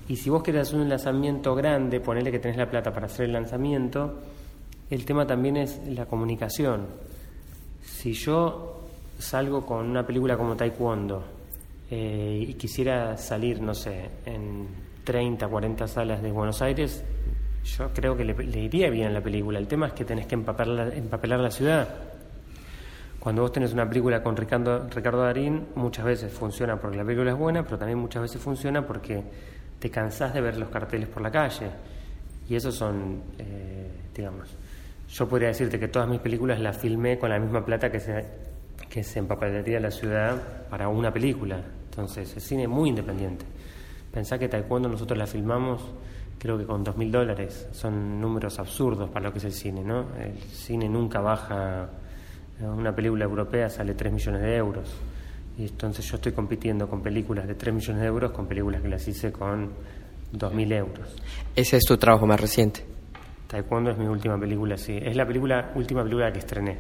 Y 0.09 0.17
si 0.17 0.31
vos 0.31 0.43
querés 0.43 0.69
hacer 0.69 0.81
un 0.81 0.89
lanzamiento 0.89 1.55
grande, 1.55 2.01
ponele 2.01 2.31
que 2.31 2.39
tenés 2.39 2.57
la 2.57 2.69
plata 2.69 2.93
para 2.93 3.07
hacer 3.07 3.27
el 3.27 3.33
lanzamiento, 3.33 4.21
el 4.91 5.05
tema 5.05 5.27
también 5.27 5.57
es 5.57 5.81
la 5.89 6.07
comunicación. 6.07 6.87
Si 7.83 8.13
yo 8.13 8.85
salgo 9.19 9.65
con 9.65 9.89
una 9.89 10.07
película 10.07 10.37
como 10.37 10.57
Taekwondo 10.57 11.25
eh, 11.91 12.45
y 12.49 12.55
quisiera 12.55 13.17
salir, 13.17 13.61
no 13.61 13.75
sé, 13.75 14.11
en 14.25 14.67
30, 15.05 15.49
40 15.49 15.87
salas 15.89 16.23
de 16.23 16.31
Buenos 16.31 16.61
Aires, 16.63 17.05
yo 17.65 17.91
creo 17.93 18.17
que 18.17 18.25
le, 18.25 18.61
iría 18.61 18.91
bien 18.91 19.13
la 19.13 19.21
película. 19.21 19.59
El 19.59 19.67
tema 19.67 19.89
es 19.89 19.93
que 19.93 20.05
tenés 20.05 20.27
que 20.27 20.35
empapelar 20.35 20.89
la, 20.89 20.95
empapelar 20.95 21.41
la 21.41 21.51
ciudad. 21.51 21.89
Cuando 23.27 23.43
vos 23.43 23.51
tenés 23.51 23.73
una 23.73 23.89
película 23.89 24.23
con 24.23 24.37
Ricardo, 24.37 24.87
Ricardo 24.89 25.23
Darín, 25.23 25.67
muchas 25.75 26.05
veces 26.05 26.33
funciona 26.33 26.79
porque 26.79 26.97
la 26.97 27.05
película 27.05 27.33
es 27.33 27.37
buena, 27.37 27.65
pero 27.65 27.77
también 27.77 27.99
muchas 27.99 28.23
veces 28.23 28.41
funciona 28.41 28.87
porque 28.87 29.21
te 29.81 29.91
cansás 29.91 30.33
de 30.33 30.41
ver 30.41 30.57
los 30.57 30.69
carteles 30.69 31.09
por 31.09 31.23
la 31.23 31.33
calle. 31.33 31.69
Y 32.49 32.55
esos 32.55 32.77
son, 32.77 33.25
eh, 33.37 33.91
digamos, 34.15 34.57
yo 35.09 35.29
podría 35.29 35.49
decirte 35.49 35.77
que 35.77 35.89
todas 35.89 36.09
mis 36.09 36.21
películas 36.21 36.61
las 36.61 36.77
filmé 36.77 37.19
con 37.19 37.29
la 37.31 37.41
misma 37.41 37.65
plata 37.65 37.91
que 37.91 37.99
se, 37.99 38.25
que 38.89 39.03
se 39.03 39.19
empapelaría 39.19 39.81
la 39.81 39.91
ciudad 39.91 40.41
para 40.71 40.89
una 40.89 41.13
película. 41.13 41.61
Entonces, 41.91 42.37
es 42.37 42.45
cine 42.45 42.69
muy 42.69 42.91
independiente. 42.91 43.45
Pensá 44.13 44.39
que 44.39 44.47
Taekwondo 44.47 44.89
nosotros 44.89 45.19
la 45.19 45.27
filmamos 45.27 45.83
creo 46.39 46.57
que 46.57 46.65
con 46.65 46.85
dos 46.85 46.97
mil 46.97 47.11
dólares. 47.11 47.71
Son 47.73 48.21
números 48.21 48.57
absurdos 48.61 49.11
para 49.11 49.25
lo 49.25 49.33
que 49.33 49.39
es 49.39 49.47
el 49.47 49.53
cine, 49.53 49.83
¿no? 49.83 50.15
El 50.17 50.39
cine 50.39 50.89
nunca 50.89 51.21
baja... 51.21 51.89
Una 52.61 52.95
película 52.95 53.25
europea 53.25 53.69
sale 53.69 53.95
3 53.95 54.13
millones 54.13 54.43
de 54.43 54.57
euros. 54.57 54.89
Y 55.59 55.63
entonces 55.65 56.05
yo 56.07 56.17
estoy 56.17 56.33
compitiendo 56.33 56.89
con 56.89 57.03
películas 57.03 57.47
de 57.47 57.55
3 57.55 57.75
millones 57.75 58.03
de 58.03 58.09
euros 58.09 58.33
con 58.33 58.47
películas 58.47 58.83
que 58.83 58.89
las 58.89 59.07
hice 59.09 59.33
con 59.33 59.71
2.000 60.33 60.73
euros. 60.75 61.17
Ese 61.55 61.77
es 61.77 61.85
tu 61.85 61.97
trabajo 61.97 62.27
más 62.27 62.41
reciente. 62.41 62.85
Taekwondo 63.47 63.91
es 63.91 63.99
mi 63.99 64.07
última 64.07 64.39
película, 64.39 64.77
sí. 64.77 64.99
Es 65.01 65.17
la 65.17 65.27
película, 65.27 65.73
última 65.75 66.03
película 66.03 66.33
que 66.33 66.41
estrené. 66.41 66.79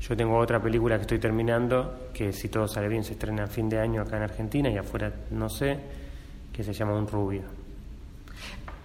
Yo 0.00 0.16
tengo 0.16 0.36
otra 0.36 0.60
película 0.60 0.96
que 0.96 1.02
estoy 1.02 1.20
terminando, 1.20 2.08
que 2.12 2.32
si 2.32 2.48
todo 2.48 2.66
sale 2.66 2.88
bien 2.88 3.04
se 3.04 3.12
estrena 3.12 3.44
a 3.44 3.46
fin 3.46 3.68
de 3.68 3.78
año 3.78 4.02
acá 4.02 4.16
en 4.16 4.24
Argentina 4.24 4.68
y 4.68 4.76
afuera 4.76 5.12
no 5.30 5.48
sé, 5.48 5.78
que 6.52 6.64
se 6.64 6.72
llama 6.72 6.94
Un 6.94 7.06
Rubio. 7.06 7.42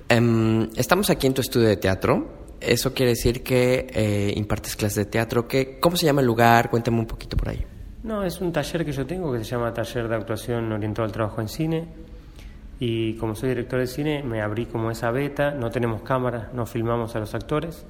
Em, 0.07 0.69
estamos 0.75 1.09
aquí 1.09 1.25
en 1.25 1.33
tu 1.33 1.41
estudio 1.41 1.67
de 1.67 1.77
teatro. 1.77 2.36
Eso 2.59 2.93
quiere 2.93 3.11
decir 3.11 3.43
que 3.43 3.87
eh, 3.93 4.33
impartes 4.35 4.75
clases 4.75 4.95
de 4.95 5.05
teatro. 5.05 5.47
¿Qué, 5.47 5.79
¿Cómo 5.79 5.95
se 5.95 6.05
llama 6.05 6.21
el 6.21 6.27
lugar? 6.27 6.69
Cuéntame 6.69 6.99
un 6.99 7.05
poquito 7.05 7.37
por 7.37 7.49
ahí. 7.49 7.63
No, 8.03 8.23
es 8.23 8.39
un 8.41 8.51
taller 8.51 8.85
que 8.85 8.91
yo 8.91 9.05
tengo 9.05 9.31
que 9.33 9.39
se 9.39 9.51
llama 9.51 9.73
Taller 9.73 10.07
de 10.07 10.15
Actuación 10.15 10.71
Orientado 10.71 11.05
al 11.05 11.11
Trabajo 11.11 11.41
en 11.41 11.47
Cine. 11.47 11.87
Y 12.79 13.13
como 13.15 13.35
soy 13.35 13.49
director 13.49 13.79
de 13.79 13.87
cine, 13.87 14.23
me 14.23 14.41
abrí 14.41 14.65
como 14.67 14.91
esa 14.91 15.11
beta. 15.11 15.51
No 15.51 15.69
tenemos 15.69 16.01
cámaras, 16.03 16.53
no 16.53 16.65
filmamos 16.65 17.15
a 17.15 17.19
los 17.19 17.33
actores, 17.33 17.85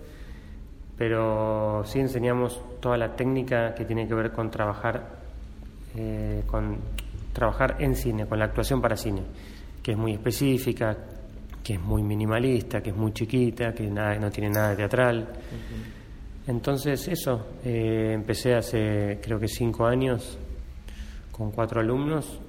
pero 0.98 1.84
sí 1.86 2.00
enseñamos 2.00 2.62
toda 2.80 2.98
la 2.98 3.16
técnica 3.16 3.76
que 3.76 3.86
tiene 3.86 4.08
que 4.08 4.14
ver 4.14 4.32
con 4.32 4.50
trabajar, 4.50 5.20
eh, 5.96 6.44
con 6.48 6.78
trabajar 7.34 7.76
en 7.80 7.96
cine, 7.96 8.26
con 8.26 8.40
la 8.40 8.46
actuación 8.46 8.82
para 8.82 8.96
cine, 8.96 9.22
que 9.84 9.92
es 9.92 9.98
muy 9.98 10.14
específica, 10.14 10.98
que 11.68 11.74
es 11.74 11.82
muy 11.82 12.02
minimalista, 12.02 12.80
que 12.80 12.92
es 12.92 12.96
muy 12.96 13.12
chiquita, 13.12 13.74
que 13.74 13.88
nada, 13.88 14.16
no 14.16 14.32
tiene 14.32 14.50
nada 14.52 14.70
de 14.70 14.78
teatral. 14.78 15.28
Entonces 16.48 17.06
eso, 17.10 17.46
eh, 17.66 18.12
empecé 18.14 18.56
hace 18.56 19.20
creo 19.22 19.38
que 19.38 19.50
cinco 19.50 19.86
años 19.86 20.38
con 21.30 21.52
cuatro 21.52 21.82
alumnos 21.82 22.40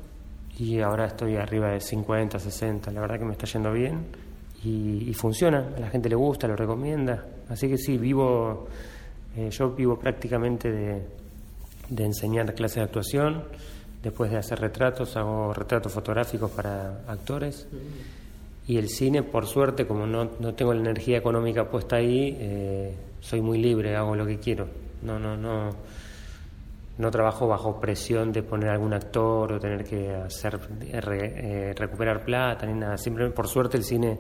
y 0.57 0.79
ahora 0.79 1.07
estoy 1.07 1.35
arriba 1.35 1.71
de 1.73 1.81
50, 1.81 2.39
60, 2.39 2.93
la 2.93 3.01
verdad 3.01 3.19
que 3.19 3.25
me 3.25 3.33
está 3.33 3.47
yendo 3.47 3.73
bien 3.73 4.07
y, 4.63 5.11
y 5.11 5.15
funciona, 5.15 5.67
a 5.77 5.81
la 5.81 5.91
gente 5.91 6.09
le 6.09 6.15
gusta, 6.15 6.47
lo 6.47 6.55
recomienda, 6.55 7.27
así 7.49 7.69
que 7.69 7.77
sí, 7.77 7.99
vivo, 7.99 8.69
eh, 9.37 9.51
yo 9.51 9.73
vivo 9.73 9.99
prácticamente 9.99 10.71
de, 10.71 11.03
de 11.89 12.05
enseñar 12.05 12.55
clases 12.55 12.77
de 12.77 12.83
actuación, 12.83 13.43
después 14.01 14.31
de 14.31 14.37
hacer 14.37 14.61
retratos, 14.61 15.17
hago 15.17 15.53
retratos 15.53 15.93
fotográficos 15.93 16.53
para 16.53 17.01
actores. 17.09 17.67
Y 18.69 18.77
el 18.77 18.89
cine, 18.89 19.23
por 19.25 19.47
suerte, 19.47 19.87
como 19.87 20.07
no, 20.07 20.31
no 20.39 20.55
tengo 20.55 20.73
la 20.75 20.81
energía 20.81 21.19
económica 21.19 21.69
puesta 21.69 21.97
ahí, 21.97 22.37
eh, 22.39 22.95
soy 23.21 23.41
muy 23.41 23.59
libre, 23.59 23.97
hago 23.97 24.15
lo 24.15 24.25
que 24.27 24.39
quiero. 24.39 24.69
No, 25.03 25.19
no, 25.19 25.37
no, 25.37 25.71
no 26.99 27.11
trabajo 27.11 27.49
bajo 27.49 27.81
presión 27.81 28.31
de 28.31 28.43
poner 28.43 28.69
algún 28.71 28.93
actor 28.93 29.53
o 29.55 29.59
tener 29.59 29.85
que 29.85 30.15
hacer 30.15 30.61
eh, 30.83 31.01
re- 31.01 31.71
eh, 31.71 31.73
recuperar 31.75 32.25
plata 32.25 32.67
ni 32.67 32.75
nada. 32.79 32.99
Simplemente, 32.99 33.35
por 33.35 33.49
suerte, 33.49 33.79
el 33.79 33.85
cine 33.85 34.19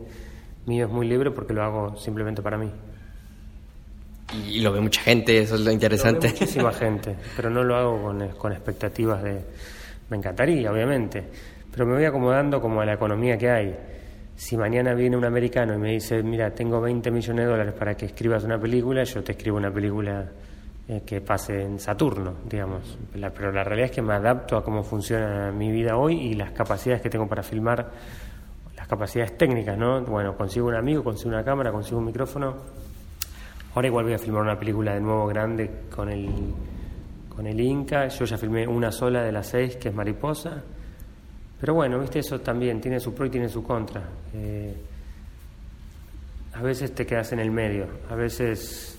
mío 0.66 0.86
es 0.86 0.90
muy 0.92 1.06
libre 1.06 1.30
porque 1.30 1.52
lo 1.52 1.62
hago 1.62 1.96
simplemente 1.96 2.40
para 2.40 2.56
mí. 2.56 2.70
Y 4.46 4.60
lo 4.60 4.72
ve 4.72 4.80
mucha 4.80 5.00
gente, 5.02 5.38
eso 5.38 5.54
es 5.54 5.60
lo 5.60 5.64
Lo 5.64 5.68
ve 5.70 5.74
interesante. 5.74 6.28
muchísima 6.28 6.72
gente, 6.72 7.16
pero 7.36 7.50
no 7.50 7.62
lo 7.64 7.76
hago 7.76 8.02
con, 8.02 8.28
con 8.30 8.52
expectativas 8.52 9.22
de... 9.22 9.40
Me 10.10 10.16
encantaría, 10.16 10.70
obviamente, 10.72 11.22
pero 11.70 11.84
me 11.86 11.94
voy 11.96 12.04
acomodando 12.06 12.60
como 12.62 12.80
a 12.80 12.86
la 12.86 12.94
economía 12.94 13.36
que 13.36 13.50
hay. 13.50 13.76
Si 14.38 14.56
mañana 14.56 14.94
viene 14.94 15.16
un 15.16 15.24
americano 15.24 15.74
y 15.74 15.78
me 15.78 15.90
dice, 15.94 16.22
mira, 16.22 16.54
tengo 16.54 16.80
20 16.80 17.10
millones 17.10 17.44
de 17.44 17.50
dólares 17.50 17.74
para 17.76 17.96
que 17.96 18.06
escribas 18.06 18.44
una 18.44 18.56
película, 18.56 19.02
yo 19.02 19.20
te 19.20 19.32
escribo 19.32 19.56
una 19.56 19.72
película 19.72 20.30
eh, 20.86 21.02
que 21.04 21.20
pase 21.20 21.60
en 21.60 21.80
Saturno, 21.80 22.34
digamos. 22.48 22.96
Pero 23.12 23.50
la 23.50 23.64
realidad 23.64 23.86
es 23.86 23.96
que 23.96 24.00
me 24.00 24.14
adapto 24.14 24.56
a 24.56 24.62
cómo 24.62 24.84
funciona 24.84 25.50
mi 25.50 25.72
vida 25.72 25.96
hoy 25.96 26.20
y 26.20 26.34
las 26.34 26.52
capacidades 26.52 27.02
que 27.02 27.10
tengo 27.10 27.26
para 27.26 27.42
filmar, 27.42 27.90
las 28.76 28.86
capacidades 28.86 29.36
técnicas, 29.36 29.76
¿no? 29.76 30.02
Bueno, 30.02 30.36
consigo 30.36 30.68
un 30.68 30.76
amigo, 30.76 31.02
consigo 31.02 31.30
una 31.30 31.42
cámara, 31.42 31.72
consigo 31.72 31.98
un 31.98 32.04
micrófono. 32.04 32.58
Ahora 33.74 33.88
igual 33.88 34.04
voy 34.04 34.14
a 34.14 34.18
filmar 34.18 34.42
una 34.42 34.56
película 34.56 34.94
de 34.94 35.00
nuevo 35.00 35.26
grande 35.26 35.68
con 35.90 36.10
el, 36.10 36.30
con 37.28 37.44
el 37.44 37.60
Inca. 37.60 38.06
Yo 38.06 38.24
ya 38.24 38.38
filmé 38.38 38.68
una 38.68 38.92
sola 38.92 39.24
de 39.24 39.32
las 39.32 39.48
seis, 39.48 39.74
que 39.78 39.88
es 39.88 39.94
Mariposa. 39.96 40.62
Pero 41.60 41.74
bueno, 41.74 41.98
viste, 41.98 42.20
eso 42.20 42.40
también 42.40 42.80
tiene 42.80 43.00
su 43.00 43.12
pro 43.14 43.26
y 43.26 43.30
tiene 43.30 43.48
su 43.48 43.62
contra. 43.62 44.08
Eh, 44.34 44.74
a 46.54 46.62
veces 46.62 46.94
te 46.94 47.04
quedas 47.04 47.32
en 47.32 47.40
el 47.40 47.50
medio, 47.50 47.86
a 48.08 48.14
veces 48.14 48.96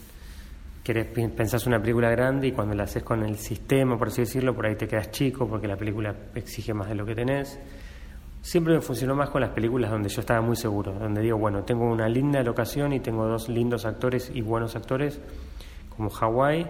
querés, 0.83 1.07
pensás 1.07 1.65
una 1.67 1.79
película 1.79 2.09
grande 2.09 2.47
y 2.47 2.51
cuando 2.51 2.75
la 2.75 2.83
haces 2.83 3.03
con 3.03 3.23
el 3.23 3.37
sistema, 3.37 3.97
por 3.97 4.07
así 4.07 4.21
decirlo, 4.21 4.55
por 4.55 4.65
ahí 4.65 4.75
te 4.75 4.87
quedas 4.87 5.11
chico 5.11 5.47
porque 5.47 5.67
la 5.67 5.75
película 5.75 6.15
exige 6.35 6.73
más 6.73 6.89
de 6.89 6.95
lo 6.95 7.05
que 7.05 7.15
tenés. 7.15 7.59
Siempre 8.41 8.73
me 8.73 8.81
funcionó 8.81 9.15
más 9.15 9.29
con 9.29 9.41
las 9.41 9.49
películas 9.51 9.91
donde 9.91 10.07
yo 10.07 10.21
estaba 10.21 10.41
muy 10.41 10.55
seguro, 10.55 10.93
donde 10.93 11.21
digo, 11.21 11.37
bueno, 11.37 11.63
tengo 11.63 11.85
una 11.85 12.07
linda 12.07 12.41
locación 12.41 12.93
y 12.93 13.01
tengo 13.01 13.27
dos 13.27 13.49
lindos 13.49 13.85
actores 13.85 14.31
y 14.33 14.41
buenos 14.41 14.75
actores, 14.75 15.19
como 15.99 16.09
Hawái, 16.09 16.65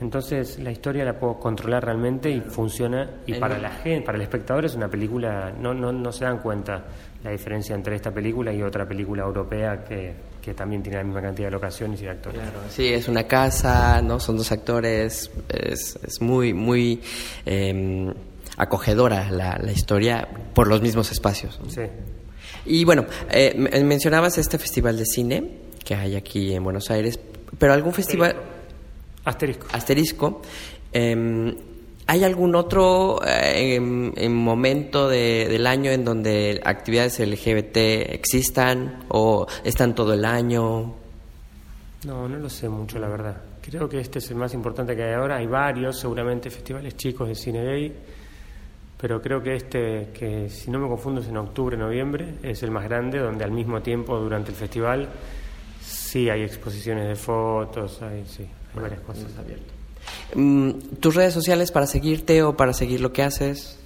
entonces 0.00 0.58
la 0.58 0.70
historia 0.70 1.04
la 1.04 1.18
puedo 1.18 1.38
controlar 1.38 1.84
realmente 1.84 2.30
y 2.30 2.40
funciona, 2.40 3.06
y 3.26 3.34
En- 3.34 3.40
para 3.40 3.58
la 3.58 3.68
gente, 3.68 4.00
para 4.06 4.16
el 4.16 4.22
espectador 4.22 4.64
es 4.64 4.74
una 4.74 4.88
película, 4.88 5.52
no, 5.60 5.74
no, 5.74 5.92
no 5.92 6.10
se 6.10 6.24
dan 6.24 6.38
cuenta 6.38 6.82
la 7.22 7.30
diferencia 7.32 7.74
entre 7.74 7.96
esta 7.96 8.10
película 8.10 8.50
y 8.50 8.62
otra 8.62 8.88
película 8.88 9.24
europea 9.24 9.84
que, 9.84 10.14
que 10.40 10.54
también 10.54 10.82
tiene 10.82 10.96
la 10.96 11.04
misma 11.04 11.20
cantidad 11.20 11.48
de 11.48 11.52
locaciones 11.52 12.00
y 12.00 12.04
de 12.04 12.10
actores. 12.12 12.40
Sí, 12.70 12.88
es 12.88 13.08
una 13.08 13.24
casa, 13.24 14.00
¿no? 14.00 14.18
Son 14.18 14.38
dos 14.38 14.50
actores, 14.50 15.30
es, 15.50 15.98
es 16.02 16.22
muy, 16.22 16.54
muy 16.54 17.02
eh, 17.44 18.10
acogedora 18.56 19.30
la, 19.30 19.58
la 19.62 19.70
historia 19.72 20.26
por 20.54 20.66
los 20.66 20.80
mismos 20.80 21.12
espacios. 21.12 21.60
¿no? 21.62 21.68
Sí. 21.68 21.82
Y 22.64 22.84
bueno, 22.86 23.04
eh, 23.30 23.54
me- 23.54 23.84
mencionabas 23.84 24.38
este 24.38 24.56
festival 24.56 24.96
de 24.96 25.04
cine 25.04 25.58
que 25.84 25.94
hay 25.94 26.16
aquí 26.16 26.54
en 26.54 26.64
Buenos 26.64 26.90
Aires, 26.90 27.20
pero 27.58 27.72
algún 27.74 27.92
festival 27.92 28.34
Asterisco. 29.24 29.66
asterisco, 29.72 30.42
eh, 30.92 31.54
¿hay 32.06 32.24
algún 32.24 32.54
otro 32.56 33.20
eh, 33.24 33.76
em- 33.76 34.12
em 34.16 34.32
momento 34.32 35.08
de- 35.08 35.46
del 35.48 35.66
año 35.66 35.90
en 35.92 36.04
donde 36.04 36.60
actividades 36.64 37.20
LGBT 37.20 38.12
existan 38.14 39.04
o 39.08 39.46
están 39.64 39.94
todo 39.94 40.12
el 40.14 40.24
año? 40.24 40.94
No, 42.04 42.28
no 42.28 42.36
lo 42.36 42.50
sé 42.50 42.68
mucho, 42.68 42.98
la 42.98 43.08
verdad. 43.08 43.36
Creo 43.60 43.88
que 43.88 44.00
este 44.00 44.18
es 44.18 44.28
el 44.30 44.36
más 44.36 44.52
importante 44.54 44.96
que 44.96 45.04
hay 45.04 45.14
ahora. 45.14 45.36
Hay 45.36 45.46
varios, 45.46 46.00
seguramente, 46.00 46.50
festivales 46.50 46.96
chicos 46.96 47.28
de 47.28 47.36
cine 47.36 47.62
gay, 47.64 47.92
pero 49.00 49.22
creo 49.22 49.40
que 49.40 49.54
este, 49.54 50.08
que 50.12 50.48
si 50.50 50.68
no 50.68 50.80
me 50.80 50.88
confundo 50.88 51.20
es 51.20 51.28
en 51.28 51.36
octubre, 51.36 51.76
noviembre, 51.76 52.34
es 52.42 52.60
el 52.64 52.72
más 52.72 52.82
grande, 52.84 53.20
donde 53.20 53.44
al 53.44 53.52
mismo 53.52 53.80
tiempo, 53.80 54.18
durante 54.18 54.50
el 54.50 54.56
festival, 54.56 55.08
sí 55.80 56.28
hay 56.28 56.42
exposiciones 56.42 57.06
de 57.06 57.14
fotos, 57.14 58.02
hay, 58.02 58.24
sí, 58.26 58.48
hay 58.74 58.82
varias 58.82 59.00
cosas. 59.00 59.26
Mm, 60.34 60.70
¿Tus 61.00 61.14
redes 61.14 61.34
sociales 61.34 61.70
para 61.70 61.86
seguirte 61.86 62.42
o 62.42 62.56
para 62.56 62.72
seguir 62.72 63.00
lo 63.00 63.12
que 63.12 63.22
haces? 63.22 63.78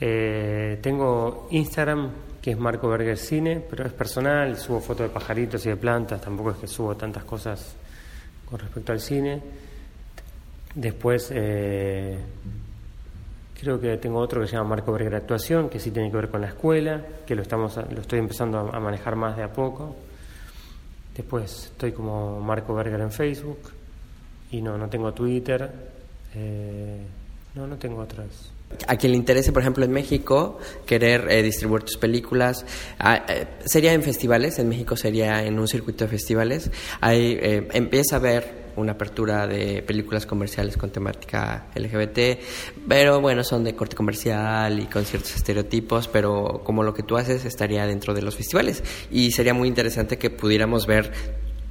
Eh, 0.00 0.78
tengo 0.82 1.46
Instagram, 1.50 2.10
que 2.40 2.50
es 2.50 2.58
Marco 2.58 2.88
Berger 2.88 3.16
Cine, 3.16 3.62
pero 3.70 3.86
es 3.86 3.92
personal, 3.92 4.56
subo 4.56 4.80
fotos 4.80 5.08
de 5.08 5.14
pajaritos 5.14 5.64
y 5.66 5.68
de 5.68 5.76
plantas, 5.76 6.20
tampoco 6.20 6.50
es 6.50 6.56
que 6.56 6.66
subo 6.66 6.96
tantas 6.96 7.24
cosas 7.24 7.76
con 8.50 8.58
respecto 8.58 8.92
al 8.92 9.00
cine. 9.00 9.40
Después, 10.74 11.30
eh, 11.32 12.18
creo 13.60 13.78
que 13.78 13.96
tengo 13.98 14.18
otro 14.18 14.40
que 14.40 14.48
se 14.48 14.56
llama 14.56 14.70
Marco 14.70 14.92
Berger 14.92 15.14
Actuación, 15.14 15.68
que 15.68 15.78
sí 15.78 15.92
tiene 15.92 16.10
que 16.10 16.16
ver 16.16 16.28
con 16.28 16.40
la 16.40 16.48
escuela, 16.48 17.00
que 17.24 17.36
lo, 17.36 17.42
estamos, 17.42 17.76
lo 17.76 18.00
estoy 18.00 18.18
empezando 18.18 18.58
a, 18.58 18.76
a 18.76 18.80
manejar 18.80 19.14
más 19.14 19.36
de 19.36 19.44
a 19.44 19.52
poco. 19.52 19.94
Después 21.14 21.66
estoy 21.66 21.92
como 21.92 22.40
Marco 22.40 22.74
Berger 22.74 23.00
en 23.00 23.12
Facebook 23.12 23.60
y 24.52 24.62
no, 24.62 24.78
no 24.78 24.88
tengo 24.88 25.12
Twitter. 25.12 25.68
eh, 26.34 27.00
no, 27.54 27.66
no 27.66 27.76
tengo 27.76 28.00
otras. 28.00 28.50
A 28.88 28.96
quien 28.96 29.12
le 29.12 29.18
interese, 29.18 29.52
por 29.52 29.60
ejemplo, 29.60 29.84
en 29.84 29.92
México, 29.92 30.58
querer 30.86 31.26
eh, 31.30 31.42
distribuir 31.42 31.82
tus 31.82 31.98
películas, 31.98 32.64
ah, 32.98 33.26
eh, 33.28 33.46
sería 33.66 33.92
en 33.92 34.02
festivales, 34.02 34.58
en 34.58 34.70
México 34.70 34.96
sería 34.96 35.44
en 35.44 35.58
un 35.58 35.68
circuito 35.68 36.04
de 36.04 36.10
festivales. 36.10 36.70
Hay, 37.02 37.38
eh, 37.40 37.68
empieza 37.72 38.16
a 38.16 38.18
haber 38.18 38.62
una 38.76 38.92
apertura 38.92 39.46
de 39.46 39.82
películas 39.82 40.24
comerciales 40.24 40.78
con 40.78 40.88
temática 40.88 41.66
LGBT, 41.74 42.40
pero 42.88 43.20
bueno, 43.20 43.44
son 43.44 43.64
de 43.64 43.76
corte 43.76 43.94
comercial 43.94 44.80
y 44.80 44.86
con 44.86 45.04
ciertos 45.04 45.36
estereotipos, 45.36 46.08
pero 46.08 46.62
como 46.64 46.82
lo 46.82 46.94
que 46.94 47.02
tú 47.02 47.18
haces 47.18 47.44
estaría 47.44 47.86
dentro 47.86 48.14
de 48.14 48.22
los 48.22 48.34
festivales. 48.34 48.82
Y 49.10 49.32
sería 49.32 49.52
muy 49.52 49.68
interesante 49.68 50.16
que 50.16 50.30
pudiéramos 50.30 50.86
ver 50.86 51.12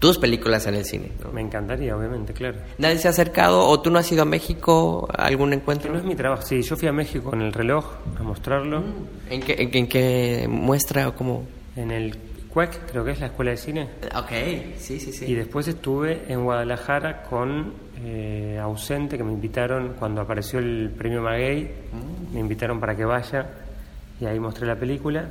tus 0.02 0.18
películas 0.18 0.66
en 0.66 0.74
el 0.76 0.84
cine. 0.84 1.12
¿no? 1.24 1.32
Me 1.32 1.42
encantaría, 1.42 1.96
obviamente, 1.96 2.34
claro. 2.34 2.58
¿Nadie 2.80 2.98
se 2.98 3.08
ha 3.08 3.12
acercado 3.12 3.68
o 3.68 3.80
tú 3.82 3.92
no 3.92 4.00
has 4.00 4.12
ido 4.12 4.24
a 4.24 4.26
México 4.26 5.08
a 5.16 5.28
algún 5.28 5.50
Que 5.52 5.56
encuentro? 5.58 5.94
no 5.94 6.00
es 6.00 6.04
mi 6.04 6.16
trabajo. 6.16 6.42
Sí, 6.42 6.62
yo 6.64 6.76
fui 6.76 6.88
a 6.88 6.92
México 6.92 7.30
con 7.30 7.42
el 7.42 7.54
reloj 7.54 7.86
a 8.20 8.24
mostrarlo. 8.24 8.84
¿En 9.30 9.42
qué, 9.42 9.54
en, 9.60 9.70
en 9.78 9.88
qué 9.88 10.48
muestra 10.50 11.08
o 11.08 11.14
cómo? 11.16 11.46
En 11.76 11.92
el 11.92 12.18
CUEC, 12.50 12.90
creo 12.92 13.06
que 13.06 13.12
es 13.12 13.20
la 13.20 13.28
escuela 13.28 13.52
de 13.52 13.58
cine. 13.58 13.88
Ok, 14.18 14.32
sí, 14.78 15.00
sí, 15.00 15.14
sí. 15.14 15.26
Y 15.26 15.36
después 15.36 15.68
estuve 15.68 16.24
en 16.28 16.44
Guadalajara 16.44 17.22
con 17.24 17.72
eh, 18.04 18.60
Ausente, 18.60 19.18
que 19.18 19.24
me 19.24 19.32
invitaron 19.32 19.94
cuando 20.00 20.20
apareció 20.22 20.58
el 20.60 20.90
premio 20.98 21.22
Maguey. 21.22 21.70
Me 22.34 22.40
invitaron 22.40 22.80
para 22.80 22.96
que 22.96 23.06
vaya 23.06 23.48
y 24.20 24.26
ahí 24.26 24.40
mostré 24.40 24.66
la 24.66 24.76
película. 24.76 25.30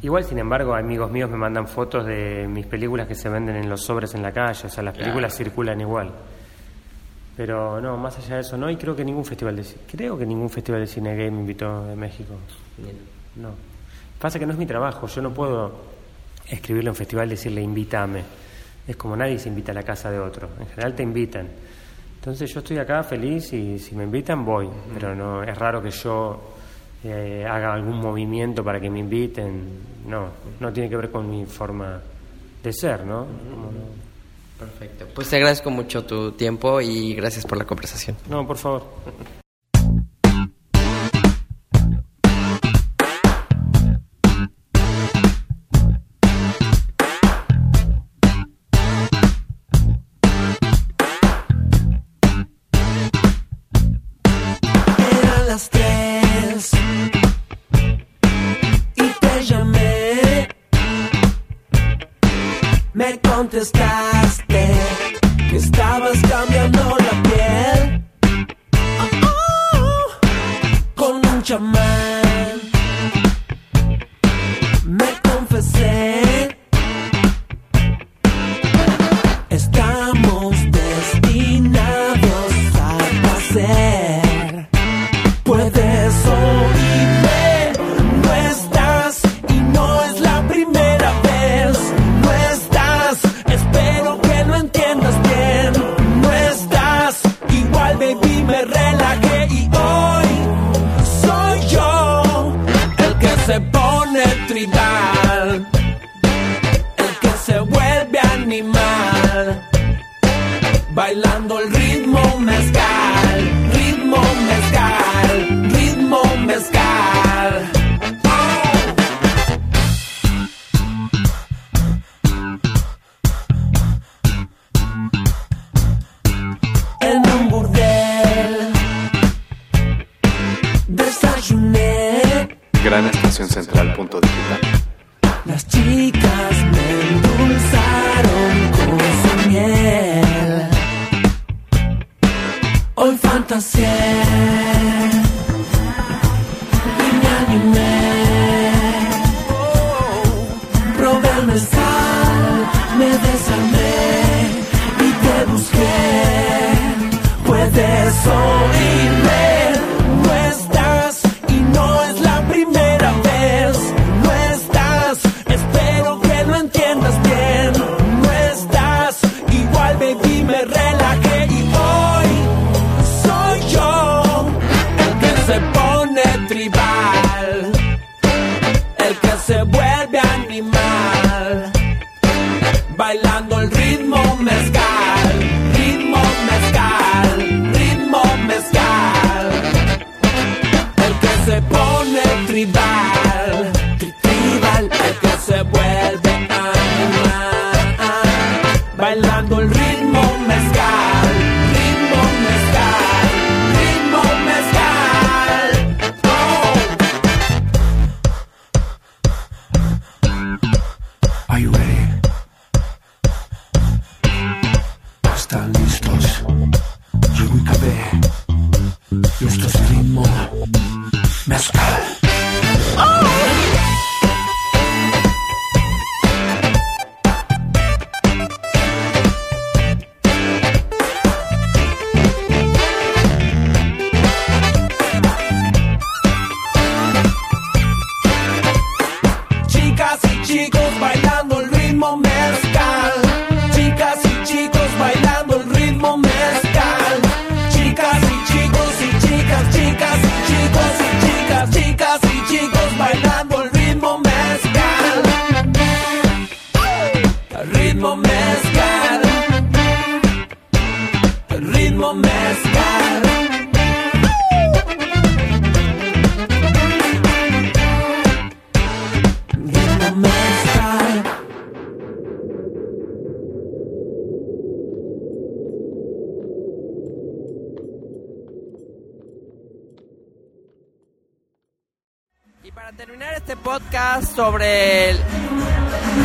Igual, 0.00 0.24
sin 0.24 0.38
embargo, 0.38 0.74
amigos 0.74 1.10
míos 1.10 1.28
me 1.28 1.36
mandan 1.36 1.66
fotos 1.66 2.06
de 2.06 2.46
mis 2.46 2.66
películas 2.66 3.08
que 3.08 3.16
se 3.16 3.28
venden 3.28 3.56
en 3.56 3.68
los 3.68 3.82
sobres 3.82 4.14
en 4.14 4.22
la 4.22 4.30
calle. 4.30 4.66
O 4.66 4.70
sea, 4.70 4.82
las 4.84 4.96
películas 4.96 5.36
circulan 5.36 5.80
igual. 5.80 6.12
Pero 7.36 7.80
no, 7.80 7.96
más 7.96 8.16
allá 8.18 8.36
de 8.36 8.40
eso 8.42 8.56
no. 8.56 8.70
Y 8.70 8.76
creo 8.76 8.94
que 8.94 9.04
ningún 9.04 9.24
festival 9.24 9.56
de 9.56 9.64
cine, 9.64 9.82
creo 9.90 10.16
que 10.16 10.24
ningún 10.24 10.50
festival 10.50 10.80
de 10.82 10.86
cine 10.86 11.16
gay 11.16 11.30
me 11.30 11.40
invitó 11.40 11.84
de 11.84 11.96
México. 11.96 12.34
No. 13.36 13.50
Pasa 14.20 14.38
que 14.38 14.46
no 14.46 14.52
es 14.52 14.58
mi 14.58 14.66
trabajo. 14.66 15.08
Yo 15.08 15.20
no 15.20 15.32
puedo 15.32 15.72
escribirle 16.48 16.90
a 16.90 16.92
un 16.92 16.96
festival 16.96 17.26
y 17.26 17.30
decirle 17.30 17.60
invítame. 17.60 18.22
Es 18.86 18.96
como 18.96 19.16
nadie 19.16 19.38
se 19.38 19.48
invita 19.48 19.72
a 19.72 19.74
la 19.74 19.82
casa 19.82 20.10
de 20.10 20.20
otro. 20.20 20.48
En 20.60 20.66
general 20.66 20.94
te 20.94 21.02
invitan. 21.02 21.48
Entonces 22.16 22.52
yo 22.52 22.60
estoy 22.60 22.78
acá 22.78 23.02
feliz 23.02 23.52
y 23.52 23.78
si 23.78 23.96
me 23.96 24.04
invitan 24.04 24.44
voy. 24.44 24.68
Pero 24.94 25.14
no 25.14 25.42
es 25.42 25.56
raro 25.58 25.82
que 25.82 25.90
yo 25.90 26.57
eh, 27.04 27.46
haga 27.48 27.74
algún 27.74 28.00
movimiento 28.00 28.64
para 28.64 28.80
que 28.80 28.90
me 28.90 29.00
inviten. 29.00 29.98
No, 30.06 30.28
no 30.60 30.72
tiene 30.72 30.88
que 30.88 30.96
ver 30.96 31.10
con 31.10 31.30
mi 31.30 31.44
forma 31.46 32.00
de 32.62 32.72
ser, 32.72 33.04
¿no? 33.04 33.26
Como 33.50 33.70
Perfecto. 34.58 35.06
Pues 35.14 35.28
te 35.28 35.36
agradezco 35.36 35.70
mucho 35.70 36.04
tu 36.04 36.32
tiempo 36.32 36.80
y 36.80 37.14
gracias 37.14 37.46
por 37.46 37.58
la 37.58 37.64
conversación. 37.64 38.16
No, 38.28 38.46
por 38.46 38.56
favor. 38.56 38.82
Me 63.50 64.27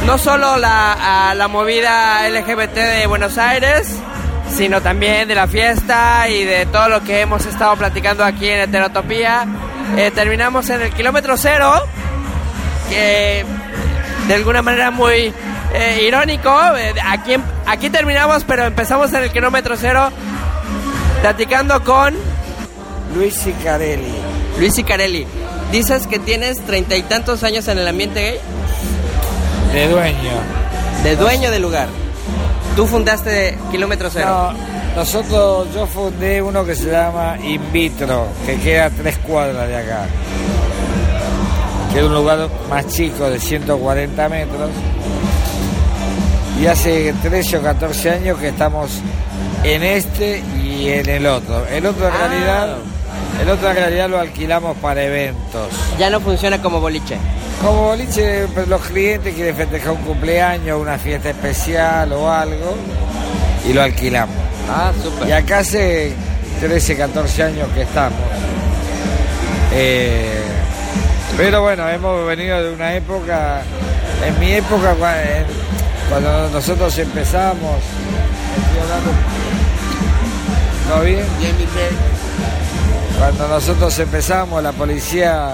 no 0.05 0.17
solo 0.17 0.57
la, 0.57 1.29
a 1.29 1.35
la 1.35 1.47
movida 1.47 2.27
LGBT 2.29 2.75
de 2.75 3.07
Buenos 3.07 3.37
Aires, 3.37 3.95
sino 4.49 4.81
también 4.81 5.27
de 5.27 5.35
la 5.35 5.47
fiesta 5.47 6.27
y 6.29 6.43
de 6.43 6.65
todo 6.65 6.89
lo 6.89 7.03
que 7.03 7.21
hemos 7.21 7.45
estado 7.45 7.75
platicando 7.75 8.23
aquí 8.23 8.49
en 8.49 8.61
Heterotopía, 8.61 9.47
eh, 9.97 10.11
terminamos 10.13 10.69
en 10.69 10.81
el 10.81 10.93
kilómetro 10.93 11.37
cero, 11.37 11.71
que 12.89 13.45
de 14.27 14.33
alguna 14.33 14.61
manera 14.61 14.91
muy 14.91 15.33
eh, 15.73 16.03
irónico, 16.07 16.49
eh, 16.75 16.93
aquí, 17.05 17.35
aquí 17.65 17.89
terminamos, 17.89 18.43
pero 18.43 18.65
empezamos 18.65 19.11
en 19.13 19.23
el 19.23 19.31
kilómetro 19.31 19.75
cero, 19.77 20.11
platicando 21.21 21.83
con 21.83 22.15
Luis 23.15 23.35
Sicarelli. 23.35 24.15
Luis 24.59 24.75
Sicarelli. 24.75 25.25
Dices 25.73 26.05
que 26.07 26.19
tienes 26.19 26.59
treinta 26.61 26.95
y 26.95 27.01
tantos 27.03 27.43
años 27.43 27.67
en 27.67 27.79
el 27.79 27.87
ambiente 27.87 28.21
gay, 28.21 28.39
De 29.73 29.87
dueño. 29.89 30.31
de 31.03 31.15
dueño 31.15 31.49
del 31.51 31.61
lugar. 31.63 31.87
Tú 32.75 32.85
fundaste 32.85 33.57
Kilómetro 33.71 34.09
Cero. 34.13 34.53
No, 34.53 34.95
nosotros, 34.95 35.67
yo 35.73 35.85
fundé 35.87 36.41
uno 36.43 36.63
que 36.63 36.75
se 36.75 36.91
llama 36.91 37.37
In 37.43 37.59
Vitro, 37.71 38.27
que 38.45 38.55
queda 38.57 38.85
a 38.85 38.89
tres 38.91 39.17
cuadras 39.17 39.67
de 39.67 39.75
acá. 39.75 40.05
Que 41.91 41.99
es 41.99 42.05
un 42.05 42.13
lugar 42.13 42.47
más 42.69 42.87
chico, 42.87 43.27
de 43.29 43.39
140 43.39 44.29
metros. 44.29 44.69
Y 46.61 46.67
hace 46.67 47.13
13 47.23 47.57
o 47.57 47.61
14 47.63 48.09
años 48.11 48.37
que 48.39 48.49
estamos 48.49 48.91
en 49.63 49.81
este 49.83 50.43
y 50.63 50.89
en 50.89 51.09
el 51.09 51.25
otro. 51.25 51.65
El 51.67 51.85
otro 51.87 52.07
en 52.07 52.13
Ah. 52.13 52.27
realidad, 52.27 52.75
el 53.41 53.49
otro 53.49 53.69
en 53.69 53.75
realidad 53.75 54.09
lo 54.09 54.19
alquilamos 54.19 54.77
para 54.77 55.03
eventos. 55.03 55.69
Ya 55.97 56.09
no 56.09 56.19
funciona 56.19 56.61
como 56.61 56.79
boliche. 56.79 57.17
Como 57.61 57.87
boliche, 57.87 58.47
pues, 58.53 58.67
los 58.67 58.81
clientes 58.81 59.33
quieren 59.33 59.55
festejar 59.55 59.91
un 59.91 60.01
cumpleaños, 60.01 60.79
una 60.79 60.97
fiesta 60.97 61.29
especial 61.29 62.11
o 62.13 62.31
algo, 62.31 62.75
y 63.67 63.73
lo 63.73 63.81
alquilamos. 63.81 64.35
Ah, 64.69 64.91
súper. 65.01 65.29
Y 65.29 65.31
acá 65.31 65.59
hace 65.59 66.13
13, 66.59 66.97
14 66.97 67.43
años 67.43 67.67
que 67.73 67.81
estamos. 67.81 68.19
Eh, 69.73 70.41
pero 71.35 71.63
bueno, 71.63 71.89
hemos 71.89 72.27
venido 72.27 72.63
de 72.63 72.73
una 72.73 72.93
época, 72.93 73.61
en 74.25 74.39
mi 74.39 74.51
época, 74.53 74.95
cuando 76.09 76.49
nosotros 76.49 76.95
empezamos, 76.99 77.81
estoy 78.55 78.81
hablando, 78.83 79.11
¿todo 80.87 81.01
bien? 81.03 81.25
Cuando 83.23 83.47
nosotros 83.47 83.97
empezamos, 83.99 84.61
la 84.61 84.73
policía 84.73 85.51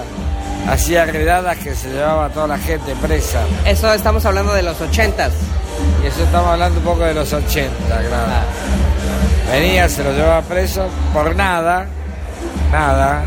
hacía 0.68 1.06
redadas 1.06 1.56
que 1.60 1.76
se 1.76 1.90
llevaba 1.92 2.26
a 2.26 2.30
toda 2.30 2.48
la 2.48 2.58
gente 2.58 2.96
presa. 2.96 3.42
Eso 3.64 3.94
estamos 3.94 4.26
hablando 4.26 4.54
de 4.54 4.64
los 4.64 4.82
ochentas. 4.82 5.34
Y 6.04 6.08
eso 6.08 6.24
estamos 6.24 6.50
hablando 6.50 6.80
un 6.80 6.86
poco 6.86 7.02
de 7.04 7.14
los 7.14 7.32
80, 7.32 7.70
claro. 7.88 8.08
Venía, 9.52 9.88
se 9.88 10.04
lo 10.04 10.12
llevaba 10.14 10.42
preso 10.42 10.88
por 11.14 11.36
nada, 11.36 11.86
nada, 12.72 13.22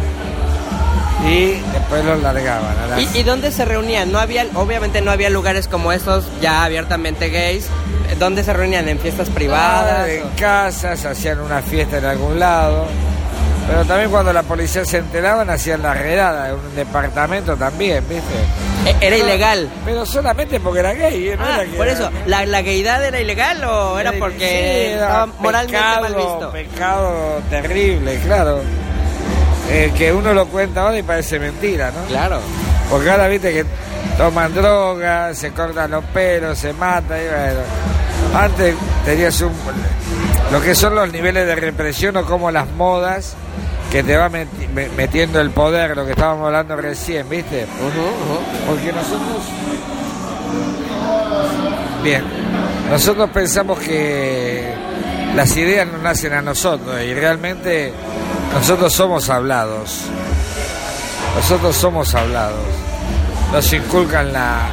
y 1.25 1.53
después 1.73 2.05
los 2.05 2.21
largaban. 2.21 2.75
las- 2.91 3.01
¿Y, 3.15 3.19
y 3.21 3.23
dónde 3.23 3.53
se 3.53 3.65
reunían? 3.65 4.11
No 4.11 4.19
había, 4.19 4.47
obviamente 4.55 5.01
no 5.03 5.13
había 5.13 5.31
lugares 5.31 5.69
como 5.69 5.93
estos 5.93 6.25
ya 6.41 6.65
abiertamente 6.65 7.29
gays. 7.31 7.67
¿Dónde 8.19 8.43
se 8.45 8.53
reunían? 8.53 8.89
¿En 8.89 8.99
fiestas 8.99 9.29
privadas? 9.31 10.09
en 10.09 10.25
o- 10.25 10.31
casas, 10.37 11.05
hacían 11.05 11.41
una 11.41 11.63
fiesta 11.63 11.99
en 11.99 12.05
algún 12.07 12.39
lado. 12.41 12.87
Pero 13.69 13.85
también 13.85 14.11
cuando 14.11 14.33
la 14.33 14.43
policía 14.43 14.85
se 14.85 14.99
enteraban 14.99 15.49
hacían 15.49 15.83
la 15.83 15.95
redada 15.95 16.49
en 16.49 16.55
un 16.57 16.75
departamento 16.75 17.57
también, 17.57 18.03
¿viste? 18.09 18.25
E- 18.87 19.07
Era 19.07 19.17
ilegal. 19.17 19.69
Pero 19.85 20.05
solamente 20.05 20.59
porque 20.61 20.81
era 20.81 20.93
gay, 20.95 21.29
¿eh? 21.29 21.37
No 21.37 21.45
Ah, 21.45 21.63
era 21.63 21.77
por 21.77 21.89
eso, 21.89 22.11
¿la, 22.27 22.45
la 22.45 22.63
gaydad 22.63 23.05
era 23.05 23.21
ilegal 23.21 23.63
o 23.65 23.99
era 23.99 24.13
porque 24.19 24.93
era 24.93 25.03
estaba 25.05 25.27
moralmente 25.39 25.79
pecado, 25.79 26.03
mal 26.03 26.15
visto? 26.15 26.51
Pecado 26.53 27.41
terrible, 27.51 28.19
claro. 28.25 28.61
Eh, 29.71 29.93
que 29.97 30.13
uno 30.13 30.35
lo 30.35 30.47
cuenta 30.49 30.83
ahora 30.83 30.99
y 30.99 31.03
parece 31.05 31.39
mentira, 31.39 31.93
¿no? 31.93 32.05
Claro. 32.07 32.41
Porque 32.91 33.11
ahora 33.11 33.29
viste 33.29 33.53
que 33.53 33.65
toman 34.19 34.53
droga, 34.53 35.33
se 35.35 35.53
cortan 35.53 35.93
los 35.93 36.05
pelos, 36.07 36.59
se 36.59 36.73
matan 36.73 37.19
y 37.19 37.25
bueno. 37.29 37.61
Antes 38.35 38.75
tenías 39.05 39.41
un 39.41 39.53
lo 40.53 40.61
que 40.61 40.75
son 40.75 40.95
los 40.95 41.11
niveles 41.13 41.47
de 41.47 41.55
represión 41.57 42.17
o 42.19 42.25
como 42.25 42.51
las 42.51 42.69
modas 42.73 43.35
que 43.91 44.03
te 44.03 44.17
va 44.17 44.29
meti- 44.31 44.69
me- 44.75 44.89
metiendo 44.91 45.41
el 45.41 45.51
poder, 45.51 45.97
lo 45.97 46.05
que 46.05 46.13
estábamos 46.13 46.47
hablando 46.47 46.77
recién, 46.77 47.29
¿viste? 47.29 47.67
Porque 48.67 48.93
nosotros 48.93 49.43
Bien. 52.03 52.25
Nosotros 52.91 53.31
pensamos 53.31 53.79
que 53.79 54.75
las 55.37 55.57
ideas 55.57 55.87
no 55.87 55.99
nacen 55.99 56.33
a 56.33 56.43
nosotros 56.43 57.01
y 57.03 57.15
realmente 57.15 57.93
nosotros 58.53 58.93
somos 58.93 59.31
hablados. 59.31 60.01
Nosotros 61.37 61.75
somos 61.77 62.15
hablados. 62.15 62.59
Nos 63.53 63.73
inculcan 63.73 64.33
la 64.33 64.67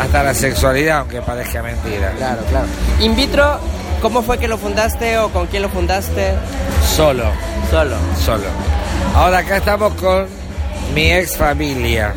hasta 0.00 0.22
la 0.22 0.34
sexualidad, 0.34 0.98
aunque 1.00 1.22
parezca 1.22 1.62
mentira. 1.62 2.10
Claro, 2.16 2.42
claro. 2.48 2.66
In 3.00 3.14
vitro, 3.14 3.60
¿cómo 4.02 4.22
fue 4.22 4.38
que 4.38 4.48
lo 4.48 4.58
fundaste 4.58 5.18
o 5.18 5.28
con 5.30 5.46
quién 5.46 5.62
lo 5.62 5.68
fundaste? 5.68 6.32
Solo, 6.96 7.24
Solo. 7.70 7.96
solo. 8.24 8.44
Ahora 9.14 9.38
acá 9.38 9.56
estamos 9.58 9.94
con 9.94 10.26
mi 10.94 11.10
ex 11.12 11.36
familia, 11.36 12.14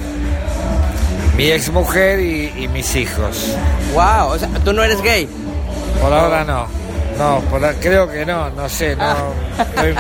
mi 1.36 1.46
ex 1.52 1.70
mujer 1.72 2.20
y, 2.20 2.54
y 2.64 2.68
mis 2.68 2.96
hijos. 2.96 3.56
Wow, 3.94 4.30
o 4.34 4.38
sea, 4.38 4.50
tú 4.64 4.74
no 4.74 4.84
eres 4.84 5.02
gay. 5.02 5.28
Por 6.02 6.14
ahora 6.14 6.44
no. 6.44 6.68
No, 7.18 7.40
por 7.50 7.62
creo 7.76 8.10
que 8.10 8.26
no, 8.26 8.50
no 8.52 8.70
sé, 8.70 8.96
no. 8.96 9.14
estoy- 9.60 9.96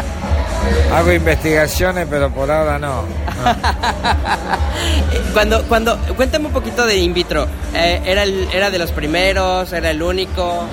hago 0.95 1.11
investigaciones, 1.11 2.07
pero 2.09 2.29
por 2.29 2.49
ahora 2.51 2.77
no. 2.79 3.03
Cuando, 5.33 5.63
cuando, 5.63 5.97
cuéntame 6.15 6.47
un 6.47 6.53
poquito 6.53 6.85
de 6.85 6.97
in 6.97 7.13
vitro. 7.13 7.47
Eh, 7.73 8.01
era, 8.05 8.23
el- 8.23 8.47
¿Era 8.53 8.69
de 8.69 8.79
los 8.79 8.91
primeros? 8.91 9.71
¿Era 9.73 9.91
el 9.91 10.01
único? 10.01 10.63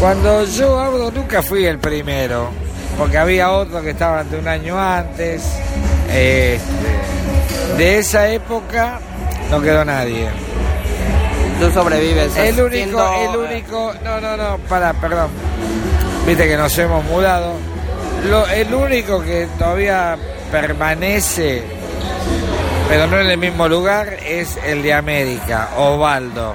Cuando 0.00 0.44
yo 0.44 0.78
hablo 0.78 1.10
nunca 1.10 1.42
fui 1.42 1.66
el 1.66 1.78
primero, 1.78 2.50
porque 2.96 3.18
había 3.18 3.50
otros 3.50 3.82
que 3.82 3.90
estaban 3.90 4.30
de 4.30 4.38
un 4.38 4.46
año 4.46 4.78
antes. 4.80 5.42
Este, 6.08 6.58
de 7.76 7.98
esa 7.98 8.28
época 8.28 9.00
no 9.50 9.60
quedó 9.60 9.84
nadie. 9.84 10.28
Tú 11.58 11.70
sobrevives. 11.72 12.36
El 12.36 12.60
único, 12.60 12.70
siendo, 12.70 13.16
el 13.16 13.34
eh, 13.34 13.54
único, 13.54 13.92
no, 14.04 14.20
no, 14.20 14.36
no, 14.36 14.58
para, 14.68 14.92
perdón. 14.92 15.30
Viste 16.24 16.46
que 16.46 16.56
nos 16.56 16.78
hemos 16.78 17.04
mudado. 17.04 17.54
Lo, 18.30 18.46
el 18.46 18.72
único 18.72 19.20
que 19.20 19.48
todavía 19.58 20.16
permanece, 20.52 21.64
pero 22.88 23.08
no 23.08 23.18
en 23.18 23.30
el 23.30 23.38
mismo 23.38 23.68
lugar, 23.68 24.16
es 24.24 24.56
el 24.64 24.82
de 24.84 24.92
América, 24.92 25.70
Osvaldo. 25.76 26.54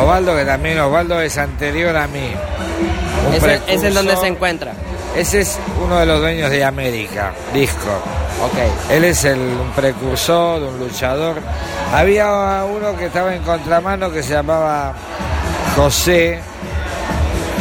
Osvaldo, 0.00 0.36
que 0.36 0.44
también 0.44 0.78
Osvaldo 0.80 1.20
es 1.20 1.36
anterior 1.38 1.96
a 1.96 2.06
mí. 2.08 2.32
Un 3.28 3.34
¿Es, 3.34 3.94
donde 3.94 4.16
se 4.16 4.26
encuentra? 4.26 4.72
Ese 5.16 5.40
es 5.42 5.58
uno 5.84 5.98
de 5.98 6.06
los 6.06 6.20
dueños 6.20 6.50
de 6.50 6.64
América, 6.64 7.32
disco. 7.52 7.90
Ok. 8.42 8.90
Él 8.90 9.04
es 9.04 9.24
el, 9.24 9.38
un 9.38 9.70
precursor, 9.76 10.62
un 10.62 10.78
luchador. 10.78 11.36
Había 11.92 12.64
uno 12.64 12.96
que 12.96 13.06
estaba 13.06 13.34
en 13.34 13.42
contramano 13.42 14.10
que 14.10 14.22
se 14.22 14.32
llamaba 14.32 14.94
José, 15.76 16.40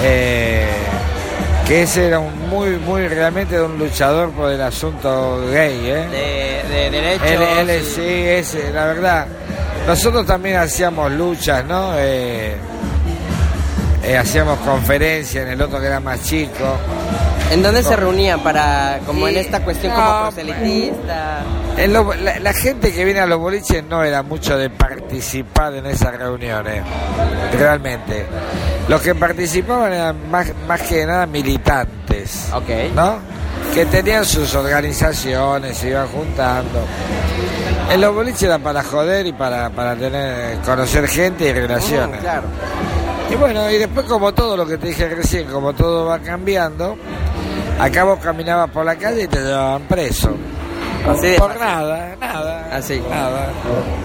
eh, 0.04 0.66
que 1.68 1.84
ese 1.84 2.08
era 2.08 2.20
un 2.20 2.50
muy, 2.50 2.70
muy 2.78 3.08
realmente 3.08 3.62
un 3.62 3.78
luchador 3.78 4.32
por 4.32 4.52
el 4.52 4.62
asunto 4.62 5.42
gay, 5.52 5.80
¿eh? 5.86 6.64
De, 6.70 6.76
de 6.76 6.90
derechos. 6.90 7.28
Él, 7.30 7.42
él 7.60 7.70
es- 7.70 7.88
y- 7.88 7.92
sí, 7.92 8.58
es, 8.58 8.74
la 8.74 8.86
verdad. 8.86 9.28
Nosotros 9.88 10.26
también 10.26 10.58
hacíamos 10.58 11.12
luchas, 11.12 11.66
¿no? 11.66 11.94
Eh, 11.98 12.56
eh, 14.04 14.18
hacíamos 14.18 14.60
conferencias 14.60 15.46
en 15.46 15.52
el 15.54 15.62
otro 15.62 15.80
que 15.80 15.88
era 15.88 16.00
más 16.00 16.24
chico. 16.24 16.78
¿En 17.52 17.62
dónde 17.62 17.84
se 17.84 17.96
reunían 17.98 18.40
para, 18.42 19.00
como 19.06 19.28
en 19.28 19.36
esta 19.36 19.60
cuestión 19.62 19.92
no, 19.94 20.00
como 20.02 20.22
proselitista? 20.30 21.40
En 21.78 21.92
lo- 21.92 22.14
la, 22.14 22.40
la 22.40 22.54
gente 22.54 22.94
que 22.94 23.04
viene 23.04 23.20
a 23.20 23.26
los 23.26 23.40
boliches 23.40 23.84
no 23.84 24.04
era 24.04 24.24
mucho 24.24 24.58
de 24.58 24.70
participar 24.70 25.74
en 25.74 25.86
esas 25.88 26.16
reuniones, 26.16 26.82
realmente. 27.58 28.26
Los 28.88 29.02
que 29.02 29.16
participaban 29.16 29.92
eran 29.92 30.30
más, 30.32 30.48
más 30.68 30.82
que 30.84 31.06
nada 31.06 31.26
militantes, 31.26 32.48
Ok. 32.54 32.70
¿no? 32.96 33.20
Que 33.74 33.86
tenían 33.86 34.24
sus 34.26 34.56
organizaciones, 34.56 35.78
se 35.78 35.90
iban 35.90 36.08
juntando. 36.08 36.86
En 37.92 38.00
los 38.00 38.16
boliches 38.16 38.44
era 38.44 38.58
para 38.58 38.82
joder 38.84 39.28
y 39.28 39.34
para, 39.34 39.70
para 39.70 39.98
tener 39.98 40.60
conocer 40.60 41.08
gente 41.10 41.50
y 41.50 41.52
relaciones. 41.52 42.20
Mm, 42.20 42.24
claro. 42.24 42.48
Y 43.30 43.36
bueno, 43.36 43.70
y 43.70 43.78
después 43.78 44.06
como 44.06 44.34
todo 44.34 44.56
lo 44.56 44.66
que 44.66 44.78
te 44.78 44.88
dije 44.88 45.10
recién, 45.10 45.48
como 45.48 45.74
todo 45.74 46.06
va 46.06 46.20
cambiando, 46.20 46.96
acá 47.78 48.06
vos 48.06 48.20
caminabas 48.20 48.70
por 48.70 48.86
la 48.86 48.96
calle 48.96 49.24
y 49.24 49.28
te 49.28 49.42
llevaban 49.42 49.82
preso. 49.84 50.34
Así 51.06 51.36
por 51.38 51.60
nada, 51.60 52.16
nada. 52.18 52.70
Así. 52.72 53.02
Nada. 53.10 53.50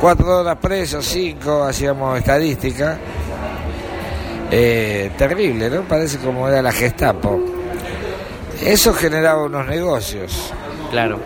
Cuatro 0.00 0.40
horas 0.40 0.56
presos, 0.60 1.04
cinco, 1.06 1.62
hacíamos 1.62 2.18
estadística. 2.18 2.98
Eh, 4.50 5.12
terrible, 5.16 5.70
¿no? 5.70 5.82
Parece 5.82 6.18
como 6.18 6.48
era 6.48 6.60
la 6.60 6.72
Gestapo. 6.72 7.40
Eso 8.60 8.92
generaba 8.94 9.44
unos 9.44 9.64
negocios. 9.66 10.52
Claro. 10.90 11.20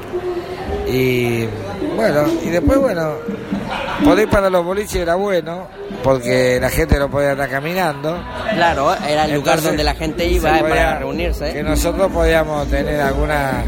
Y 0.88 1.44
bueno, 1.96 2.24
y 2.44 2.48
después, 2.48 2.78
bueno, 2.78 3.12
por 4.04 4.18
ir 4.18 4.28
para 4.28 4.50
los 4.50 4.64
boliches 4.64 4.96
era 4.96 5.14
bueno, 5.14 5.66
porque 6.02 6.58
la 6.60 6.68
gente 6.70 6.98
no 6.98 7.08
podía 7.10 7.32
estar 7.32 7.48
caminando. 7.48 8.18
Claro, 8.54 8.94
era 9.06 9.24
el 9.26 9.34
lugar 9.34 9.60
donde 9.62 9.84
la 9.84 9.94
gente 9.94 10.26
iba 10.26 10.56
eh, 10.58 10.60
podía- 10.60 10.74
para 10.74 10.98
reunirse. 11.00 11.52
Que 11.52 11.62
nosotros 11.62 12.10
podíamos 12.12 12.66
tener 12.68 13.00
alguna 13.00 13.62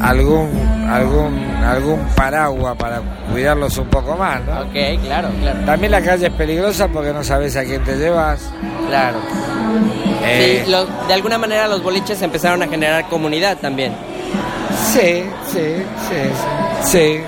algún 0.00 0.48
algún 0.88 1.38
algún 1.64 2.00
paraguas 2.14 2.76
para 2.76 3.00
cuidarlos 3.30 3.76
un 3.78 3.88
poco 3.88 4.16
más, 4.16 4.40
¿no? 4.44 4.60
Ok, 4.62 5.02
claro, 5.04 5.28
claro. 5.40 5.58
También 5.66 5.90
la 5.92 6.00
calle 6.00 6.28
es 6.28 6.32
peligrosa 6.32 6.88
porque 6.88 7.12
no 7.12 7.22
sabes 7.24 7.56
a 7.56 7.64
quién 7.64 7.82
te 7.84 7.96
llevas. 7.96 8.40
Claro. 8.88 9.18
Eh, 10.24 10.62
Sí, 10.64 10.70
lo- 10.70 10.86
de 11.06 11.14
alguna 11.14 11.36
manera 11.36 11.66
los 11.68 11.82
boliches 11.82 12.22
empezaron 12.22 12.62
a 12.62 12.68
generar 12.68 13.08
comunidad 13.08 13.58
también. 13.58 13.92
Sí, 14.92 15.24
sí, 15.52 15.84
sí, 16.08 16.30
sí, 16.84 16.90
sí. 16.90 17.20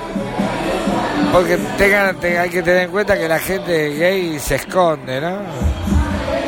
Porque 1.32 1.57
tengan, 1.78 2.16
te- 2.16 2.38
hay 2.38 2.51
que 2.51 2.62
tener 2.62 2.82
en 2.84 2.91
cuenta 2.91 3.16
que 3.16 3.28
la 3.28 3.38
gente 3.38 3.91
gay 3.91 4.38
se 4.41 4.57
esconde, 4.57 5.20
¿no? 5.20 5.38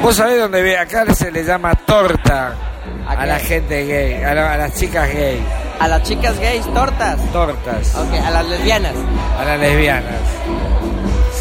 Vos 0.03 0.16
sabés 0.16 0.38
dónde 0.40 0.61
ve, 0.62 0.76
acá 0.76 1.05
se 1.14 1.30
le 1.30 1.45
llama 1.45 1.74
torta 1.86 2.55
¿A 3.07 3.26
la 3.26 3.38
gente 3.38 3.84
gay, 3.86 4.22
a, 4.24 4.34
la- 4.34 4.53
a 4.55 4.57
las 4.57 4.74
chicas 4.74 5.09
gay, 5.12 5.40
A 5.78 5.86
las 5.88 6.03
chicas 6.03 6.38
gays, 6.40 6.64
tortas. 6.74 7.16
tortas, 7.32 7.95
Ok, 7.95 8.14
a 8.26 8.30
las 8.30 8.47
lesbianas. 8.47 8.93
a 9.40 9.45
las 9.45 9.61
lesbianas. 9.61 10.12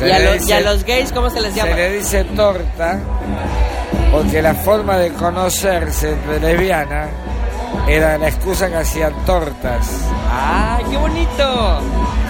Y 0.05 0.09
a, 0.11 0.19
los, 0.19 0.33
dice- 0.33 0.49
y 0.49 0.51
a 0.53 0.61
los 0.61 0.83
gays, 0.83 1.11
¿cómo 1.11 1.29
se 1.29 1.41
les 1.41 1.53
llama? 1.55 1.71
Se 1.71 1.77
le 1.77 1.91
dice 1.97 2.23
torta 2.35 2.99
porque 4.11 4.41
la 4.41 4.53
forma 4.55 4.97
de 4.97 5.11
conocerse 5.13 6.11
entre 6.11 6.39
lesbianas 6.39 7.07
era 7.87 8.17
la 8.17 8.27
excusa 8.29 8.69
que 8.69 8.75
hacían 8.77 9.13
tortas. 9.25 9.89
¡Ay, 10.31 10.83
qué 10.89 10.97
bonito! 10.97 11.79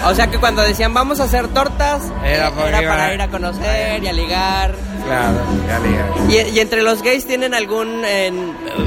O 0.04 0.14
sea 0.14 0.26
que 0.26 0.38
cuando 0.38 0.62
decían 0.62 0.92
vamos 0.92 1.20
a 1.20 1.24
hacer 1.24 1.46
tortas, 1.48 2.02
Era 2.24 2.50
para 2.50 2.78
a- 3.06 3.14
ir 3.14 3.20
a 3.22 3.28
conocer 3.28 4.02
y 4.02 4.06
a 4.08 4.12
ligar. 4.12 4.74
Claro, 5.04 5.34
ya 5.68 5.78
liga. 5.80 6.48
¿Y, 6.50 6.56
y 6.56 6.60
entre 6.60 6.82
los 6.82 7.02
gays 7.02 7.26
tienen 7.26 7.54
algún, 7.54 8.02
eh, 8.04 8.32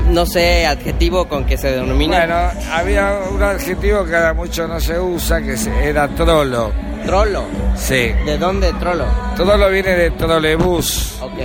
no 0.09 0.25
sé, 0.25 0.65
adjetivo 0.65 1.27
con 1.27 1.45
que 1.45 1.57
se 1.57 1.71
denomina? 1.71 2.17
Bueno, 2.19 2.35
había 2.73 3.19
un 3.31 3.41
adjetivo 3.43 4.05
que 4.05 4.15
ahora 4.15 4.33
mucho 4.33 4.67
no 4.67 4.79
se 4.79 4.99
usa, 4.99 5.41
que 5.41 5.55
era 5.83 6.07
trolo. 6.09 6.71
Trolo. 7.05 7.43
Sí. 7.75 8.13
¿De 8.25 8.37
dónde 8.37 8.71
trolo? 8.73 9.05
Trolo 9.35 9.69
viene 9.69 9.91
de 9.95 10.11
trolebús, 10.11 11.17
Ok. 11.21 11.39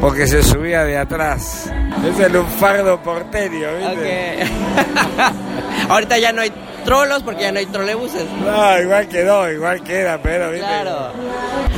Porque 0.00 0.26
se 0.26 0.42
subía 0.42 0.84
de 0.84 0.98
atrás. 0.98 1.70
Es 2.08 2.20
el 2.20 2.32
lunfardo 2.32 3.02
porteño, 3.02 3.68
¿viste? 3.78 4.44
Ok. 4.44 5.88
Ahorita 5.90 6.18
ya 6.18 6.32
no 6.32 6.42
hay 6.42 6.52
trolos 6.84 7.22
porque 7.22 7.42
ya 7.42 7.52
no 7.52 7.58
hay 7.58 7.66
trolebuses. 7.66 8.24
No, 8.44 8.80
igual 8.80 9.08
quedó, 9.08 9.50
igual 9.50 9.82
queda, 9.82 10.18
pero 10.22 10.50
¿viste? 10.50 10.66
Claro. 10.66 11.12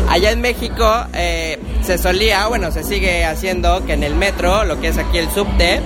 Allá 0.09 0.31
en 0.31 0.41
México 0.41 1.07
eh, 1.15 1.59
se 1.83 1.99
solía, 1.99 2.47
bueno, 2.49 2.71
se 2.71 2.85
sigue 2.85 3.25
haciendo 3.25 3.85
que 3.87 3.95
en 3.95 4.03
el 4.03 4.15
metro, 4.15 4.65
lo 4.65 4.81
que 4.81 4.89
es 4.89 4.99
aquí 4.99 5.19
el 5.19 5.31
subte, 5.31 5.81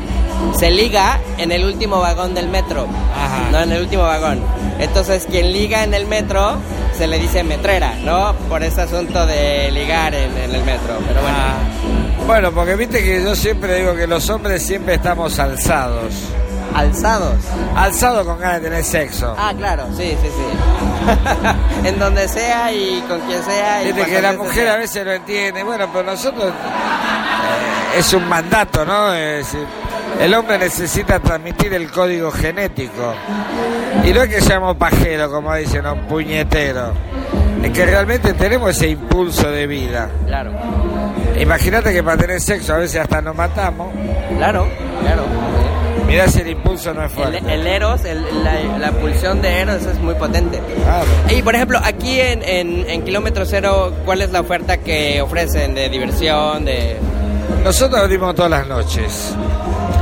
se 0.58 0.70
liga 0.70 1.20
en 1.38 1.52
el 1.52 1.64
último 1.64 2.00
vagón 2.00 2.34
del 2.34 2.48
metro. 2.48 2.86
Ajá. 3.14 3.50
No, 3.50 3.60
en 3.60 3.72
el 3.72 3.82
último 3.82 4.02
vagón. 4.02 4.40
Entonces, 4.78 5.26
quien 5.30 5.52
liga 5.52 5.84
en 5.84 5.94
el 5.94 6.06
metro 6.06 6.56
se 6.96 7.06
le 7.06 7.18
dice 7.18 7.44
metrera, 7.44 7.94
¿no? 8.04 8.34
Por 8.48 8.62
ese 8.62 8.82
asunto 8.82 9.26
de 9.26 9.70
ligar 9.70 10.14
en, 10.14 10.36
en 10.36 10.54
el 10.54 10.64
metro. 10.64 10.98
Pero 11.06 11.22
bueno. 11.22 11.36
Ah, 11.38 11.54
bueno, 12.26 12.52
porque 12.52 12.74
viste 12.76 13.02
que 13.02 13.22
yo 13.22 13.34
siempre 13.34 13.78
digo 13.80 13.94
que 13.94 14.06
los 14.06 14.28
hombres 14.30 14.62
siempre 14.62 14.94
estamos 14.94 15.38
alzados. 15.38 16.14
Alzados. 16.74 17.36
Alzados 17.76 18.26
con 18.26 18.38
ganas 18.40 18.60
de 18.60 18.68
tener 18.68 18.84
sexo. 18.84 19.34
Ah, 19.38 19.52
claro, 19.56 19.86
sí, 19.96 20.16
sí, 20.22 20.28
sí. 20.28 21.84
en 21.88 21.98
donde 21.98 22.26
sea 22.28 22.72
y 22.72 23.00
con 23.08 23.20
quien 23.20 23.42
sea. 23.44 23.82
Y 23.82 23.92
Viste 23.92 24.10
que 24.10 24.22
la 24.22 24.32
mujer 24.32 24.64
sea. 24.64 24.74
a 24.74 24.76
veces 24.78 25.04
lo 25.04 25.12
entiende. 25.12 25.62
Bueno, 25.62 25.88
pero 25.92 26.04
nosotros 26.04 26.46
eh, 26.50 27.98
es 27.98 28.12
un 28.12 28.28
mandato, 28.28 28.84
¿no? 28.84 29.12
Es 29.14 29.46
decir, 29.46 29.66
el 30.20 30.34
hombre 30.34 30.58
necesita 30.58 31.20
transmitir 31.20 31.74
el 31.74 31.90
código 31.90 32.32
genético. 32.32 33.14
Y 34.04 34.12
no 34.12 34.22
es 34.22 34.28
que 34.28 34.40
seamos 34.40 34.76
pajeros, 34.76 35.30
como 35.30 35.54
dicen, 35.54 35.86
o 35.86 35.94
puñeteros. 36.08 36.90
Es 37.64 37.70
que 37.72 37.86
realmente 37.86 38.32
tenemos 38.34 38.70
ese 38.70 38.88
impulso 38.88 39.50
de 39.50 39.66
vida. 39.66 40.08
Claro, 40.26 40.52
Imagínate 41.40 41.92
que 41.92 42.02
para 42.02 42.16
tener 42.16 42.40
sexo 42.40 42.74
a 42.74 42.78
veces 42.78 43.00
hasta 43.00 43.20
nos 43.20 43.34
matamos. 43.34 43.92
claro, 44.36 44.68
claro. 45.02 45.22
Mirá 46.06 46.28
si 46.28 46.40
el 46.42 46.48
impulso 46.50 46.92
no 46.94 47.02
es 47.02 47.10
El, 47.10 47.16
fuerte. 47.16 47.38
el 47.52 47.66
Eros, 47.66 48.04
el- 48.04 48.44
la, 48.44 48.78
la 48.78 48.92
pulsión 48.92 49.40
de 49.42 49.60
Eros 49.60 49.82
es 49.86 49.98
muy 49.98 50.14
potente. 50.14 50.60
Claro. 50.84 51.06
Y 51.36 51.42
por 51.42 51.54
ejemplo, 51.54 51.80
aquí 51.82 52.20
en, 52.20 52.42
en, 52.44 52.88
en 52.90 53.02
Kilómetro 53.02 53.44
Cero, 53.46 53.92
¿cuál 54.04 54.20
es 54.22 54.30
la 54.30 54.40
oferta 54.40 54.76
que 54.76 55.20
ofrecen 55.22 55.74
de 55.74 55.88
diversión? 55.88 56.64
de 56.66 56.98
Nosotros 57.64 58.00
abrimos 58.00 58.34
todas 58.34 58.50
las 58.50 58.66
noches. 58.68 59.34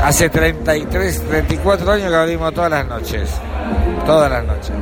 Hace 0.02 0.28
33, 0.28 1.22
34 1.28 1.92
años 1.92 2.10
que 2.10 2.16
abrimos 2.16 2.52
todas 2.52 2.70
las 2.72 2.86
noches. 2.86 3.30
Todas 4.04 4.30
las 4.30 4.44
noches. 4.44 4.72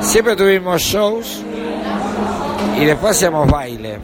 Siempre 0.00 0.34
tuvimos 0.34 0.80
shows 0.82 1.42
y 2.80 2.84
después 2.84 3.16
hacíamos 3.16 3.50
baile. 3.50 3.98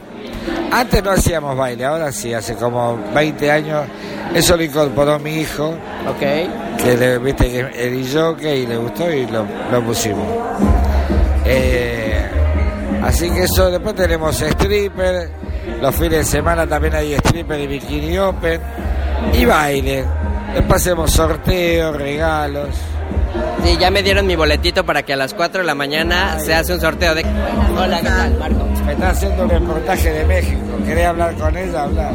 Antes 0.71 1.03
no 1.03 1.11
hacíamos 1.11 1.55
baile, 1.57 1.85
ahora 1.85 2.11
sí, 2.11 2.33
hace 2.33 2.55
como 2.55 2.97
20 3.13 3.51
años. 3.51 3.85
Eso 4.33 4.55
lo 4.55 4.63
incorporó 4.63 5.19
mi 5.19 5.41
hijo, 5.41 5.75
Ok. 6.07 6.19
que 6.81 6.97
le, 6.97 7.17
viste 7.19 7.49
que 7.49 7.59
el 7.87 8.07
jockey 8.11 8.61
y 8.61 8.67
le 8.67 8.77
gustó 8.77 9.11
y 9.11 9.25
lo, 9.27 9.45
lo 9.71 9.81
pusimos. 9.83 10.25
Eh, 11.45 12.21
así 13.03 13.29
que 13.29 13.43
eso, 13.43 13.69
después 13.69 13.95
tenemos 13.95 14.41
stripper, 14.41 15.29
los 15.81 15.95
fines 15.95 16.19
de 16.19 16.23
semana 16.25 16.65
también 16.65 16.95
hay 16.95 17.13
stripper 17.15 17.59
y 17.59 17.67
bikini 17.67 18.17
open 18.17 18.61
y 19.33 19.45
baile. 19.45 20.05
Después 20.53 20.81
hacemos 20.81 21.11
sorteos, 21.11 21.95
regalos. 21.95 22.69
Sí, 23.63 23.77
ya 23.79 23.91
me 23.91 24.01
dieron 24.03 24.25
mi 24.25 24.35
boletito 24.35 24.85
para 24.85 25.03
que 25.03 25.13
a 25.13 25.15
las 25.15 25.33
4 25.33 25.61
de 25.61 25.67
la 25.67 25.75
mañana 25.75 26.39
se 26.39 26.53
hace 26.53 26.73
un 26.73 26.81
sorteo 26.81 27.13
de... 27.13 27.23
Hola, 27.77 27.99
¿qué 27.99 28.07
tal, 28.07 28.37
Marco? 28.37 28.65
Me 28.85 28.93
está 28.93 29.09
haciendo 29.09 29.43
un 29.43 29.49
reportaje 29.49 30.11
de 30.11 30.25
México. 30.25 30.70
¿Querés 30.85 31.05
hablar 31.07 31.35
con 31.35 31.57
ella? 31.57 31.83
Hablar. 31.83 32.11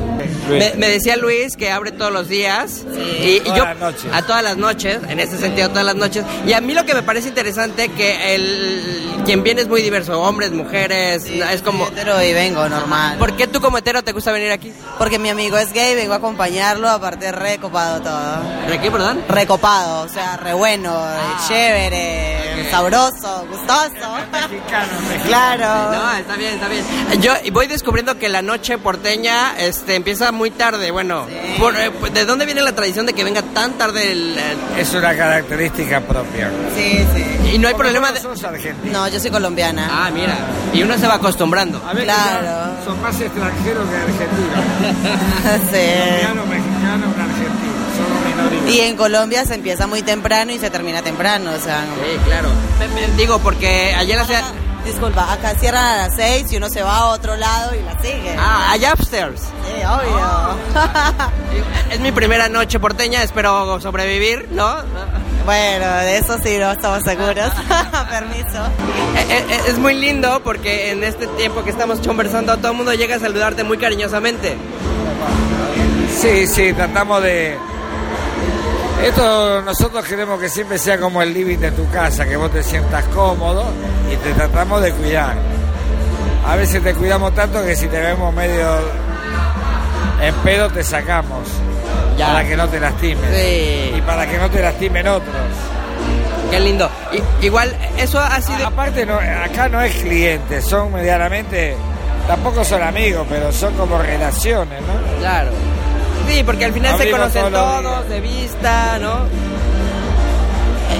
Me, 0.48 0.74
me 0.76 0.88
decía 0.88 1.16
Luis 1.16 1.56
que 1.56 1.70
abre 1.70 1.92
todos 1.92 2.12
los 2.12 2.28
días 2.28 2.84
y, 2.94 3.36
y 3.36 3.40
Todas 3.40 3.56
yo 3.58 3.64
las 3.64 3.78
noches. 3.78 4.12
a 4.12 4.22
todas 4.22 4.42
las 4.42 4.56
noches, 4.56 4.98
en 5.08 5.20
ese 5.20 5.38
sentido 5.38 5.68
todas 5.70 5.84
las 5.84 5.96
noches. 5.96 6.24
Y 6.46 6.52
a 6.52 6.60
mí 6.60 6.74
lo 6.74 6.84
que 6.84 6.94
me 6.94 7.02
parece 7.02 7.28
interesante 7.28 7.88
que 7.90 8.34
el 8.34 9.12
quien 9.24 9.42
viene 9.42 9.62
es 9.62 9.68
muy 9.68 9.82
diverso, 9.82 10.20
hombres, 10.20 10.52
mujeres, 10.52 11.24
es 11.26 11.62
como 11.62 11.86
hetero 11.88 12.22
y 12.22 12.32
vengo 12.32 12.68
normal. 12.68 13.18
¿Por 13.18 13.34
qué 13.36 13.46
tú 13.48 13.60
como 13.60 13.78
hetero 13.78 14.04
te 14.04 14.12
gusta 14.12 14.30
venir 14.30 14.52
aquí? 14.52 14.72
Porque 14.98 15.18
mi 15.18 15.30
amigo 15.30 15.56
es 15.58 15.72
gay, 15.72 15.96
vengo 15.96 16.12
a 16.12 16.16
acompañarlo, 16.18 16.88
aparte 16.88 17.32
recopado 17.32 18.00
todo. 18.02 18.42
¿De 18.70 18.78
qué, 18.80 18.88
perdón? 18.90 19.24
Recopado, 19.28 20.02
o 20.02 20.08
sea, 20.08 20.36
re 20.36 20.54
bueno, 20.54 20.94
chévere, 21.48 22.70
sabroso, 22.70 23.46
gustoso. 23.50 24.16
Claro. 25.26 25.92
No, 25.92 26.12
está 26.18 26.36
bien, 26.36 26.54
está 26.54 26.68
bien. 26.68 26.84
Yo 27.20 27.32
voy 27.52 27.66
descubriendo 27.66 28.18
que 28.18 28.28
la 28.28 28.42
noche 28.42 28.55
porteña 28.82 29.54
este, 29.58 29.94
empieza 29.94 30.32
muy 30.32 30.50
tarde. 30.50 30.90
Bueno, 30.90 31.26
por- 31.58 31.76
eh, 31.76 31.90
¿de 32.12 32.24
dónde 32.24 32.44
viene 32.46 32.60
la 32.62 32.74
tradición 32.74 33.06
de 33.06 33.12
que 33.12 33.22
venga 33.24 33.42
tan 33.42 33.72
tarde 33.78 34.12
el, 34.12 34.36
el- 34.38 34.78
Es 34.80 34.92
una 34.94 35.16
característica 35.16 36.00
propia. 36.00 36.50
Sí, 36.74 37.04
sí. 37.14 37.50
y 37.54 37.58
no 37.58 37.68
hay 37.68 37.74
problema 37.74 38.12
de... 38.12 38.20
Sos 38.20 38.42
argentino. 38.44 38.92
No, 38.92 39.08
yo 39.08 39.20
soy 39.20 39.30
colombiana. 39.30 39.88
Ah, 39.90 40.10
mira. 40.12 40.36
Y 40.74 40.82
uno 40.82 40.96
se 40.98 41.06
va 41.06 41.14
acostumbrando. 41.14 41.80
A 41.86 41.92
ver, 41.94 42.04
Claro. 42.04 42.76
Son 42.84 43.00
más 43.02 43.20
extranjeros 43.20 43.88
que 43.88 43.96
argentinos. 43.96 44.64
sí. 45.70 45.86
Colombiano, 45.98 46.46
mexicano, 46.46 47.06
argentino. 47.18 47.76
Y 48.68 48.80
en 48.80 48.96
Colombia 48.96 49.44
se 49.44 49.54
empieza 49.54 49.86
muy 49.86 50.02
temprano 50.02 50.52
y 50.52 50.58
se 50.58 50.70
termina 50.70 51.00
temprano, 51.02 51.52
o 51.52 51.60
sea... 51.60 51.82
no- 51.82 51.94
Sí, 51.94 52.18
claro. 52.24 52.48
Digo, 53.16 53.38
porque 53.38 53.94
la 54.16 54.24
ciudad... 54.24 54.42
Disculpa, 54.86 55.32
acá 55.32 55.54
cierran 55.58 55.84
a 55.84 55.96
las 56.06 56.14
6 56.16 56.52
y 56.52 56.56
uno 56.58 56.68
se 56.68 56.80
va 56.80 56.96
a 56.98 57.06
otro 57.06 57.36
lado 57.36 57.74
y 57.74 57.82
la 57.82 58.00
sigue. 58.00 58.36
Ah, 58.38 58.70
allá 58.70 58.94
upstairs. 58.94 59.40
Sí, 59.40 59.84
obvio. 59.84 60.56
Es 61.90 62.00
mi 62.00 62.12
primera 62.12 62.48
noche 62.48 62.80
porteña, 62.80 63.22
espero 63.22 63.80
sobrevivir, 63.80 64.48
¿no? 64.50 64.76
bueno, 65.44 65.86
de 65.98 66.18
eso 66.18 66.36
sí, 66.42 66.58
no 66.58 66.72
estamos 66.72 67.02
seguros. 67.04 67.52
Permiso. 68.10 68.64
Eh, 69.16 69.44
eh, 69.48 69.60
Es 69.68 69.78
muy 69.78 69.94
lindo 69.94 70.40
porque 70.42 70.90
en 70.90 71.04
este 71.04 71.26
tiempo 71.28 71.62
que 71.64 71.70
estamos 71.70 72.00
conversando 72.00 72.56
todo 72.58 72.72
el 72.72 72.76
mundo 72.76 72.92
llega 72.94 73.16
a 73.16 73.20
saludarte 73.20 73.64
muy 73.64 73.78
cariñosamente. 73.78 74.56
Sí, 76.20 76.46
sí, 76.46 76.72
tratamos 76.72 77.22
de... 77.22 77.58
Esto 79.02 79.62
nosotros 79.62 80.04
queremos 80.04 80.40
que 80.40 80.48
siempre 80.48 80.78
sea 80.78 80.98
como 80.98 81.22
el 81.22 81.32
living 81.32 81.58
de 81.58 81.70
tu 81.70 81.88
casa, 81.90 82.26
que 82.26 82.36
vos 82.36 82.50
te 82.50 82.62
sientas 82.62 83.04
cómodo 83.06 83.64
y 84.12 84.16
te 84.16 84.32
tratamos 84.32 84.82
de 84.82 84.92
cuidar. 84.92 85.36
A 86.46 86.56
veces 86.56 86.82
te 86.82 86.94
cuidamos 86.94 87.34
tanto 87.34 87.64
que 87.64 87.76
si 87.76 87.88
te 87.88 88.00
vemos 88.00 88.32
medio 88.34 88.78
en 90.20 90.34
pedo 90.36 90.70
te 90.70 90.82
sacamos. 90.82 91.46
Ya. 92.16 92.28
Para 92.28 92.48
que 92.48 92.56
no 92.56 92.68
te 92.68 92.80
lastimes. 92.80 93.30
Sí. 93.36 93.94
Y 93.96 94.02
para 94.06 94.26
que 94.26 94.38
no 94.38 94.50
te 94.50 94.62
lastimen 94.62 95.08
otros. 95.08 95.34
Qué 96.50 96.60
lindo. 96.60 96.88
Igual, 97.42 97.76
eso 97.98 98.18
ha 98.18 98.40
sido... 98.40 98.66
Aparte, 98.66 99.04
no, 99.04 99.18
acá 99.18 99.68
no 99.68 99.82
es 99.82 99.94
cliente, 99.96 100.62
son 100.62 100.92
medianamente... 100.92 101.76
Tampoco 102.26 102.64
son 102.64 102.82
amigos, 102.82 103.24
pero 103.28 103.52
son 103.52 103.74
como 103.74 103.98
relaciones, 103.98 104.80
¿no? 104.80 105.18
Claro. 105.20 105.50
Sí, 106.28 106.42
porque 106.44 106.64
al 106.64 106.72
final 106.72 106.98
se 106.98 107.10
conocen 107.10 107.52
todos 107.52 108.08
de 108.08 108.20
vista, 108.20 108.98
¿no? 108.98 109.26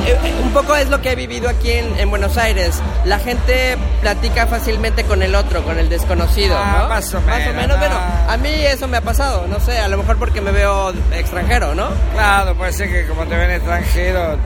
Eh, 0.06 0.18
eh, 0.24 0.34
un 0.42 0.50
poco 0.52 0.74
es 0.76 0.88
lo 0.88 1.00
que 1.00 1.12
he 1.12 1.14
vivido 1.16 1.48
aquí 1.48 1.70
en, 1.72 1.98
en 1.98 2.10
Buenos 2.10 2.36
Aires. 2.36 2.80
La 3.04 3.18
gente 3.18 3.76
platica 4.00 4.46
fácilmente 4.46 5.04
con 5.04 5.22
el 5.22 5.34
otro, 5.34 5.62
con 5.64 5.78
el 5.78 5.88
desconocido, 5.88 6.56
Ah, 6.58 6.78
¿no? 6.82 6.88
más 6.88 7.12
o 7.14 7.20
Más 7.22 7.36
o 7.36 7.38
menos, 7.38 7.54
menos, 7.56 7.78
bueno, 7.78 7.96
ah. 7.98 8.32
a 8.32 8.36
mí 8.36 8.48
eso 8.50 8.86
me 8.88 8.98
ha 8.98 9.00
pasado, 9.00 9.46
no 9.48 9.58
sé, 9.60 9.78
a 9.78 9.88
lo 9.88 9.96
mejor 9.98 10.16
porque 10.18 10.40
me 10.40 10.52
veo 10.52 10.90
extranjero, 11.12 11.74
¿no? 11.74 11.88
Claro, 12.14 12.54
puede 12.54 12.72
ser 12.72 12.88
que 12.90 13.06
como 13.06 13.24
te 13.26 13.36
ven 13.36 13.50
extranjero, 13.50 14.36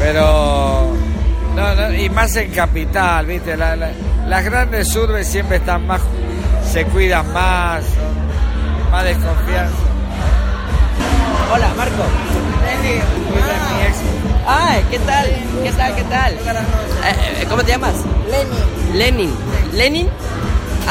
pero 0.00 0.92
no, 1.54 1.74
no, 1.74 1.92
y 1.94 2.08
más 2.10 2.34
en 2.36 2.50
capital, 2.52 3.26
viste, 3.26 3.56
La- 3.56 3.76
la- 3.76 3.90
las 4.26 4.44
grandes 4.44 4.94
urbes 4.94 5.26
siempre 5.26 5.56
están 5.56 5.86
más, 5.86 6.00
se 6.70 6.84
cuidan 6.84 7.30
más, 7.32 7.82
más 8.90 9.04
desconfianza. 9.04 9.76
Hola, 11.52 11.68
Marco. 11.76 12.02
Mi 12.82 12.90
ex, 12.90 13.96
Ay, 14.46 14.84
¿qué 14.90 14.98
tal? 15.00 15.26
¿Qué 15.62 15.72
tal? 15.72 15.94
¿Qué 15.94 16.02
tal? 16.04 16.34
Eh, 16.34 17.46
¿Cómo 17.48 17.62
te 17.62 17.72
llamas? 17.72 17.94
Lenin. 18.30 18.98
Lenin. 18.98 19.34
¿Lenin? 19.72 20.08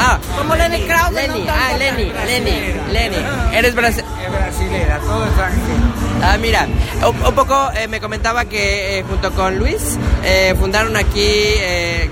Ah, 0.00 0.18
Como 0.36 0.54
Lenny 0.54 0.82
Krause, 0.86 1.12
Lenny. 1.12 1.44
no 1.44 1.52
Ah. 1.52 1.76
Lenny. 1.76 2.12
Lenny. 2.26 2.74
Lenny. 2.92 3.16
Eres 3.52 3.74
brasileño. 3.74 4.08
es 4.24 4.32
brasilera, 4.32 4.98
todo 5.00 5.24
extranjero. 5.26 5.88
Ah, 6.22 6.36
mira, 6.40 6.66
un, 7.08 7.26
un 7.26 7.34
poco 7.34 7.70
eh, 7.76 7.88
me 7.88 8.00
comentaba 8.00 8.44
que 8.44 8.98
eh, 8.98 9.04
junto 9.08 9.32
con 9.32 9.58
Luis 9.58 9.98
eh, 10.24 10.54
fundaron 10.58 10.96
aquí 10.96 11.54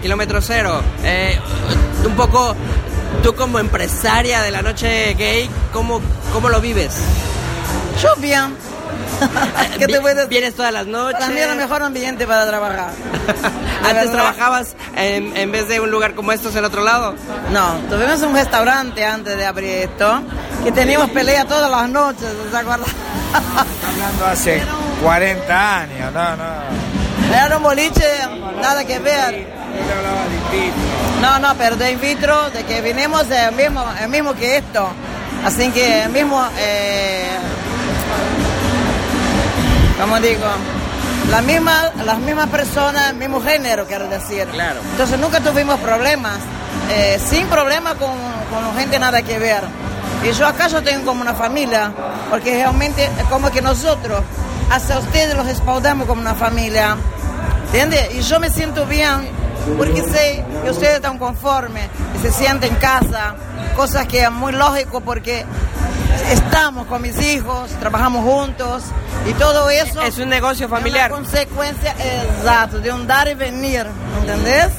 Kilómetro 0.02 0.40
Cero. 0.40 0.80
Un 2.04 2.12
poco, 2.14 2.54
tú 3.22 3.34
como 3.34 3.58
empresaria 3.58 4.42
de 4.42 4.50
la 4.50 4.62
noche 4.62 5.14
gay, 5.14 5.48
¿cómo, 5.72 6.00
cómo 6.32 6.48
lo 6.48 6.60
vives? 6.60 6.94
Yo 8.02 8.14
bien. 8.16 8.56
¿Qué 9.78 9.86
te 9.86 10.00
puedes? 10.00 10.28
¿Vienes 10.28 10.54
todas 10.54 10.72
las 10.72 10.86
noches? 10.86 11.18
También 11.18 11.50
el 11.50 11.56
mejor 11.56 11.82
ambiente 11.82 12.26
para 12.26 12.46
trabajar. 12.46 12.90
¿Antes 13.80 13.94
verdad. 13.94 14.12
trabajabas 14.12 14.76
en, 14.96 15.36
en 15.36 15.52
vez 15.52 15.68
de 15.68 15.80
un 15.80 15.90
lugar 15.90 16.14
como 16.14 16.32
estos 16.32 16.54
en 16.56 16.64
otro 16.64 16.82
lado? 16.82 17.14
No, 17.52 17.74
tuvimos 17.88 18.20
un 18.22 18.34
restaurante 18.34 19.04
antes 19.04 19.36
de 19.36 19.46
abrir 19.46 19.70
esto, 19.70 20.22
que 20.64 20.72
teníamos 20.72 21.10
pelea 21.10 21.44
todas 21.46 21.70
las 21.70 21.88
noches, 21.88 22.28
¿se 22.50 22.56
acuerdan? 22.56 22.88
Hablando 23.32 24.26
hace 24.26 24.62
40 25.02 25.78
años, 25.80 26.12
no, 26.12 26.36
no. 26.36 27.34
Era 27.34 27.56
un 27.56 27.62
boliche, 27.62 28.04
nada 28.60 28.84
que 28.84 28.98
ver. 28.98 29.65
Yo 29.76 29.84
te 29.84 29.92
hablaba 29.92 30.22
de 30.28 30.36
invito. 30.36 30.76
No, 31.20 31.38
no, 31.38 31.54
pero 31.56 31.76
de 31.76 31.92
in 31.92 32.00
vitro, 32.00 32.50
de 32.50 32.64
que 32.64 32.80
vinimos 32.80 33.30
el 33.30 33.54
mismo, 33.54 33.84
el 34.00 34.08
mismo 34.08 34.34
que 34.34 34.58
esto. 34.58 34.88
Así 35.44 35.70
que 35.70 36.02
el 36.02 36.10
mismo, 36.10 36.44
eh, 36.58 37.28
como 40.00 40.18
digo, 40.20 40.46
la 41.30 41.42
misma, 41.42 41.92
las 42.04 42.18
mismas 42.18 42.48
personas, 42.48 43.10
el 43.10 43.16
mismo 43.16 43.40
género, 43.40 43.86
quiero 43.86 44.08
decir. 44.08 44.46
Claro. 44.46 44.80
Entonces 44.92 45.18
nunca 45.18 45.40
tuvimos 45.40 45.78
problemas, 45.80 46.38
eh, 46.90 47.20
sin 47.24 47.46
problemas 47.48 47.94
con, 47.94 48.10
con 48.50 48.76
gente 48.76 48.98
nada 48.98 49.22
que 49.22 49.38
ver. 49.38 49.62
Y 50.24 50.32
yo 50.32 50.46
acá 50.46 50.68
yo 50.68 50.82
tengo 50.82 51.04
como 51.04 51.20
una 51.20 51.34
familia, 51.34 51.92
porque 52.30 52.54
realmente 52.54 53.04
es 53.04 53.24
como 53.24 53.50
que 53.50 53.62
nosotros, 53.62 54.22
hasta 54.70 54.98
ustedes 54.98 55.36
los 55.36 55.46
respaldamos 55.46 56.06
como 56.06 56.20
una 56.20 56.34
familia. 56.34 56.96
¿Entiende? 57.66 58.10
Y 58.14 58.20
yo 58.22 58.40
me 58.40 58.48
siento 58.50 58.86
bien 58.86 59.28
porque 59.76 60.02
sé 60.02 60.44
que 60.64 60.70
ustedes 60.70 60.96
están 60.96 61.18
conformes, 61.18 61.88
que 62.12 62.28
se 62.28 62.32
sienten 62.32 62.74
en 62.74 62.78
casa, 62.78 63.34
cosas 63.74 64.06
que 64.06 64.22
es 64.22 64.30
muy 64.30 64.52
lógico 64.52 65.00
porque 65.00 65.44
estamos 66.30 66.86
con 66.86 67.02
mis 67.02 67.20
hijos, 67.20 67.70
trabajamos 67.80 68.24
juntos 68.24 68.84
y 69.28 69.32
todo 69.34 69.68
eso 69.70 70.02
Es 70.02 70.18
un 70.18 70.28
negocio 70.28 70.68
familiar. 70.68 71.10
es 71.10 71.16
una 71.16 71.24
consecuencia 71.24 71.94
exacto 71.98 72.78
de 72.78 72.92
un 72.92 73.06
dar 73.06 73.28
y 73.28 73.34
venir, 73.34 73.86
¿entendés? 74.20 74.70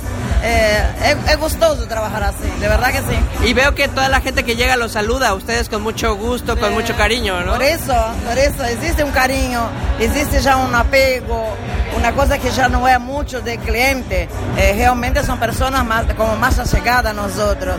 Eh, 0.43 0.83
es, 1.03 1.31
es 1.31 1.37
gustoso 1.39 1.87
trabajar 1.87 2.23
así, 2.23 2.47
de 2.59 2.67
verdad 2.67 2.91
que 2.91 2.99
sí. 2.99 3.47
Y 3.47 3.53
veo 3.53 3.73
que 3.73 3.87
toda 3.87 4.09
la 4.09 4.21
gente 4.21 4.43
que 4.43 4.55
llega 4.55 4.77
los 4.77 4.91
saluda 4.91 5.29
a 5.29 5.33
ustedes 5.33 5.69
con 5.69 5.81
mucho 5.81 6.15
gusto, 6.15 6.57
con 6.59 6.73
mucho 6.73 6.95
cariño, 6.95 7.41
¿no? 7.41 7.53
Por 7.53 7.63
eso, 7.63 7.93
por 8.27 8.37
eso 8.37 8.63
existe 8.65 9.03
un 9.03 9.11
cariño, 9.11 9.67
existe 9.99 10.39
ya 10.39 10.57
un 10.57 10.73
apego, 10.73 11.55
una 11.97 12.11
cosa 12.13 12.37
que 12.37 12.51
ya 12.51 12.67
no 12.67 12.87
es 12.87 12.99
mucho 12.99 13.41
de 13.41 13.57
cliente. 13.57 14.29
Eh, 14.57 14.73
realmente 14.75 15.23
son 15.23 15.39
personas 15.39 15.85
más, 15.85 16.05
como 16.15 16.35
más 16.37 16.59
allegadas 16.59 17.11
a 17.11 17.13
nosotros. 17.13 17.75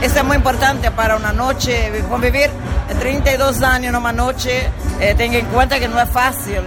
Eso 0.00 0.18
es 0.18 0.24
muy 0.24 0.36
importante 0.36 0.90
para 0.90 1.16
una 1.16 1.32
noche, 1.32 1.92
convivir 2.08 2.50
32 2.98 3.62
años 3.62 3.90
en 3.90 3.96
una 3.96 4.12
noche, 4.12 4.68
eh, 5.00 5.14
tenga 5.16 5.38
en 5.38 5.46
cuenta 5.46 5.78
que 5.78 5.88
no 5.88 6.00
es 6.00 6.08
fácil, 6.10 6.60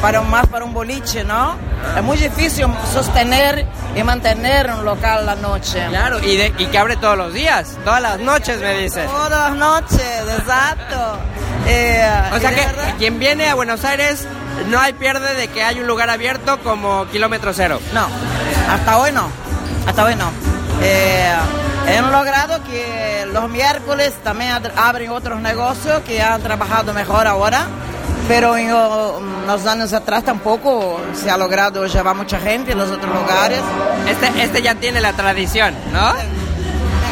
para 0.00 0.20
más 0.22 0.46
para 0.46 0.64
un 0.64 0.72
boliche, 0.72 1.24
¿no? 1.24 1.56
Es 1.96 2.02
muy 2.02 2.16
difícil 2.16 2.66
sostener 2.92 3.66
y 3.96 4.02
mantener 4.02 4.70
un 4.70 4.84
local 4.84 5.26
la 5.26 5.34
noche. 5.36 5.84
Claro, 5.88 6.18
y, 6.22 6.36
de- 6.36 6.52
y 6.58 6.66
que 6.66 6.78
abre 6.78 6.96
todos 6.96 7.16
los 7.16 7.32
días, 7.32 7.76
todas 7.84 8.00
las 8.02 8.18
noches, 8.20 8.60
me 8.60 8.74
dices. 8.78 9.06
Todas 9.10 9.30
las 9.30 9.52
noches, 9.58 10.22
exacto. 10.38 11.18
Eh, 11.66 12.08
O 12.34 12.38
sea 12.38 12.50
que 12.50 12.56
verdad- 12.66 12.94
quien 12.98 13.18
viene 13.18 13.48
a 13.48 13.54
Buenos 13.54 13.84
Aires 13.84 14.26
no 14.68 14.80
hay 14.80 14.92
pierde 14.92 15.34
de 15.34 15.48
que 15.48 15.62
hay 15.62 15.80
un 15.80 15.86
lugar 15.86 16.10
abierto 16.10 16.58
como 16.60 17.06
kilómetro 17.08 17.52
cero. 17.52 17.80
No, 17.92 18.06
hasta 18.72 18.98
hoy 18.98 19.12
no. 19.12 19.28
Hasta 19.86 20.04
hoy 20.04 20.14
no. 20.16 20.30
Eh, 20.82 21.32
hemos 21.88 22.10
logrado 22.12 22.62
que 22.64 23.26
los 23.32 23.48
miércoles 23.48 24.12
también 24.22 24.52
abren 24.76 25.10
otros 25.10 25.40
negocios 25.40 26.00
que 26.06 26.22
han 26.22 26.40
trabajado 26.42 26.92
mejor 26.94 27.26
ahora, 27.26 27.66
pero 28.26 28.56
en 28.56 28.72
unos 28.72 29.66
años 29.66 29.92
atrás 29.92 30.24
tampoco 30.24 31.00
se 31.14 31.30
ha 31.30 31.36
logrado 31.36 31.86
llevar 31.86 32.14
mucha 32.16 32.38
gente 32.40 32.72
en 32.72 32.78
los 32.78 32.90
otros 32.90 33.14
lugares. 33.14 33.60
Este, 34.08 34.42
este 34.42 34.62
ya 34.62 34.74
tiene 34.74 35.00
la 35.00 35.12
tradición, 35.12 35.74
¿no? 35.92 36.12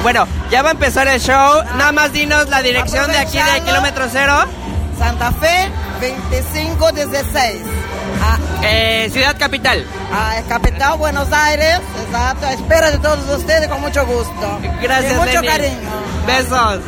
Bueno, 0.02 0.26
ya 0.50 0.62
va 0.62 0.68
a 0.68 0.72
empezar 0.72 1.08
el 1.08 1.20
show. 1.20 1.62
Nada 1.76 1.92
más 1.92 2.12
dinos 2.12 2.48
la 2.48 2.62
dirección 2.62 3.10
de 3.10 3.18
aquí 3.18 3.38
de 3.38 3.60
kilómetro 3.62 4.04
cero. 4.12 4.44
Santa 4.98 5.30
Fe, 5.32 5.70
2516. 6.00 7.60
Ah, 8.22 8.38
Eh, 8.62 9.10
Ciudad 9.12 9.36
Capital. 9.38 9.84
ah, 10.12 10.36
capital 10.48 10.96
Buenos 10.96 11.30
Aires, 11.32 11.80
exacto. 12.06 12.46
Espero 12.46 12.90
de 12.90 12.98
todos 12.98 13.28
ustedes 13.38 13.68
con 13.68 13.80
mucho 13.82 14.06
gusto. 14.06 14.58
Gracias, 14.80 15.12
Y 15.12 15.16
mucho 15.16 15.32
Lenny. 15.42 15.46
cariño. 15.48 15.90
Besos. 16.26 16.80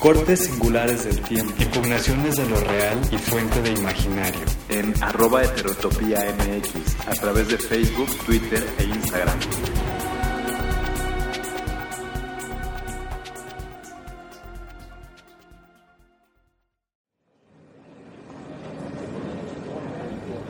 Cortes 0.00 0.46
singulares 0.46 1.04
del 1.04 1.20
tiempo, 1.20 1.52
impugnaciones 1.60 2.36
de 2.36 2.48
lo 2.48 2.58
real 2.58 2.98
y 3.12 3.18
fuente 3.18 3.60
de 3.60 3.72
imaginario. 3.72 4.40
En 4.70 4.94
arroba 5.02 5.44
heterotopía 5.44 6.24
MX, 6.38 7.06
a 7.06 7.12
través 7.12 7.48
de 7.48 7.58
Facebook, 7.58 8.08
Twitter 8.24 8.66
e 8.78 8.84
Instagram. 8.84 9.38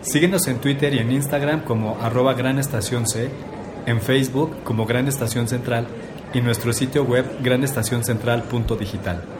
Síguenos 0.02 0.47
en 0.47 0.60
Twitter 0.60 0.94
y 0.94 0.98
en 0.98 1.10
Instagram 1.10 1.64
como 1.64 2.01
arroba 2.01 2.35
Gran 2.35 2.60
Estación 2.60 3.09
C, 3.09 3.28
en 3.86 4.01
Facebook 4.01 4.62
como 4.62 4.86
Gran 4.86 5.09
Estación 5.09 5.48
Central 5.48 5.89
y 6.32 6.40
nuestro 6.40 6.72
sitio 6.72 7.02
web 7.02 7.27
granestacioncentral.digital. 7.43 9.39